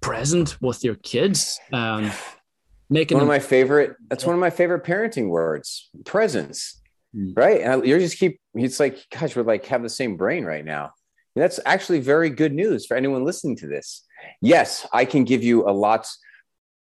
present 0.00 0.56
with 0.62 0.84
your 0.84 0.94
kids. 0.94 1.60
Um, 1.70 2.10
making 2.88 3.16
one 3.16 3.22
of 3.24 3.28
my 3.28 3.40
favorite. 3.40 3.96
That's 4.08 4.24
one 4.24 4.34
of 4.34 4.40
my 4.40 4.50
favorite 4.50 4.84
parenting 4.84 5.28
words: 5.28 5.90
presence 6.06 6.77
mm. 7.14 7.36
right? 7.36 7.60
And 7.60 7.86
you 7.86 7.98
just 7.98 8.18
keep. 8.18 8.40
It's 8.54 8.80
like, 8.80 8.98
gosh, 9.10 9.36
we're 9.36 9.42
like 9.42 9.66
have 9.66 9.82
the 9.82 9.88
same 9.88 10.16
brain 10.16 10.44
right 10.44 10.64
now. 10.64 10.92
And 11.34 11.42
that's 11.42 11.60
actually 11.66 12.00
very 12.00 12.30
good 12.30 12.52
news 12.52 12.86
for 12.86 12.96
anyone 12.96 13.24
listening 13.24 13.56
to 13.58 13.68
this. 13.68 14.04
Yes, 14.40 14.86
I 14.92 15.04
can 15.04 15.24
give 15.24 15.44
you 15.44 15.68
a 15.68 15.72
lot 15.72 16.08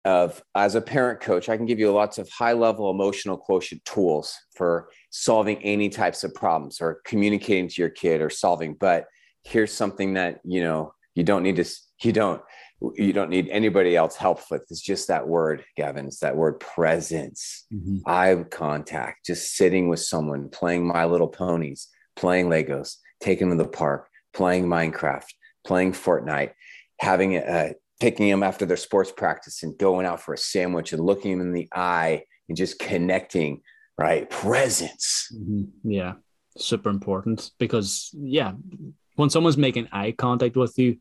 of 0.05 0.43
as 0.55 0.75
a 0.75 0.81
parent 0.81 1.21
coach 1.21 1.49
i 1.49 1.57
can 1.57 1.67
give 1.67 1.79
you 1.79 1.91
lots 1.93 2.19
of 2.19 2.29
high 2.29 2.53
level 2.53 2.91
emotional 2.91 3.37
quotient 3.37 3.85
tools 3.85 4.37
for 4.55 4.89
solving 5.11 5.59
any 5.63 5.89
types 5.89 6.25
of 6.25 6.35
problems 6.35 6.81
or 6.81 7.01
communicating 7.05 7.69
to 7.69 7.81
your 7.81 7.91
kid 7.91 8.21
or 8.21 8.29
solving 8.29 8.75
but 8.75 9.07
here's 9.45 9.73
something 9.73 10.15
that 10.15 10.41
you 10.45 10.63
know 10.63 10.93
you 11.15 11.23
don't 11.23 11.43
need 11.43 11.57
to 11.57 11.65
you 12.03 12.13
don't 12.13 12.43
you 12.97 13.13
don't 13.13 13.31
need 13.31 13.49
anybody 13.49 13.97
else 13.97 14.17
help 14.17 14.41
with. 14.51 14.63
It's 14.71 14.81
just 14.81 15.09
that 15.09 15.29
word, 15.29 15.65
Gavin. 15.77 16.07
It's 16.07 16.21
that 16.21 16.37
word 16.37 16.59
presence, 16.61 17.67
mm-hmm. 17.73 17.99
eye 18.07 18.45
contact, 18.51 19.27
just 19.27 19.55
sitting 19.55 19.89
with 19.89 20.01
someone, 20.01 20.49
playing 20.49 20.87
My 20.87 21.05
Little 21.05 21.29
Ponies, 21.29 21.89
playing 22.17 22.49
Legos, 22.49 22.97
taking 23.21 23.49
them 23.49 23.59
to 23.59 23.65
the 23.65 23.71
park, 23.71 24.09
playing 24.33 24.67
Minecraft, 24.67 25.29
playing 25.65 25.93
Fortnite, 25.93 26.53
having 26.99 27.37
a, 27.37 27.75
picking 28.01 28.29
them 28.29 28.43
after 28.43 28.67
their 28.67 28.77
sports 28.77 29.13
practice 29.13 29.63
and 29.63 29.79
going 29.79 30.07
out 30.07 30.21
for 30.21 30.35
a 30.35 30.39
sandwich 30.39 30.93
and 30.93 31.05
looking 31.05 31.39
them 31.39 31.47
in 31.47 31.53
the 31.53 31.69
eye 31.73 32.25
and 32.49 32.57
just 32.57 32.79
connecting, 32.79 33.61
right? 33.97 34.29
Presence. 34.29 35.33
Mm-hmm. 35.33 35.91
Yeah, 35.91 36.15
super 36.59 36.89
important 36.89 37.53
because, 37.59 38.11
yeah, 38.13 38.53
when 39.15 39.31
someone's 39.31 39.57
making 39.57 39.89
eye 39.93 40.13
contact 40.13 40.57
with 40.57 40.77
you, 40.79 40.99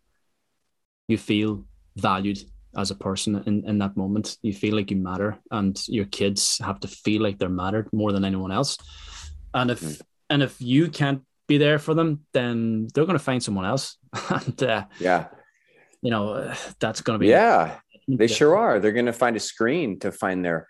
you 1.07 1.17
feel 1.17 1.65
valued 1.95 2.39
as 2.77 2.91
a 2.91 2.95
person 2.95 3.43
in, 3.45 3.67
in 3.67 3.79
that 3.79 3.97
moment. 3.97 4.37
You 4.41 4.53
feel 4.53 4.75
like 4.75 4.91
you 4.91 4.97
matter, 4.97 5.37
and 5.51 5.81
your 5.87 6.05
kids 6.05 6.59
have 6.59 6.79
to 6.81 6.87
feel 6.87 7.21
like 7.21 7.37
they're 7.37 7.49
mattered 7.49 7.89
more 7.91 8.11
than 8.11 8.25
anyone 8.25 8.51
else. 8.51 8.77
And 9.53 9.71
if 9.71 9.81
mm. 9.81 10.01
and 10.29 10.41
if 10.43 10.61
you 10.61 10.89
can't 10.89 11.23
be 11.47 11.57
there 11.57 11.79
for 11.79 11.93
them, 11.93 12.25
then 12.33 12.87
they're 12.93 13.05
going 13.05 13.17
to 13.17 13.23
find 13.23 13.43
someone 13.43 13.65
else. 13.65 13.97
and 14.29 14.63
uh, 14.63 14.85
yeah, 14.99 15.27
you 16.01 16.11
know 16.11 16.53
that's 16.79 17.01
going 17.01 17.19
to 17.19 17.19
be 17.19 17.27
yeah. 17.27 17.79
They 18.07 18.27
sure 18.27 18.57
are. 18.57 18.79
They're 18.79 18.91
going 18.91 19.05
to 19.05 19.13
find 19.13 19.35
a 19.35 19.39
screen 19.39 19.99
to 19.99 20.11
find 20.11 20.43
their 20.43 20.67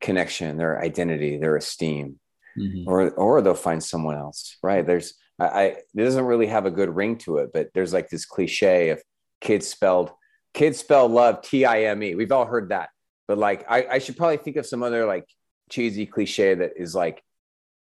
connection, 0.00 0.56
their 0.56 0.80
identity, 0.80 1.36
their 1.36 1.56
esteem, 1.56 2.18
mm-hmm. 2.58 2.88
or 2.88 3.10
or 3.10 3.42
they'll 3.42 3.54
find 3.54 3.82
someone 3.82 4.16
else. 4.16 4.56
Right? 4.62 4.86
There's 4.86 5.14
I, 5.38 5.46
I 5.46 5.62
it 5.64 5.84
doesn't 5.96 6.24
really 6.24 6.46
have 6.46 6.66
a 6.66 6.70
good 6.70 6.94
ring 6.94 7.18
to 7.18 7.38
it, 7.38 7.50
but 7.52 7.70
there's 7.74 7.92
like 7.92 8.08
this 8.08 8.24
cliche 8.24 8.90
of 8.90 9.02
kids 9.40 9.66
spelled 9.66 10.12
kids 10.54 10.78
spell 10.78 11.08
love 11.08 11.42
T-I-M-E. 11.42 12.14
We've 12.14 12.32
all 12.32 12.46
heard 12.46 12.70
that. 12.70 12.90
But 13.28 13.38
like 13.38 13.64
I, 13.68 13.86
I 13.92 13.98
should 13.98 14.16
probably 14.16 14.38
think 14.38 14.56
of 14.56 14.66
some 14.66 14.82
other 14.82 15.06
like 15.06 15.26
cheesy 15.70 16.06
cliche 16.06 16.54
that 16.54 16.72
is 16.76 16.94
like 16.94 17.22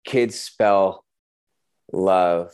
kids 0.04 0.38
spell 0.38 1.04
love 1.92 2.52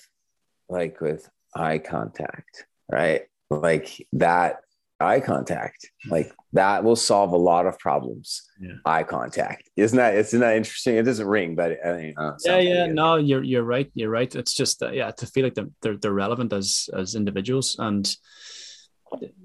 like 0.69 1.01
with 1.01 1.29
eye 1.55 1.79
contact, 1.79 2.67
right? 2.91 3.23
Like 3.51 4.07
that 4.13 4.61
eye 5.01 5.21
contact, 5.21 5.91
like 6.09 6.33
that 6.53 6.85
will 6.85 6.97
solve 6.97 7.33
a 7.33 7.37
lot 7.37 7.67
of 7.67 7.79
problems. 7.79 8.43
Yeah. 8.61 8.75
Eye 8.85 9.03
contact, 9.05 9.71
isn't 9.77 9.97
that? 9.97 10.15
Isn't 10.15 10.41
that 10.41 10.57
interesting? 10.57 10.97
It 10.97 11.05
doesn't 11.05 11.27
ring, 11.27 11.55
but 11.55 11.79
I 11.85 11.93
mean, 11.97 12.15
uh, 12.17 12.33
yeah, 12.45 12.59
yeah, 12.59 12.87
no, 12.87 13.17
you're 13.17 13.43
you're 13.43 13.65
right, 13.65 13.91
you're 13.95 14.11
right. 14.11 14.35
It's 14.35 14.55
just 14.55 14.83
uh, 14.83 14.91
yeah, 14.91 15.11
to 15.13 15.27
feel 15.27 15.45
like 15.45 15.55
they're, 15.55 15.71
they're 15.83 15.97
they're 15.97 16.13
relevant 16.13 16.53
as 16.53 16.89
as 16.97 17.15
individuals 17.15 17.77
and 17.79 18.15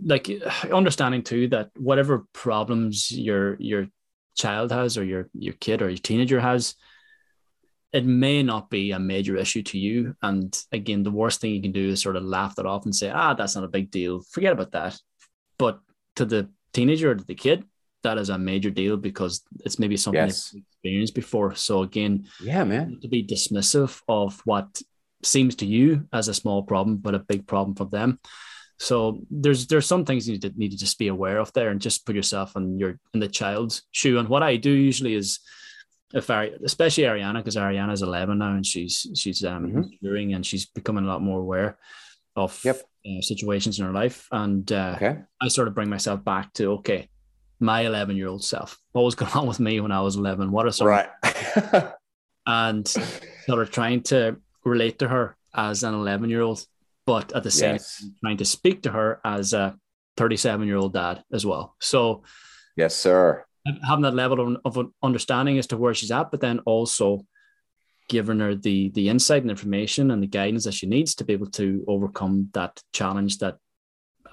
like 0.03 0.29
understanding 0.71 1.23
too 1.23 1.47
that 1.49 1.69
whatever 1.75 2.25
problems 2.33 3.11
your 3.11 3.55
your 3.59 3.87
child 4.35 4.71
has 4.71 4.97
or 4.97 5.03
your 5.03 5.29
your 5.33 5.53
kid 5.55 5.81
or 5.81 5.89
your 5.89 5.97
teenager 5.97 6.39
has 6.39 6.75
it 7.93 8.05
may 8.05 8.43
not 8.43 8.69
be 8.69 8.91
a 8.91 8.99
major 8.99 9.35
issue 9.37 9.63
to 9.63 9.77
you 9.79 10.15
and 10.21 10.61
again 10.71 11.03
the 11.03 11.11
worst 11.11 11.41
thing 11.41 11.53
you 11.53 11.61
can 11.61 11.71
do 11.71 11.89
is 11.89 12.01
sort 12.01 12.15
of 12.15 12.23
laugh 12.23 12.55
that 12.55 12.65
off 12.65 12.85
and 12.85 12.95
say 12.95 13.09
ah 13.09 13.33
that's 13.33 13.55
not 13.55 13.63
a 13.63 13.67
big 13.69 13.89
deal 13.89 14.21
forget 14.31 14.53
about 14.53 14.71
that 14.71 14.97
but 15.57 15.79
to 16.15 16.25
the 16.25 16.49
teenager 16.73 17.11
or 17.11 17.15
to 17.15 17.23
the 17.25 17.35
kid 17.35 17.63
that 18.03 18.17
is 18.17 18.29
a 18.29 18.37
major 18.37 18.69
deal 18.69 18.95
because 18.95 19.43
it's 19.65 19.79
maybe 19.79 19.97
something 19.97 20.25
Yes. 20.27 20.51
they've 20.51 20.63
experienced 20.71 21.15
before 21.15 21.55
so 21.55 21.81
again 21.81 22.27
Yeah, 22.41 22.63
man. 22.63 22.99
to 23.01 23.07
be 23.07 23.23
dismissive 23.25 24.01
of 24.07 24.39
what 24.45 24.81
seems 25.23 25.55
to 25.55 25.65
you 25.65 26.07
as 26.13 26.27
a 26.27 26.33
small 26.33 26.61
problem, 26.61 26.97
but 26.97 27.15
a 27.15 27.19
big 27.19 27.47
problem 27.47 27.73
for 27.75 27.85
them. 27.85 28.19
So 28.79 29.19
there's 29.31 29.67
there's 29.67 29.87
some 29.87 30.05
things 30.05 30.27
you 30.27 30.33
need 30.33 30.41
to, 30.43 30.53
need 30.55 30.71
to 30.71 30.77
just 30.77 30.99
be 30.99 31.07
aware 31.07 31.39
of 31.39 31.51
there 31.53 31.69
and 31.69 31.81
just 31.81 32.05
put 32.05 32.15
yourself 32.15 32.55
in 32.55 32.77
your 32.77 32.99
in 33.13 33.19
the 33.19 33.27
child's 33.27 33.83
shoe. 33.91 34.19
And 34.19 34.29
what 34.29 34.43
I 34.43 34.55
do 34.57 34.71
usually 34.71 35.15
is 35.15 35.39
if 36.13 36.29
I, 36.29 36.51
especially 36.63 37.03
Ariana, 37.05 37.37
because 37.37 37.55
Ariana's 37.55 38.01
11 38.01 38.37
now 38.37 38.53
and 38.53 38.65
she's 38.65 39.07
she's 39.15 39.43
um 39.43 39.71
Mhm. 39.71 39.89
maturing 40.01 40.33
and 40.35 40.45
she's 40.45 40.65
becoming 40.67 41.05
a 41.05 41.07
lot 41.07 41.21
more 41.21 41.39
aware 41.41 41.77
of 42.35 42.59
Yep. 42.63 42.81
uh, 43.07 43.21
situations 43.21 43.79
in 43.79 43.85
her 43.85 43.91
life. 43.91 44.27
And 44.31 44.71
uh, 44.71 44.93
Okay. 44.97 45.17
I 45.41 45.47
sort 45.47 45.67
of 45.67 45.73
bring 45.75 45.89
myself 45.89 46.23
back 46.23 46.53
to 46.53 46.73
okay, 46.73 47.09
my 47.59 47.81
11 47.81 48.15
year 48.15 48.27
old 48.27 48.43
self. 48.43 48.77
What 48.91 49.01
was 49.05 49.15
going 49.21 49.33
on 49.33 49.47
with 49.47 49.59
me 49.59 49.79
when 49.79 49.91
I 49.91 50.01
was 50.01 50.15
11? 50.17 50.51
What 50.51 50.67
are 50.67 50.71
some 50.71 50.87
Right. 50.87 51.09
and 52.45 52.87
sort 52.87 53.61
of 53.63 53.71
trying 53.71 54.01
to 54.03 54.37
relate 54.63 54.99
to 54.99 55.07
her 55.07 55.35
as 55.55 55.83
an 55.83 55.93
11 55.95 56.29
year 56.29 56.41
old, 56.41 56.63
but 57.07 57.33
at 57.33 57.41
the 57.41 57.49
same 57.49 57.75
yes. 57.75 57.99
time 58.01 58.15
trying 58.21 58.37
to 58.37 58.45
speak 58.45 58.83
to 58.83 58.91
her 58.91 59.19
as 59.25 59.53
a 59.53 59.75
37 60.17 60.67
year 60.67 60.77
old 60.77 60.93
dad 60.93 61.23
as 61.31 61.43
well. 61.45 61.75
So 61.79 62.21
Yes, 62.75 62.95
sir. 62.95 63.43
having 63.87 64.03
that 64.03 64.13
level 64.13 64.57
of, 64.63 64.77
of 64.77 64.91
understanding 65.01 65.57
as 65.57 65.67
to 65.67 65.77
where 65.77 65.95
she's 65.95 66.11
at, 66.11 66.29
but 66.29 66.41
then 66.41 66.59
also 66.65 67.25
giving 68.09 68.39
her 68.39 68.55
the 68.55 68.89
the 68.91 69.09
insight 69.09 69.41
and 69.41 69.51
information 69.51 70.11
and 70.11 70.21
the 70.21 70.27
guidance 70.27 70.65
that 70.65 70.73
she 70.73 70.85
needs 70.87 71.15
to 71.15 71.25
be 71.25 71.33
able 71.33 71.49
to 71.51 71.83
overcome 71.87 72.49
that 72.53 72.79
challenge 72.93 73.39
that 73.39 73.55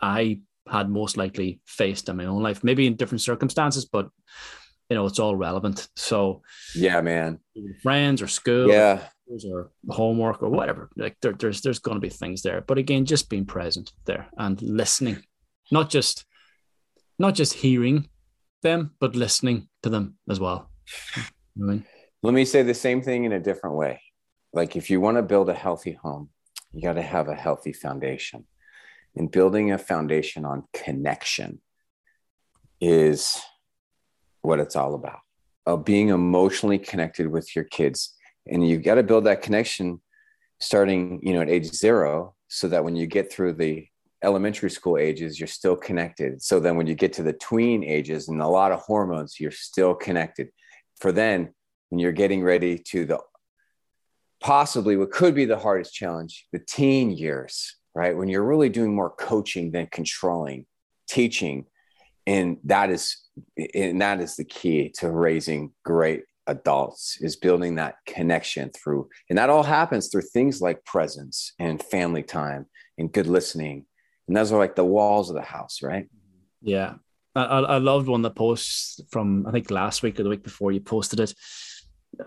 I 0.03 0.41
had 0.69 0.89
most 0.91 1.17
likely 1.17 1.61
faced 1.67 2.09
in 2.09 2.17
my 2.17 2.27
own 2.27 2.43
life, 2.43 2.63
maybe 2.65 2.87
in 2.87 2.97
different 2.97 3.23
circumstances, 3.23 3.85
but 3.85 4.09
you 4.91 4.97
know, 4.97 5.07
it's 5.07 5.19
all 5.19 5.37
relevant. 5.37 5.89
So 5.97 6.43
Yeah, 6.75 7.01
man. 7.01 7.39
friends 7.83 8.21
or 8.21 8.29
school 8.29 8.69
Yeah. 8.69 9.01
Or 9.29 9.71
homework 9.89 10.43
or 10.43 10.51
whatever. 10.51 10.91
Like 10.97 11.17
there, 11.21 11.33
there's 11.33 11.61
there's 11.63 11.79
going 11.79 11.97
to 11.97 12.01
be 12.01 12.11
things 12.11 12.43
there, 12.43 12.61
but 12.61 12.79
again, 12.79 13.05
just 13.05 13.29
being 13.29 13.47
present 13.47 13.93
there 14.05 14.27
and 14.37 14.61
listening, 14.63 15.23
not 15.71 15.91
just 15.91 16.25
not 17.19 17.35
just 17.35 17.55
hearing 17.55 18.09
them, 18.63 18.93
but 19.01 19.15
listening 19.15 19.69
to 19.83 19.89
them 19.89 20.17
as 20.29 20.41
well. 20.41 20.71
You 21.17 21.23
know 21.57 21.73
I 21.73 21.75
mean? 21.77 21.87
Let 22.23 22.35
me 22.35 22.45
say 22.45 22.63
the 22.63 22.75
same 22.75 23.03
thing 23.03 23.25
in 23.25 23.33
a 23.33 23.41
different 23.41 23.77
way. 23.77 24.01
Like 24.53 24.77
if 24.77 24.91
you 24.91 25.01
want 25.01 25.17
to 25.19 25.23
build 25.23 25.49
a 25.49 25.55
healthy 25.55 25.93
home, 25.93 26.31
you 26.73 26.83
got 26.83 26.95
to 26.95 27.03
have 27.03 27.29
a 27.29 27.35
healthy 27.35 27.73
foundation. 27.73 28.47
And 29.17 29.31
building 29.31 29.71
a 29.71 29.79
foundation 29.79 30.45
on 30.45 30.65
connection 30.73 31.61
is 32.81 33.41
what 34.43 34.59
it's 34.59 34.75
all 34.75 34.95
about. 34.95 35.21
Of 35.67 35.85
being 35.85 36.09
emotionally 36.09 36.79
connected 36.79 37.29
with 37.29 37.55
your 37.55 37.65
kids. 37.65 38.15
And 38.47 38.67
you've 38.67 38.83
got 38.83 38.97
to 38.97 39.03
build 39.03 39.25
that 39.25 39.43
connection 39.43 40.01
starting, 40.61 41.21
you 41.23 41.33
know, 41.33 41.41
at 41.41 41.49
age 41.49 41.67
0 41.67 42.35
so 42.49 42.69
that 42.69 42.85
when 42.85 42.97
you 42.97 43.07
get 43.07 43.33
through 43.33 43.55
the 43.55 43.87
elementary 44.23 44.71
school 44.71 44.99
ages, 44.99 45.39
you're 45.39 45.47
still 45.47 45.77
connected. 45.77 46.43
So 46.43 46.61
then 46.61 46.77
when 46.77 46.87
you 46.87 46.95
get 46.95 47.13
to 47.15 47.23
the 47.23 47.33
tween 47.33 47.85
ages 47.85 48.29
and 48.29 48.41
a 48.41 48.49
lot 48.49 48.73
of 48.73 48.81
hormones, 48.81 49.39
you're 49.39 49.51
still 49.51 49.95
connected. 49.95 50.49
For 51.01 51.13
then 51.13 51.53
when 51.91 51.99
you're 51.99 52.13
getting 52.13 52.43
ready 52.43 52.79
to 52.79 53.05
the 53.05 53.19
possibly 54.41 54.97
what 54.97 55.11
could 55.11 55.35
be 55.35 55.45
the 55.45 55.59
hardest 55.59 55.95
challenge, 55.95 56.47
the 56.53 56.59
teen 56.59 57.11
years, 57.11 57.77
right? 57.95 58.17
When 58.17 58.29
you're 58.29 58.45
really 58.45 58.69
doing 58.69 58.95
more 58.95 59.11
coaching 59.11 59.71
than 59.71 59.89
controlling, 59.91 60.67
teaching, 61.09 61.67
and 62.27 62.59
that 62.65 62.91
is 62.91 63.17
and 63.75 64.01
that 64.01 64.21
is 64.21 64.37
the 64.37 64.45
key 64.45 64.91
to 64.99 65.11
raising 65.11 65.73
great 65.85 66.25
adults 66.47 67.19
is 67.21 67.37
building 67.37 67.77
that 67.77 67.97
connection 68.07 68.71
through 68.71 69.09
and 69.29 69.39
that 69.39 69.51
all 69.51 69.63
happens 69.63 70.09
through 70.09 70.23
things 70.23 70.61
like 70.61 70.85
presence 70.85 71.53
and 71.59 71.83
family 71.83 72.23
time 72.23 72.67
and 72.99 73.13
good 73.13 73.27
listening 73.27 73.87
and 74.29 74.37
those 74.37 74.53
are 74.53 74.59
like 74.59 74.77
the 74.77 74.85
walls 74.85 75.31
of 75.31 75.37
the 75.37 75.43
house 75.43 75.83
right 75.83 76.09
Yeah. 76.65 76.95
I, 77.37 77.43
I 77.43 77.79
loved 77.79 78.09
one 78.09 78.21
of 78.21 78.23
the 78.23 78.31
posts 78.31 79.01
from 79.11 79.47
I 79.47 79.51
think 79.51 79.71
last 79.71 80.03
week 80.03 80.19
or 80.19 80.23
the 80.23 80.31
week 80.31 80.43
before 80.43 80.73
you 80.73 80.81
posted 80.81 81.21
it. 81.21 81.35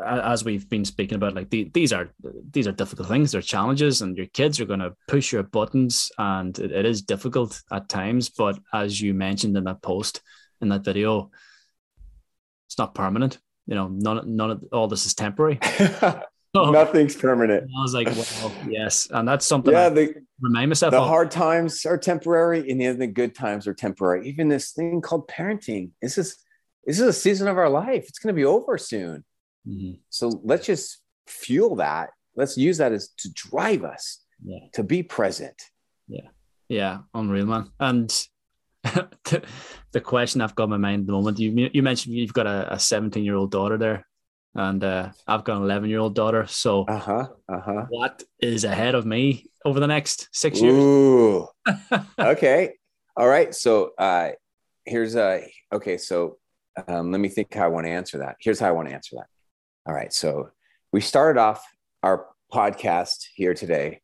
As 0.05 0.43
we've 0.43 0.67
been 0.69 0.83
speaking 0.83 1.15
about, 1.15 1.33
like 1.33 1.49
the, 1.49 1.71
these 1.73 1.93
are 1.93 2.09
these 2.51 2.67
are 2.67 2.73
difficult 2.73 3.07
things. 3.07 3.31
They're 3.31 3.41
challenges, 3.41 4.01
and 4.01 4.17
your 4.17 4.25
kids 4.25 4.59
are 4.59 4.65
going 4.65 4.81
to 4.81 4.93
push 5.07 5.31
your 5.31 5.43
buttons, 5.43 6.11
and 6.17 6.59
it, 6.59 6.73
it 6.73 6.85
is 6.85 7.01
difficult 7.01 7.61
at 7.71 7.87
times. 7.87 8.27
But 8.29 8.59
as 8.73 8.99
you 8.99 9.13
mentioned 9.13 9.55
in 9.55 9.63
that 9.63 9.81
post 9.81 10.21
in 10.59 10.67
that 10.69 10.83
video, 10.83 11.31
it's 12.67 12.77
not 12.77 12.95
permanent. 12.95 13.39
You 13.67 13.75
know, 13.75 13.87
none 13.89 14.35
none 14.35 14.51
of 14.51 14.63
all 14.71 14.87
this 14.87 15.05
is 15.05 15.13
temporary. 15.13 15.59
So 16.55 16.71
nothing's 16.71 17.15
permanent 17.15 17.63
I 17.77 17.81
was 17.81 17.93
like, 17.93 18.07
well, 18.07 18.51
yes, 18.69 19.07
and 19.11 19.27
that's 19.27 19.45
something 19.45 19.73
yeah 19.73 19.87
I 19.87 19.89
the, 19.89 20.15
remind 20.41 20.69
myself 20.69 20.91
the 20.91 21.01
of. 21.01 21.07
hard 21.07 21.29
times 21.29 21.85
are 21.85 21.97
temporary 21.97 22.69
and 22.71 22.79
the, 22.81 22.93
the 22.93 23.07
good 23.07 23.35
times 23.35 23.67
are 23.67 23.73
temporary 23.73 24.27
even 24.29 24.47
this 24.47 24.71
thing 24.71 25.01
called 25.01 25.27
parenting 25.27 25.91
this 26.01 26.17
is 26.17 26.37
this 26.85 26.99
is 26.99 27.05
a 27.07 27.13
season 27.13 27.47
of 27.49 27.57
our 27.57 27.69
life 27.69 28.05
it's 28.07 28.19
going 28.19 28.33
to 28.33 28.39
be 28.39 28.45
over 28.45 28.77
soon 28.77 29.23
Mhm. 29.67 29.99
so 30.09 30.29
let's 30.45 30.65
just 30.65 31.01
fuel 31.27 31.75
that 31.75 32.11
let's 32.37 32.57
use 32.57 32.77
that 32.77 32.93
as 32.93 33.09
to 33.17 33.29
drive 33.33 33.83
us 33.83 34.23
Yeah. 34.41 34.59
to 34.73 34.83
be 34.83 35.03
present 35.03 35.61
Yeah. 36.07 36.29
Yeah, 36.69 36.99
unreal, 37.13 37.45
man. 37.47 37.71
And 37.79 38.09
the, 39.91 40.01
question 40.01 40.41
I've 40.41 40.55
got 40.55 40.65
in 40.65 40.69
my 40.71 40.77
mind 40.77 41.01
at 41.01 41.05
the 41.07 41.13
moment, 41.13 41.39
you 41.39 41.69
you 41.73 41.83
mentioned 41.83 42.15
you've 42.15 42.33
got 42.33 42.47
a 42.47 42.79
17 42.79 43.23
year 43.23 43.35
old 43.35 43.51
daughter 43.51 43.77
there, 43.77 44.05
and 44.55 44.83
uh, 44.83 45.09
I've 45.27 45.43
got 45.43 45.57
an 45.57 45.63
11 45.63 45.89
year 45.89 45.99
old 45.99 46.15
daughter. 46.15 46.45
So, 46.47 46.83
uh-huh 46.83 47.27
uh-huh 47.49 47.85
what 47.89 48.23
is 48.39 48.63
ahead 48.63 48.95
of 48.95 49.05
me 49.05 49.45
over 49.65 49.79
the 49.79 49.87
next 49.87 50.29
six 50.31 50.61
years? 50.61 50.75
Ooh. 50.75 51.47
okay 52.19 52.73
all 53.17 53.27
right 53.27 53.53
so 53.55 53.91
uh 53.97 54.29
here's 54.85 55.15
a 55.15 55.51
okay 55.73 55.97
so 55.97 56.37
um, 56.87 57.11
let 57.11 57.19
me 57.19 57.27
think 57.27 57.53
how 57.53 57.65
i 57.65 57.67
want 57.67 57.85
to 57.85 57.91
answer 57.91 58.19
that 58.19 58.35
here's 58.39 58.59
how 58.59 58.67
i 58.67 58.71
want 58.71 58.87
to 58.87 58.93
answer 58.93 59.15
that 59.15 59.25
all 59.87 59.93
right 59.93 60.13
so 60.13 60.49
we 60.93 61.01
started 61.01 61.39
off 61.39 61.65
our 62.03 62.27
podcast 62.53 63.25
here 63.33 63.55
today 63.55 64.01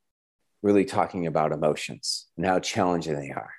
really 0.63 0.84
talking 0.84 1.27
about 1.27 1.51
emotions 1.51 2.27
and 2.38 2.45
how 2.45 2.59
challenging 2.59 3.13
they 3.13 3.29
are 3.29 3.51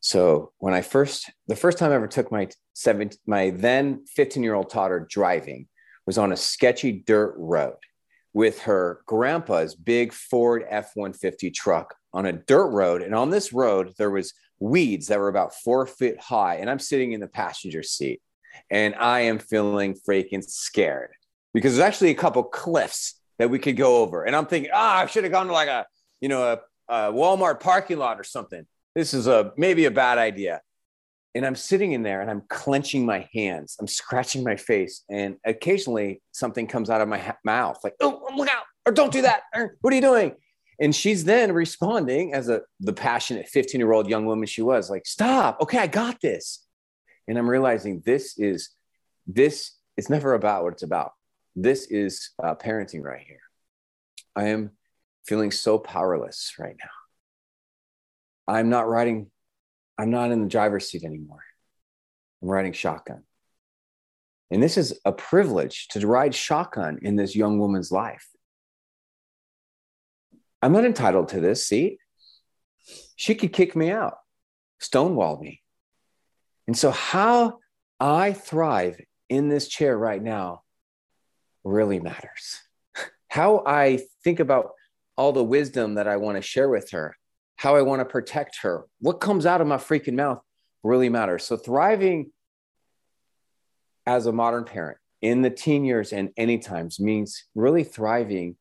so 0.00 0.52
when 0.58 0.74
i 0.74 0.80
first 0.80 1.30
the 1.46 1.56
first 1.56 1.78
time 1.78 1.92
i 1.92 1.94
ever 1.94 2.08
took 2.08 2.32
my 2.32 2.48
seven 2.74 3.10
my 3.26 3.50
then 3.50 4.04
15 4.06 4.42
year 4.42 4.54
old 4.54 4.68
daughter 4.70 5.06
driving 5.10 5.68
was 6.06 6.18
on 6.18 6.32
a 6.32 6.36
sketchy 6.36 6.92
dirt 6.92 7.34
road 7.38 7.76
with 8.32 8.60
her 8.62 9.02
grandpa's 9.06 9.74
big 9.74 10.12
Ford 10.12 10.64
F-150 10.68 11.52
truck 11.52 11.94
on 12.12 12.26
a 12.26 12.32
dirt 12.32 12.68
road. 12.68 13.02
And 13.02 13.14
on 13.14 13.30
this 13.30 13.52
road, 13.52 13.92
there 13.98 14.10
was 14.10 14.32
weeds 14.58 15.08
that 15.08 15.18
were 15.18 15.28
about 15.28 15.54
four 15.54 15.86
feet 15.86 16.20
high. 16.20 16.56
And 16.56 16.70
I'm 16.70 16.78
sitting 16.78 17.12
in 17.12 17.20
the 17.20 17.26
passenger 17.26 17.82
seat 17.82 18.20
and 18.70 18.94
I 18.94 19.20
am 19.20 19.38
feeling 19.38 19.94
freaking 19.94 20.44
scared 20.44 21.10
because 21.54 21.76
there's 21.76 21.86
actually 21.86 22.10
a 22.10 22.14
couple 22.14 22.42
cliffs 22.44 23.20
that 23.38 23.50
we 23.50 23.58
could 23.58 23.76
go 23.76 23.98
over. 23.98 24.24
And 24.24 24.36
I'm 24.36 24.46
thinking, 24.46 24.70
ah, 24.72 24.98
I 24.98 25.06
should 25.06 25.24
have 25.24 25.32
gone 25.32 25.46
to 25.46 25.52
like 25.52 25.68
a, 25.68 25.86
you 26.20 26.28
know, 26.28 26.42
a, 26.42 26.60
a 26.92 27.12
Walmart 27.12 27.60
parking 27.60 27.98
lot 27.98 28.20
or 28.20 28.24
something. 28.24 28.66
This 28.94 29.14
is 29.14 29.26
a 29.26 29.52
maybe 29.56 29.84
a 29.84 29.90
bad 29.90 30.18
idea. 30.18 30.60
And 31.34 31.46
I'm 31.46 31.54
sitting 31.54 31.92
in 31.92 32.02
there 32.02 32.20
and 32.20 32.30
I'm 32.30 32.42
clenching 32.48 33.06
my 33.06 33.28
hands. 33.32 33.76
I'm 33.78 33.86
scratching 33.86 34.42
my 34.42 34.56
face. 34.56 35.04
And 35.08 35.36
occasionally 35.46 36.22
something 36.32 36.66
comes 36.66 36.90
out 36.90 37.00
of 37.00 37.08
my 37.08 37.18
ha- 37.18 37.36
mouth 37.44 37.78
like, 37.84 37.94
oh, 38.00 38.28
look 38.36 38.48
out, 38.48 38.64
or 38.84 38.92
don't 38.92 39.12
do 39.12 39.22
that. 39.22 39.42
Or, 39.54 39.76
what 39.80 39.92
are 39.92 39.96
you 39.96 40.02
doing? 40.02 40.34
And 40.80 40.94
she's 40.94 41.24
then 41.24 41.52
responding 41.52 42.34
as 42.34 42.48
a 42.48 42.62
the 42.80 42.92
passionate 42.92 43.48
15 43.48 43.80
year 43.80 43.92
old 43.92 44.08
young 44.08 44.26
woman 44.26 44.46
she 44.46 44.62
was, 44.62 44.90
like, 44.90 45.06
stop. 45.06 45.60
Okay, 45.60 45.78
I 45.78 45.86
got 45.86 46.20
this. 46.20 46.66
And 47.28 47.38
I'm 47.38 47.48
realizing 47.48 48.02
this 48.04 48.38
is 48.38 48.70
this 49.26 49.72
is 49.96 50.10
never 50.10 50.34
about 50.34 50.64
what 50.64 50.72
it's 50.72 50.82
about. 50.82 51.12
This 51.54 51.86
is 51.86 52.30
uh, 52.42 52.54
parenting 52.54 53.02
right 53.02 53.20
here. 53.24 53.42
I 54.34 54.48
am 54.48 54.70
feeling 55.26 55.50
so 55.50 55.78
powerless 55.78 56.54
right 56.58 56.76
now. 56.82 56.99
I'm 58.50 58.68
not 58.68 58.88
riding 58.88 59.30
I'm 59.98 60.10
not 60.10 60.30
in 60.30 60.40
the 60.40 60.48
driver's 60.48 60.88
seat 60.88 61.04
anymore. 61.04 61.44
I'm 62.42 62.48
riding 62.48 62.72
shotgun. 62.72 63.24
And 64.50 64.62
this 64.62 64.78
is 64.78 64.98
a 65.04 65.12
privilege 65.12 65.88
to 65.88 66.06
ride 66.06 66.34
shotgun 66.34 67.00
in 67.02 67.16
this 67.16 67.36
young 67.36 67.58
woman's 67.58 67.92
life. 67.92 68.26
I'm 70.62 70.72
not 70.72 70.86
entitled 70.86 71.28
to 71.28 71.40
this 71.40 71.66
seat. 71.66 71.98
She 73.16 73.34
could 73.34 73.52
kick 73.52 73.76
me 73.76 73.90
out, 73.90 74.14
stonewall 74.78 75.38
me. 75.38 75.60
And 76.66 76.76
so, 76.76 76.90
how 76.90 77.58
I 78.00 78.32
thrive 78.32 79.00
in 79.28 79.48
this 79.48 79.68
chair 79.68 79.96
right 79.96 80.22
now 80.22 80.62
really 81.62 82.00
matters. 82.00 82.60
How 83.28 83.62
I 83.66 84.00
think 84.24 84.40
about 84.40 84.70
all 85.16 85.32
the 85.32 85.44
wisdom 85.44 85.94
that 85.94 86.08
I 86.08 86.16
want 86.16 86.36
to 86.36 86.42
share 86.42 86.68
with 86.68 86.90
her, 86.90 87.16
how 87.60 87.76
I 87.76 87.82
want 87.82 88.00
to 88.00 88.06
protect 88.06 88.60
her, 88.62 88.86
what 89.00 89.20
comes 89.20 89.44
out 89.44 89.60
of 89.60 89.66
my 89.66 89.76
freaking 89.76 90.14
mouth 90.14 90.40
really 90.82 91.10
matters. 91.10 91.44
So, 91.44 91.58
thriving 91.58 92.32
as 94.06 94.24
a 94.24 94.32
modern 94.32 94.64
parent 94.64 94.96
in 95.20 95.42
the 95.42 95.50
teen 95.50 95.84
years 95.84 96.14
and 96.14 96.30
any 96.38 96.58
times 96.58 96.98
means 96.98 97.44
really 97.54 97.84
thriving 97.84 98.56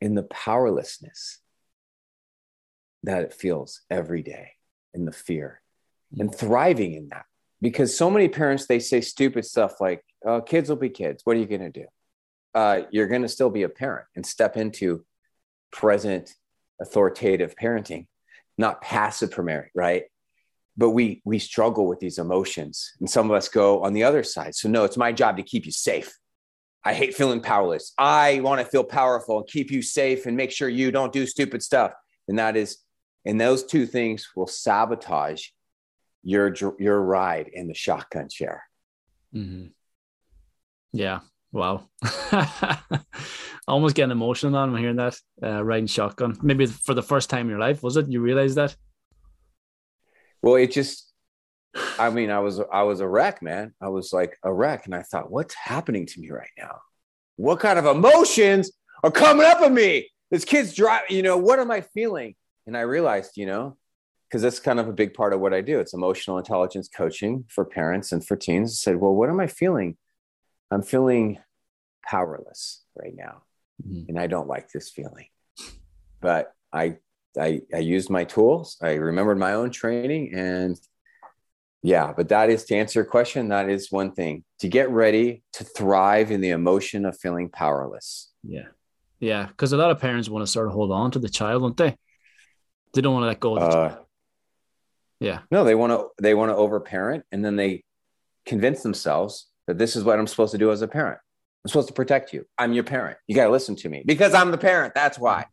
in 0.00 0.14
the 0.14 0.22
powerlessness 0.22 1.40
that 3.02 3.22
it 3.22 3.34
feels 3.34 3.82
every 3.90 4.22
day 4.22 4.52
in 4.94 5.04
the 5.04 5.12
fear 5.12 5.60
and 6.18 6.34
thriving 6.34 6.94
in 6.94 7.08
that. 7.08 7.26
Because 7.60 7.94
so 7.94 8.10
many 8.10 8.30
parents 8.30 8.66
they 8.66 8.78
say 8.78 9.02
stupid 9.02 9.44
stuff 9.44 9.78
like 9.78 10.02
oh, 10.24 10.40
kids 10.40 10.70
will 10.70 10.76
be 10.76 10.88
kids. 10.88 11.20
What 11.26 11.36
are 11.36 11.40
you 11.40 11.44
going 11.44 11.70
to 11.70 11.80
do? 11.80 11.86
Uh, 12.54 12.82
you're 12.90 13.08
going 13.08 13.22
to 13.22 13.28
still 13.28 13.50
be 13.50 13.64
a 13.64 13.68
parent 13.68 14.06
and 14.16 14.24
step 14.24 14.56
into 14.56 15.04
present 15.70 16.34
authoritative 16.80 17.54
parenting 17.60 18.06
not 18.58 18.80
passive 18.80 19.30
primary 19.30 19.70
right 19.74 20.04
but 20.76 20.90
we 20.90 21.20
we 21.24 21.38
struggle 21.38 21.86
with 21.86 22.00
these 22.00 22.18
emotions 22.18 22.92
and 23.00 23.08
some 23.08 23.30
of 23.30 23.36
us 23.36 23.48
go 23.48 23.82
on 23.82 23.92
the 23.92 24.04
other 24.04 24.22
side 24.22 24.54
so 24.54 24.68
no 24.68 24.84
it's 24.84 24.96
my 24.96 25.12
job 25.12 25.36
to 25.36 25.42
keep 25.42 25.66
you 25.66 25.72
safe 25.72 26.16
i 26.84 26.92
hate 26.92 27.14
feeling 27.14 27.40
powerless 27.40 27.92
i 27.98 28.40
want 28.40 28.60
to 28.60 28.66
feel 28.66 28.84
powerful 28.84 29.38
and 29.38 29.48
keep 29.48 29.70
you 29.70 29.82
safe 29.82 30.26
and 30.26 30.36
make 30.36 30.50
sure 30.50 30.68
you 30.68 30.90
don't 30.90 31.12
do 31.12 31.26
stupid 31.26 31.62
stuff 31.62 31.92
and 32.28 32.38
that 32.38 32.56
is 32.56 32.78
and 33.24 33.40
those 33.40 33.64
two 33.64 33.86
things 33.86 34.28
will 34.34 34.46
sabotage 34.46 35.46
your 36.22 36.54
your 36.78 37.00
ride 37.00 37.48
in 37.52 37.68
the 37.68 37.74
shotgun 37.74 38.28
chair. 38.28 38.64
Mm-hmm. 39.34 39.66
Yeah. 40.92 41.20
Wow. 41.52 41.88
Almost 43.68 43.94
getting 43.94 44.12
emotional 44.12 44.56
on 44.56 44.76
hearing 44.76 44.96
that 44.96 45.16
uh, 45.42 45.64
riding 45.64 45.86
shotgun. 45.86 46.36
Maybe 46.42 46.66
for 46.66 46.94
the 46.94 47.02
first 47.02 47.30
time 47.30 47.46
in 47.46 47.50
your 47.50 47.58
life, 47.58 47.82
was 47.82 47.96
it? 47.96 48.08
You 48.08 48.20
realized 48.20 48.56
that? 48.56 48.74
Well, 50.42 50.56
it 50.56 50.72
just. 50.72 51.06
I 51.98 52.10
mean, 52.10 52.30
I 52.30 52.40
was 52.40 52.60
I 52.72 52.82
was 52.82 53.00
a 53.00 53.08
wreck, 53.08 53.42
man. 53.42 53.74
I 53.80 53.88
was 53.88 54.12
like 54.12 54.36
a 54.42 54.52
wreck, 54.52 54.86
and 54.86 54.94
I 54.94 55.02
thought, 55.02 55.30
what's 55.30 55.54
happening 55.54 56.06
to 56.06 56.20
me 56.20 56.30
right 56.30 56.50
now? 56.58 56.80
What 57.36 57.60
kind 57.60 57.78
of 57.78 57.86
emotions 57.86 58.72
are 59.04 59.10
coming 59.10 59.46
up 59.46 59.62
in 59.62 59.72
me? 59.72 60.10
This 60.30 60.44
kid's 60.44 60.74
driving. 60.74 61.16
You 61.16 61.22
know, 61.22 61.36
what 61.36 61.60
am 61.60 61.70
I 61.70 61.82
feeling? 61.82 62.34
And 62.66 62.76
I 62.76 62.80
realized, 62.80 63.32
you 63.36 63.46
know, 63.46 63.76
because 64.28 64.42
that's 64.42 64.60
kind 64.60 64.80
of 64.80 64.88
a 64.88 64.92
big 64.92 65.14
part 65.14 65.32
of 65.32 65.40
what 65.40 65.54
I 65.54 65.60
do. 65.60 65.80
It's 65.80 65.94
emotional 65.94 66.38
intelligence 66.38 66.88
coaching 66.88 67.44
for 67.48 67.64
parents 67.64 68.12
and 68.12 68.24
for 68.24 68.36
teens. 68.36 68.72
I 68.72 68.74
said, 68.74 68.96
well, 68.96 69.14
what 69.14 69.28
am 69.28 69.40
I 69.40 69.46
feeling? 69.46 69.96
I'm 70.70 70.82
feeling 70.82 71.38
powerless 72.06 72.82
right 72.94 73.14
now. 73.14 73.42
Mm-hmm. 73.86 74.10
And 74.10 74.18
I 74.18 74.26
don't 74.26 74.48
like 74.48 74.70
this 74.70 74.90
feeling. 74.90 75.26
But 76.20 76.52
I, 76.72 76.98
I 77.38 77.62
I 77.74 77.78
used 77.78 78.10
my 78.10 78.24
tools. 78.24 78.76
I 78.82 78.94
remembered 78.94 79.38
my 79.38 79.54
own 79.54 79.70
training 79.70 80.34
and 80.34 80.78
yeah, 81.82 82.12
but 82.14 82.28
that 82.28 82.50
is 82.50 82.64
to 82.66 82.76
answer 82.76 82.98
your 83.00 83.06
question, 83.06 83.48
that 83.48 83.70
is 83.70 83.90
one 83.90 84.12
thing. 84.12 84.44
To 84.60 84.68
get 84.68 84.90
ready 84.90 85.42
to 85.54 85.64
thrive 85.64 86.30
in 86.30 86.42
the 86.42 86.50
emotion 86.50 87.06
of 87.06 87.18
feeling 87.18 87.48
powerless. 87.48 88.30
Yeah. 88.42 88.68
Yeah. 89.18 89.46
Because 89.46 89.72
a 89.72 89.78
lot 89.78 89.90
of 89.90 89.98
parents 89.98 90.28
want 90.28 90.44
to 90.44 90.50
sort 90.50 90.66
of 90.66 90.74
hold 90.74 90.92
on 90.92 91.10
to 91.12 91.18
the 91.18 91.28
child, 91.28 91.62
don't 91.62 91.76
they? 91.76 91.96
They 92.92 93.00
don't 93.00 93.14
want 93.14 93.22
to 93.22 93.28
let 93.28 93.40
go 93.40 93.56
of 93.56 93.70
the 93.70 93.76
uh, 93.78 93.96
Yeah. 95.20 95.40
No, 95.50 95.64
they 95.64 95.74
want 95.74 95.92
to 95.92 96.08
they 96.20 96.34
want 96.34 96.50
to 96.50 96.56
overparent 96.56 97.24
and 97.32 97.42
then 97.42 97.56
they 97.56 97.84
convince 98.44 98.82
themselves 98.82 99.46
that 99.70 99.78
this 99.78 99.94
is 99.94 100.02
what 100.02 100.18
I'm 100.18 100.26
supposed 100.26 100.50
to 100.50 100.58
do 100.58 100.72
as 100.72 100.82
a 100.82 100.88
parent. 100.88 101.20
I'm 101.64 101.68
supposed 101.68 101.88
to 101.88 101.94
protect 101.94 102.32
you. 102.32 102.44
I'm 102.58 102.72
your 102.72 102.82
parent. 102.82 103.18
You 103.28 103.36
got 103.36 103.44
to 103.44 103.50
listen 103.50 103.76
to 103.76 103.88
me 103.88 104.02
because 104.04 104.34
I'm 104.34 104.50
the 104.50 104.58
parent. 104.58 104.94
That's 104.94 105.16
why. 105.16 105.46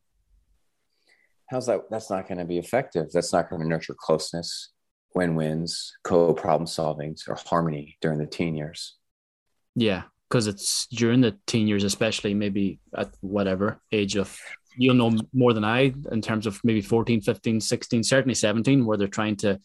How's 1.51 1.68
that? 1.68 1.89
That's 1.91 2.09
not 2.09 2.28
going 2.28 2.39
to 2.39 2.45
be 2.45 2.57
effective. 2.57 3.11
That's 3.13 3.32
not 3.32 3.49
going 3.49 3.61
to 3.61 3.68
nurture 3.68 3.95
closeness, 3.97 4.72
win 5.13 5.36
wins, 5.36 5.93
co 6.03 6.34
problem 6.34 6.68
solvings, 6.68 7.30
or 7.30 7.36
harmony 7.36 7.97
during 8.01 8.18
the 8.18 8.26
teen 8.26 8.55
years. 8.55 8.95
Yeah, 9.76 10.03
because 10.28 10.47
it's 10.47 10.88
during 10.88 11.22
the 11.22 11.38
teen 11.45 11.68
years, 11.68 11.84
especially 11.84 12.34
maybe 12.34 12.80
at 12.95 13.11
whatever 13.22 13.80
age 13.91 14.15
of 14.15 14.38
you'll 14.78 14.95
know 14.95 15.15
more 15.32 15.53
than 15.53 15.63
I 15.63 15.93
in 16.11 16.22
terms 16.22 16.47
of 16.47 16.59
maybe 16.63 16.82
14, 16.82 17.22
15, 17.22 17.61
16, 17.61 18.03
certainly 18.03 18.36
17, 18.36 18.86
where 18.86 18.97
they're 18.97 19.07
trying 19.07 19.36
to 19.38 19.59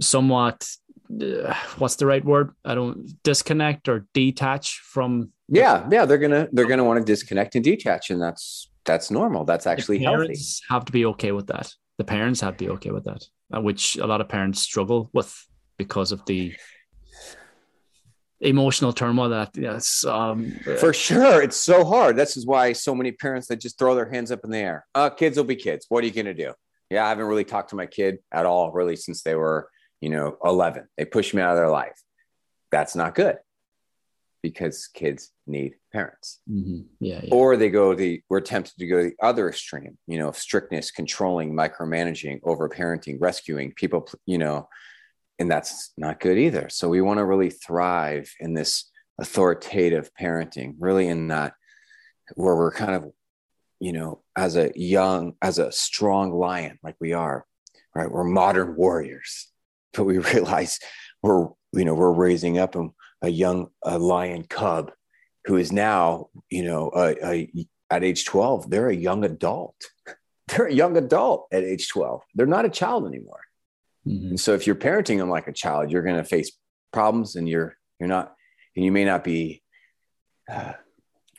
somewhat, 0.00 0.68
uh, 1.10 1.54
what's 1.78 1.96
the 1.96 2.06
right 2.06 2.24
word? 2.24 2.54
I 2.64 2.74
don't 2.74 3.22
disconnect 3.22 3.88
or 3.88 4.06
detach 4.14 4.80
from. 4.80 5.30
Yeah. 5.48 5.86
Yeah. 5.90 6.04
They're 6.04 6.18
going 6.18 6.32
to, 6.32 6.48
they're 6.52 6.66
going 6.66 6.78
to 6.78 6.84
want 6.84 6.98
to 7.00 7.04
disconnect 7.04 7.54
and 7.54 7.64
detach. 7.64 8.10
And 8.10 8.20
that's, 8.20 8.70
that's 8.84 9.10
normal. 9.10 9.44
That's 9.44 9.66
actually 9.66 9.98
healthy. 9.98 10.36
Have 10.68 10.84
to 10.86 10.92
be 10.92 11.06
okay 11.06 11.32
with 11.32 11.46
that. 11.48 11.72
The 11.98 12.04
parents 12.04 12.40
have 12.40 12.56
to 12.56 12.64
be 12.64 12.70
okay 12.72 12.90
with 12.90 13.04
that, 13.04 13.24
uh, 13.54 13.60
which 13.60 13.96
a 13.96 14.06
lot 14.06 14.20
of 14.20 14.28
parents 14.28 14.60
struggle 14.60 15.10
with 15.12 15.34
because 15.78 16.12
of 16.12 16.24
the 16.26 16.54
emotional 18.40 18.92
turmoil 18.92 19.30
that 19.30 19.50
yes 19.54 20.04
um, 20.04 20.52
for 20.78 20.92
sure 20.92 21.42
it's 21.42 21.56
so 21.56 21.84
hard 21.84 22.14
this 22.16 22.36
is 22.36 22.44
why 22.44 22.72
so 22.72 22.94
many 22.94 23.10
parents 23.10 23.46
that 23.46 23.56
just 23.56 23.78
throw 23.78 23.94
their 23.94 24.10
hands 24.10 24.30
up 24.30 24.40
in 24.44 24.50
the 24.50 24.58
air 24.58 24.84
uh, 24.94 25.08
kids 25.08 25.36
will 25.36 25.44
be 25.44 25.56
kids 25.56 25.86
what 25.88 26.04
are 26.04 26.06
you 26.06 26.12
going 26.12 26.26
to 26.26 26.34
do 26.34 26.52
yeah 26.90 27.06
i 27.06 27.08
haven't 27.08 27.24
really 27.26 27.44
talked 27.44 27.70
to 27.70 27.76
my 27.76 27.86
kid 27.86 28.18
at 28.32 28.44
all 28.44 28.70
really 28.72 28.96
since 28.96 29.22
they 29.22 29.34
were 29.34 29.68
you 30.04 30.10
know 30.10 30.36
11 30.44 30.88
they 30.96 31.04
push 31.04 31.34
me 31.34 31.42
out 31.42 31.52
of 31.52 31.56
their 31.56 31.70
life 31.70 32.00
that's 32.70 32.94
not 32.94 33.14
good 33.14 33.38
because 34.42 34.88
kids 34.88 35.32
need 35.46 35.74
parents 35.92 36.40
mm-hmm. 36.50 36.80
yeah, 37.00 37.20
yeah, 37.22 37.34
or 37.34 37.56
they 37.56 37.70
go 37.70 37.94
the 37.94 38.22
we're 38.28 38.40
tempted 38.40 38.76
to 38.78 38.86
go 38.86 39.02
the 39.02 39.14
other 39.22 39.48
extreme 39.48 39.96
you 40.06 40.18
know 40.18 40.30
strictness 40.32 40.90
controlling 40.90 41.54
micromanaging 41.54 42.40
overparenting 42.42 43.16
rescuing 43.20 43.72
people 43.72 44.06
you 44.26 44.38
know 44.38 44.68
and 45.38 45.50
that's 45.50 45.92
not 45.96 46.20
good 46.20 46.38
either. 46.38 46.68
So 46.68 46.88
we 46.88 47.00
want 47.00 47.18
to 47.18 47.24
really 47.24 47.50
thrive 47.50 48.32
in 48.40 48.54
this 48.54 48.90
authoritative 49.20 50.10
parenting, 50.20 50.76
really 50.78 51.08
in 51.08 51.28
that 51.28 51.54
where 52.34 52.56
we're 52.56 52.72
kind 52.72 52.94
of, 52.94 53.12
you 53.80 53.92
know, 53.92 54.22
as 54.36 54.56
a 54.56 54.72
young, 54.74 55.34
as 55.42 55.58
a 55.58 55.72
strong 55.72 56.32
lion, 56.32 56.78
like 56.82 56.96
we 57.00 57.12
are, 57.12 57.44
right? 57.94 58.10
We're 58.10 58.24
modern 58.24 58.76
warriors, 58.76 59.50
but 59.96 60.04
we 60.04 60.18
realize 60.18 60.78
we're, 61.22 61.48
you 61.72 61.84
know, 61.84 61.94
we're 61.94 62.12
raising 62.12 62.58
up 62.58 62.76
a, 62.76 62.88
a 63.22 63.28
young 63.28 63.68
a 63.82 63.98
lion 63.98 64.44
cub 64.44 64.92
who 65.46 65.56
is 65.56 65.72
now, 65.72 66.28
you 66.50 66.64
know, 66.64 66.90
a, 66.94 67.26
a, 67.26 67.66
at 67.90 68.04
age 68.04 68.24
12, 68.24 68.70
they're 68.70 68.88
a 68.88 68.96
young 68.96 69.24
adult. 69.24 69.76
They're 70.48 70.66
a 70.66 70.74
young 70.74 70.98
adult 70.98 71.48
at 71.52 71.64
age 71.64 71.88
12. 71.88 72.20
They're 72.34 72.44
not 72.44 72.66
a 72.66 72.68
child 72.68 73.06
anymore. 73.06 73.40
Mm-hmm. 74.06 74.28
And 74.28 74.40
so 74.40 74.52
if 74.52 74.66
you're 74.66 74.76
parenting 74.76 75.16
them 75.16 75.30
like 75.30 75.48
a 75.48 75.52
child, 75.52 75.90
you're 75.90 76.02
going 76.02 76.18
to 76.18 76.22
face 76.22 76.52
problems 76.92 77.34
and 77.34 77.48
you're, 77.48 77.78
you're 77.98 78.10
not, 78.10 78.34
and 78.76 78.84
you 78.84 78.92
may 78.92 79.06
not 79.06 79.24
be 79.24 79.62
uh, 80.52 80.74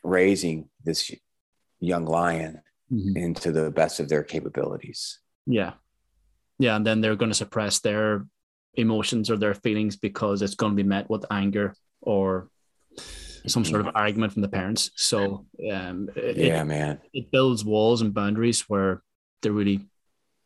raising 0.04 0.70
this 0.84 1.12
young 1.80 2.06
lion 2.06 2.62
mm-hmm. 2.92 3.16
into 3.16 3.52
the 3.52 3.70
best 3.70 4.00
of 4.00 4.10
their 4.10 4.24
capabilities. 4.24 5.20
Yeah. 5.46 5.74
Yeah. 6.58 6.76
And 6.76 6.86
then 6.86 7.02
they're 7.02 7.16
going 7.16 7.32
to 7.32 7.36
suppress 7.36 7.80
their 7.80 8.26
emotions 8.78 9.30
or 9.30 9.38
their 9.38 9.54
feelings 9.54 9.96
because 9.96 10.42
it's 10.42 10.56
going 10.56 10.72
to 10.72 10.76
be 10.76 10.88
met 10.88 11.10
with 11.10 11.26
anger 11.32 11.76
or 12.02 12.50
some 13.48 13.66
sort 13.66 13.82
of 13.82 13.96
argument 13.96 14.34
from 14.34 14.42
the 14.42 14.48
parents. 14.48 14.92
So, 14.96 15.46
um, 15.72 16.10
it, 16.16 16.38
yeah, 16.38 16.64
man, 16.64 17.00
it 17.14 17.32
builds 17.32 17.64
walls 17.64 18.02
and 18.02 18.14
boundaries 18.14 18.62
where 18.62 19.02
there 19.42 19.52
really 19.52 19.88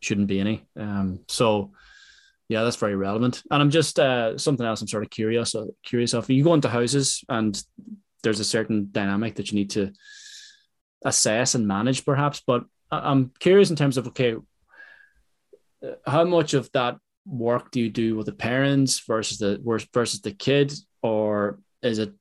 shouldn't 0.02 0.28
be 0.28 0.40
any. 0.40 0.68
Um, 0.78 1.22
so, 1.28 1.72
yeah, 2.50 2.64
that's 2.64 2.76
very 2.76 2.96
relevant. 2.96 3.44
And 3.52 3.62
I'm 3.62 3.70
just 3.70 4.00
uh, 4.00 4.38
something 4.38 4.66
else. 4.66 4.82
I'm 4.82 4.88
sort 4.88 5.04
of 5.04 5.10
curious 5.10 5.56
uh, 5.56 5.68
curious 5.84 6.14
of. 6.14 6.30
You 6.30 6.44
go 6.44 6.54
into 6.54 6.70
houses 6.70 7.24
and 7.30 7.62
there's 8.24 8.40
a 8.40 8.46
certain 8.46 8.90
dynamic 8.92 9.36
that 9.36 9.52
you 9.52 9.56
need 9.56 9.70
to 9.72 9.94
assess 11.06 11.56
and 11.56 11.68
manage, 11.68 12.06
perhaps. 12.06 12.42
But 12.46 12.66
I'm 12.92 13.32
curious 13.40 13.70
in 13.70 13.76
terms 13.76 13.98
of 13.98 14.08
okay, 14.08 14.36
how 16.06 16.24
much 16.26 16.54
of 16.54 16.72
that 16.74 16.98
work 17.26 17.72
do 17.72 17.80
you 17.80 17.90
do 17.90 18.16
with 18.16 18.26
the 18.26 18.34
parents 18.34 19.00
versus 19.08 19.38
the 19.38 19.60
versus 19.94 20.22
the 20.22 20.32
kid, 20.32 20.74
or 21.02 21.60
is 21.82 22.00
it 22.00 22.14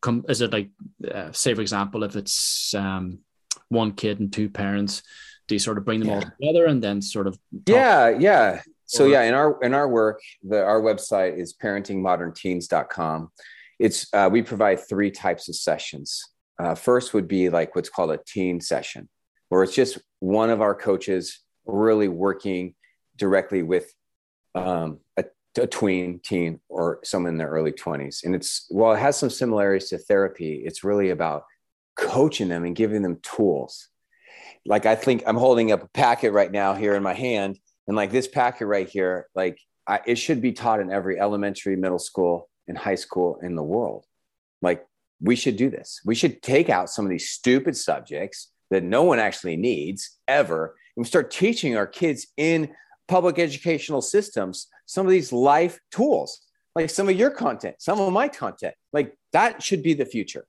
come 0.00 0.24
is 0.28 0.40
it 0.40 0.52
like 0.52 0.70
uh, 1.12 1.32
say 1.32 1.54
for 1.54 1.60
example 1.60 2.04
if 2.04 2.16
it's 2.16 2.74
um, 2.74 3.18
one 3.68 3.92
kid 3.92 4.20
and 4.20 4.32
two 4.32 4.48
parents, 4.48 5.02
do 5.48 5.54
you 5.54 5.58
sort 5.58 5.78
of 5.78 5.84
bring 5.84 6.00
them 6.00 6.08
yeah. 6.08 6.14
all 6.14 6.22
together 6.22 6.66
and 6.66 6.82
then 6.82 7.02
sort 7.02 7.26
of 7.26 7.38
yeah 7.66 8.08
yeah 8.08 8.60
so 8.86 9.06
yeah, 9.06 9.22
in 9.22 9.34
our 9.34 9.58
in 9.62 9.74
our 9.74 9.88
work, 9.88 10.20
the 10.42 10.62
our 10.62 10.80
website 10.80 11.38
is 11.38 11.54
parentingmodernteens.com. 11.54 13.30
It's 13.78 14.12
uh, 14.12 14.28
we 14.30 14.42
provide 14.42 14.80
three 14.88 15.10
types 15.10 15.48
of 15.48 15.56
sessions. 15.56 16.22
Uh, 16.58 16.74
first 16.74 17.14
would 17.14 17.26
be 17.26 17.48
like 17.48 17.74
what's 17.74 17.88
called 17.88 18.12
a 18.12 18.20
teen 18.26 18.60
session, 18.60 19.08
where 19.48 19.62
it's 19.62 19.74
just 19.74 19.98
one 20.20 20.50
of 20.50 20.60
our 20.60 20.74
coaches 20.74 21.40
really 21.66 22.08
working 22.08 22.74
directly 23.16 23.62
with 23.62 23.92
um, 24.54 24.98
a, 25.16 25.24
a 25.58 25.66
tween, 25.66 26.20
teen, 26.22 26.60
or 26.68 27.00
someone 27.04 27.32
in 27.32 27.38
their 27.38 27.48
early 27.48 27.72
20s. 27.72 28.24
And 28.24 28.34
it's, 28.34 28.66
while 28.68 28.94
it 28.94 28.98
has 28.98 29.16
some 29.16 29.30
similarities 29.30 29.88
to 29.90 29.98
therapy, 29.98 30.62
it's 30.64 30.84
really 30.84 31.10
about 31.10 31.44
coaching 31.96 32.48
them 32.48 32.64
and 32.64 32.76
giving 32.76 33.02
them 33.02 33.18
tools. 33.22 33.88
Like 34.66 34.86
I 34.86 34.94
think 34.94 35.22
I'm 35.26 35.36
holding 35.36 35.72
up 35.72 35.82
a 35.82 35.88
packet 35.88 36.32
right 36.32 36.50
now 36.50 36.74
here 36.74 36.94
in 36.94 37.02
my 37.02 37.14
hand. 37.14 37.58
And 37.86 37.96
like 37.96 38.10
this 38.10 38.28
packet 38.28 38.66
right 38.66 38.88
here, 38.88 39.28
like 39.34 39.58
I, 39.86 40.00
it 40.06 40.16
should 40.16 40.40
be 40.40 40.52
taught 40.52 40.80
in 40.80 40.90
every 40.90 41.20
elementary, 41.20 41.76
middle 41.76 41.98
school, 41.98 42.48
and 42.66 42.78
high 42.78 42.94
school 42.94 43.38
in 43.42 43.56
the 43.56 43.62
world. 43.62 44.06
Like 44.62 44.86
we 45.20 45.36
should 45.36 45.56
do 45.56 45.70
this. 45.70 46.00
We 46.04 46.14
should 46.14 46.42
take 46.42 46.70
out 46.70 46.90
some 46.90 47.04
of 47.04 47.10
these 47.10 47.28
stupid 47.28 47.76
subjects 47.76 48.50
that 48.70 48.82
no 48.82 49.02
one 49.02 49.18
actually 49.18 49.56
needs 49.56 50.18
ever 50.26 50.76
and 50.96 51.06
start 51.06 51.30
teaching 51.30 51.76
our 51.76 51.86
kids 51.86 52.26
in 52.36 52.74
public 53.08 53.38
educational 53.38 54.02
systems 54.02 54.68
some 54.86 55.06
of 55.06 55.12
these 55.12 55.32
life 55.32 55.80
tools, 55.90 56.40
like 56.74 56.90
some 56.90 57.08
of 57.08 57.16
your 57.16 57.30
content, 57.30 57.76
some 57.78 58.00
of 58.00 58.12
my 58.12 58.28
content. 58.28 58.74
Like 58.92 59.16
that 59.32 59.62
should 59.62 59.82
be 59.82 59.94
the 59.94 60.04
future. 60.04 60.46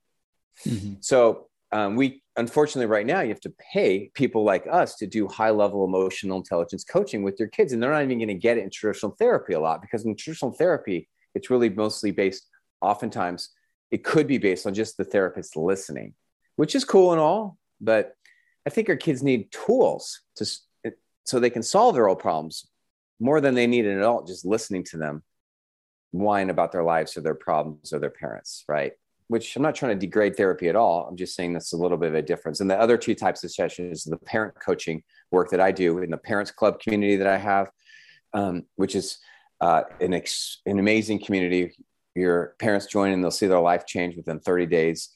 Mm-hmm. 0.66 0.94
So 1.00 1.48
um, 1.72 1.96
we 1.96 2.22
unfortunately 2.36 2.86
right 2.86 3.06
now 3.06 3.20
you 3.20 3.28
have 3.30 3.40
to 3.40 3.54
pay 3.72 4.10
people 4.14 4.44
like 4.44 4.66
us 4.70 4.96
to 4.96 5.06
do 5.06 5.26
high 5.26 5.50
level 5.50 5.84
emotional 5.84 6.36
intelligence 6.36 6.84
coaching 6.84 7.22
with 7.22 7.38
your 7.38 7.48
kids 7.48 7.72
and 7.72 7.82
they're 7.82 7.90
not 7.90 8.02
even 8.02 8.18
going 8.18 8.28
to 8.28 8.34
get 8.34 8.58
it 8.58 8.62
in 8.64 8.70
traditional 8.70 9.12
therapy 9.18 9.54
a 9.54 9.60
lot 9.60 9.80
because 9.80 10.04
in 10.04 10.14
traditional 10.14 10.52
therapy 10.52 11.08
it's 11.34 11.50
really 11.50 11.68
mostly 11.68 12.10
based 12.10 12.46
oftentimes 12.80 13.50
it 13.90 14.04
could 14.04 14.26
be 14.26 14.38
based 14.38 14.66
on 14.66 14.74
just 14.74 14.96
the 14.96 15.04
therapist 15.04 15.56
listening 15.56 16.14
which 16.56 16.74
is 16.74 16.84
cool 16.84 17.10
and 17.12 17.20
all 17.20 17.56
but 17.80 18.14
i 18.66 18.70
think 18.70 18.88
our 18.88 18.96
kids 18.96 19.22
need 19.22 19.50
tools 19.50 20.20
to 20.36 20.46
so 21.26 21.38
they 21.38 21.50
can 21.50 21.62
solve 21.62 21.94
their 21.94 22.08
own 22.08 22.16
problems 22.16 22.68
more 23.20 23.40
than 23.40 23.54
they 23.54 23.66
need 23.66 23.86
an 23.86 23.98
adult 23.98 24.26
just 24.26 24.44
listening 24.44 24.84
to 24.84 24.96
them 24.96 25.22
whine 26.12 26.50
about 26.50 26.72
their 26.72 26.84
lives 26.84 27.16
or 27.16 27.20
their 27.20 27.34
problems 27.34 27.92
or 27.92 27.98
their 27.98 28.10
parents 28.10 28.64
right 28.68 28.92
which 29.28 29.56
I'm 29.56 29.62
not 29.62 29.74
trying 29.74 29.98
to 29.98 30.06
degrade 30.06 30.36
therapy 30.36 30.68
at 30.68 30.76
all. 30.76 31.06
I'm 31.08 31.16
just 31.16 31.34
saying 31.34 31.52
that's 31.52 31.72
a 31.72 31.76
little 31.76 31.98
bit 31.98 32.10
of 32.10 32.14
a 32.14 32.22
difference. 32.22 32.60
And 32.60 32.70
the 32.70 32.78
other 32.78 32.96
two 32.96 33.14
types 33.14 33.42
of 33.42 33.50
sessions, 33.50 34.04
the 34.04 34.16
parent 34.18 34.54
coaching 34.64 35.02
work 35.30 35.50
that 35.50 35.60
I 35.60 35.72
do 35.72 35.98
in 35.98 36.10
the 36.10 36.16
parents 36.16 36.50
club 36.50 36.80
community 36.80 37.16
that 37.16 37.26
I 37.26 37.36
have, 37.36 37.70
um, 38.34 38.64
which 38.76 38.94
is 38.94 39.18
uh, 39.60 39.82
an, 40.00 40.14
ex- 40.14 40.60
an 40.66 40.78
amazing 40.78 41.24
community. 41.24 41.74
Your 42.14 42.54
parents 42.58 42.86
join 42.86 43.12
and 43.12 43.22
they'll 43.22 43.30
see 43.30 43.48
their 43.48 43.60
life 43.60 43.84
change 43.86 44.16
within 44.16 44.38
30 44.38 44.66
days, 44.66 45.10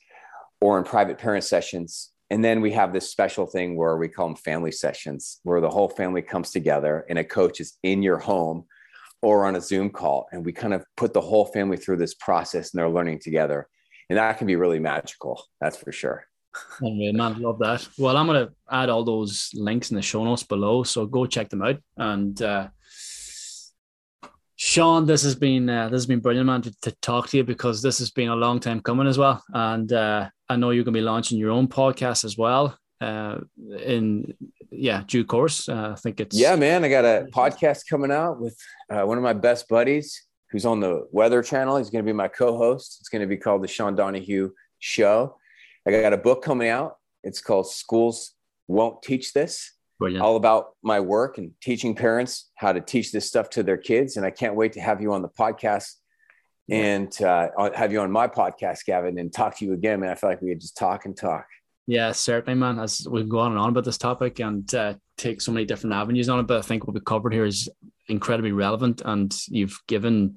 or 0.61 0.77
in 0.79 0.85
private 0.85 1.19
parent 1.19 1.45
sessions. 1.45 2.10
And 2.31 2.45
then 2.45 2.61
we 2.61 2.73
have 2.73 2.93
this 2.93 3.11
special 3.11 3.47
thing 3.47 3.77
where 3.77 3.97
we 3.97 4.09
call 4.09 4.29
them 4.29 4.37
family 4.37 4.73
sessions, 4.73 5.41
where 5.43 5.61
the 5.61 5.71
whole 5.71 5.89
family 5.89 6.23
comes 6.23 6.51
together 6.51 7.05
and 7.09 7.19
a 7.19 7.25
coach 7.25 7.61
is 7.61 7.77
in 7.83 8.03
your 8.03 8.19
home 8.19 8.67
or 9.21 9.47
on 9.47 9.57
a 9.57 9.61
Zoom 9.61 9.91
call. 9.91 10.29
And 10.31 10.47
we 10.47 10.53
kind 10.53 10.73
of 10.73 10.85
put 10.97 11.13
the 11.13 11.21
whole 11.21 11.47
family 11.47 11.77
through 11.77 11.97
this 11.97 12.15
process 12.15 12.73
and 12.73 12.79
they're 12.79 12.89
learning 12.89 13.19
together 13.19 13.69
and 14.11 14.19
that 14.19 14.39
can 14.39 14.47
be 14.49 14.57
really 14.57 14.81
magical. 14.81 15.43
That's 15.61 15.77
for 15.77 15.93
sure. 15.93 16.27
Oh, 16.83 16.91
man, 16.91 17.41
love 17.41 17.61
that. 17.61 17.89
Well, 17.97 18.17
I'm 18.17 18.27
gonna 18.27 18.51
add 18.69 18.89
all 18.91 19.05
those 19.05 19.51
links 19.55 19.93
in 19.93 19.97
the 19.97 20.03
show 20.03 20.25
notes 20.25 20.43
below, 20.43 20.83
so 20.83 21.07
go 21.07 21.25
check 21.25 21.49
them 21.49 21.63
out. 21.63 21.79
And 21.97 22.43
uh, 22.43 22.69
Sean, 24.63 25.07
this 25.07 25.23
has 25.23 25.35
been 25.35 25.71
uh, 25.71 25.89
this 25.89 26.01
has 26.01 26.07
been 26.07 26.21
brilliant, 26.21 26.47
man, 26.47 26.61
to, 26.61 26.71
to, 26.83 26.93
talk 27.01 27.29
to 27.31 27.39
you 27.39 27.45
because 27.45 27.81
this 27.81 27.99
has 27.99 28.11
been 28.11 28.29
a 28.29 28.37
long 28.37 28.61
time 28.61 28.83
coming 28.83 29.07
as 29.07 29.17
well. 29.17 29.43
And 29.55 29.91
uh, 29.91 30.29
I 30.51 30.57
know 30.57 30.69
you're 30.69 30.85
gonna 30.85 30.99
be 30.99 31.01
launching 31.01 31.39
your 31.39 31.51
own 31.51 31.67
podcast 31.67 32.27
as 32.27 32.37
well. 32.37 32.77
Uh, 33.01 33.39
in 33.83 34.35
yeah, 34.71 35.03
due 35.07 35.25
course. 35.25 35.67
Uh, 35.67 35.95
I 35.97 35.99
think 35.99 36.21
it's 36.21 36.39
yeah, 36.39 36.57
man. 36.57 36.85
I 36.85 36.91
got 36.91 37.07
a 37.07 37.27
podcast 37.33 37.89
coming 37.89 38.13
out 38.13 38.39
with 38.39 38.55
uh, 38.91 39.01
one 39.05 39.17
of 39.17 39.25
my 39.25 39.33
best 39.33 39.67
buddies 39.67 40.27
who's 40.51 40.67
on 40.67 40.79
the 40.79 41.09
Weather 41.11 41.43
Channel. 41.43 41.79
He's 41.79 41.89
going 41.89 42.05
to 42.05 42.07
be 42.07 42.15
my 42.15 42.29
co-host. 42.29 42.99
It's 43.01 43.09
going 43.09 43.23
to 43.23 43.27
be 43.27 43.39
called 43.39 43.63
the 43.63 43.69
Sean 43.69 43.95
Donohue 43.95 44.51
Show. 44.79 45.39
I 45.89 45.91
got 45.91 46.13
a 46.13 46.19
book 46.19 46.45
coming 46.45 46.69
out. 46.69 46.99
It's 47.25 47.41
called 47.41 47.71
Schools 47.71 48.35
Won't 48.69 49.03
Teach 49.03 49.33
This. 49.33 49.73
Brilliant. 50.01 50.25
All 50.25 50.37
about 50.37 50.71
my 50.83 50.99
work 50.99 51.37
and 51.37 51.53
teaching 51.63 51.95
parents 51.95 52.51
how 52.55 52.73
to 52.73 52.81
teach 52.81 53.13
this 53.13 53.29
stuff 53.29 53.51
to 53.51 53.63
their 53.63 53.77
kids. 53.77 54.17
And 54.17 54.25
I 54.25 54.31
can't 54.31 54.55
wait 54.57 54.73
to 54.73 54.81
have 54.81 55.03
you 55.03 55.13
on 55.13 55.21
the 55.21 55.29
podcast 55.29 55.93
and 56.71 57.21
uh, 57.21 57.49
have 57.75 57.93
you 57.93 58.01
on 58.01 58.11
my 58.11 58.27
podcast, 58.27 58.87
Gavin, 58.87 59.19
and 59.19 59.31
talk 59.31 59.59
to 59.59 59.67
you 59.67 59.75
again, 59.75 60.01
man. 60.01 60.09
I 60.09 60.15
feel 60.15 60.31
like 60.31 60.41
we 60.41 60.49
could 60.49 60.61
just 60.61 60.77
talk 60.77 61.05
and 61.05 61.15
talk. 61.15 61.45
Yeah, 61.87 62.13
certainly, 62.13 62.59
man. 62.59 62.79
As 62.79 63.07
we 63.11 63.25
go 63.25 63.41
on 63.41 63.53
and 63.53 63.61
on 63.61 63.69
about 63.69 63.85
this 63.85 63.99
topic 63.99 64.39
and 64.39 64.73
uh, 64.75 64.95
take 65.19 65.43
so 65.43 65.53
many 65.53 65.67
different 65.67 65.95
avenues 65.95 66.31
on 66.31 66.41
it, 66.41 66.47
but 66.47 66.59
I 66.59 66.63
think 66.63 66.87
what 66.87 66.95
we 66.95 67.01
covered 67.01 67.35
here 67.35 67.45
is 67.45 67.69
incredibly 68.09 68.53
relevant, 68.53 69.03
and 69.05 69.37
you've 69.49 69.79
given 69.87 70.37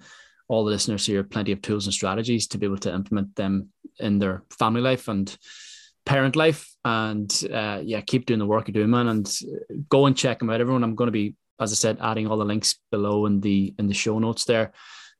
all 0.49 0.65
the 0.65 0.71
listeners 0.71 1.05
here 1.05 1.23
plenty 1.23 1.53
of 1.53 1.61
tools 1.61 1.85
and 1.85 1.93
strategies 1.93 2.47
to 2.47 2.57
be 2.57 2.65
able 2.65 2.77
to 2.79 2.93
implement 2.93 3.35
them 3.35 3.69
in 3.99 4.19
their 4.19 4.43
family 4.49 4.81
life 4.81 5.07
and 5.07 5.37
parent 6.05 6.35
life. 6.35 6.69
And 6.85 7.31
uh, 7.51 7.81
yeah, 7.83 8.01
keep 8.01 8.25
doing 8.25 8.39
the 8.39 8.45
work 8.45 8.67
you're 8.67 8.73
doing, 8.73 8.89
man, 8.89 9.07
and 9.07 9.31
go 9.89 10.05
and 10.05 10.17
check 10.17 10.39
them 10.39 10.49
out. 10.49 10.61
Everyone, 10.61 10.83
I'm 10.83 10.95
going 10.95 11.07
to 11.07 11.11
be, 11.11 11.35
as 11.59 11.71
I 11.71 11.75
said, 11.75 11.97
adding 12.01 12.27
all 12.27 12.37
the 12.37 12.45
links 12.45 12.79
below 12.91 13.25
in 13.25 13.39
the 13.39 13.73
in 13.79 13.87
the 13.87 13.93
show 13.93 14.19
notes 14.19 14.45
there. 14.45 14.73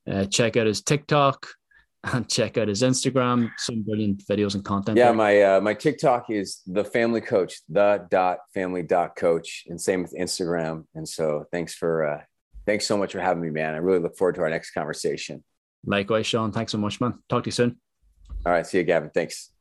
Uh, 0.09 0.25
check 0.25 0.57
out 0.57 0.67
his 0.67 0.81
TikTok, 0.81 1.47
and 2.03 2.29
check 2.29 2.57
out 2.57 2.67
his 2.67 2.81
Instagram. 2.81 3.49
Some 3.57 3.84
brilliant 3.84 4.25
videos 4.25 4.55
and 4.55 4.65
content. 4.65 4.97
Yeah, 4.97 5.05
there. 5.05 5.13
my 5.13 5.41
uh, 5.41 5.61
my 5.61 5.73
TikTok 5.73 6.29
is 6.29 6.61
the 6.67 6.84
family 6.84 7.21
coach, 7.21 7.61
the 7.69 8.05
dot 8.09 8.39
family 8.53 8.84
dot 8.84 9.15
coach, 9.15 9.63
and 9.67 9.79
same 9.79 10.01
with 10.01 10.13
Instagram. 10.13 10.86
And 10.95 11.07
so 11.07 11.45
thanks 11.51 11.73
for 11.73 12.05
uh, 12.05 12.21
thanks 12.65 12.86
so 12.86 12.97
much 12.97 13.13
for 13.13 13.21
having 13.21 13.41
me, 13.41 13.51
man. 13.51 13.73
I 13.73 13.77
really 13.77 13.99
look 13.99 14.17
forward 14.17 14.36
to 14.36 14.41
our 14.41 14.49
next 14.49 14.71
conversation. 14.71 15.43
Likewise, 15.86 16.27
Sean. 16.27 16.51
Thanks 16.51 16.71
so 16.73 16.77
much, 16.77 16.99
man. 16.99 17.19
Talk 17.29 17.43
to 17.43 17.47
you 17.47 17.51
soon. 17.51 17.77
All 18.45 18.51
right, 18.51 18.67
see 18.67 18.79
you, 18.79 18.84
Gavin. 18.84 19.11
Thanks. 19.13 19.53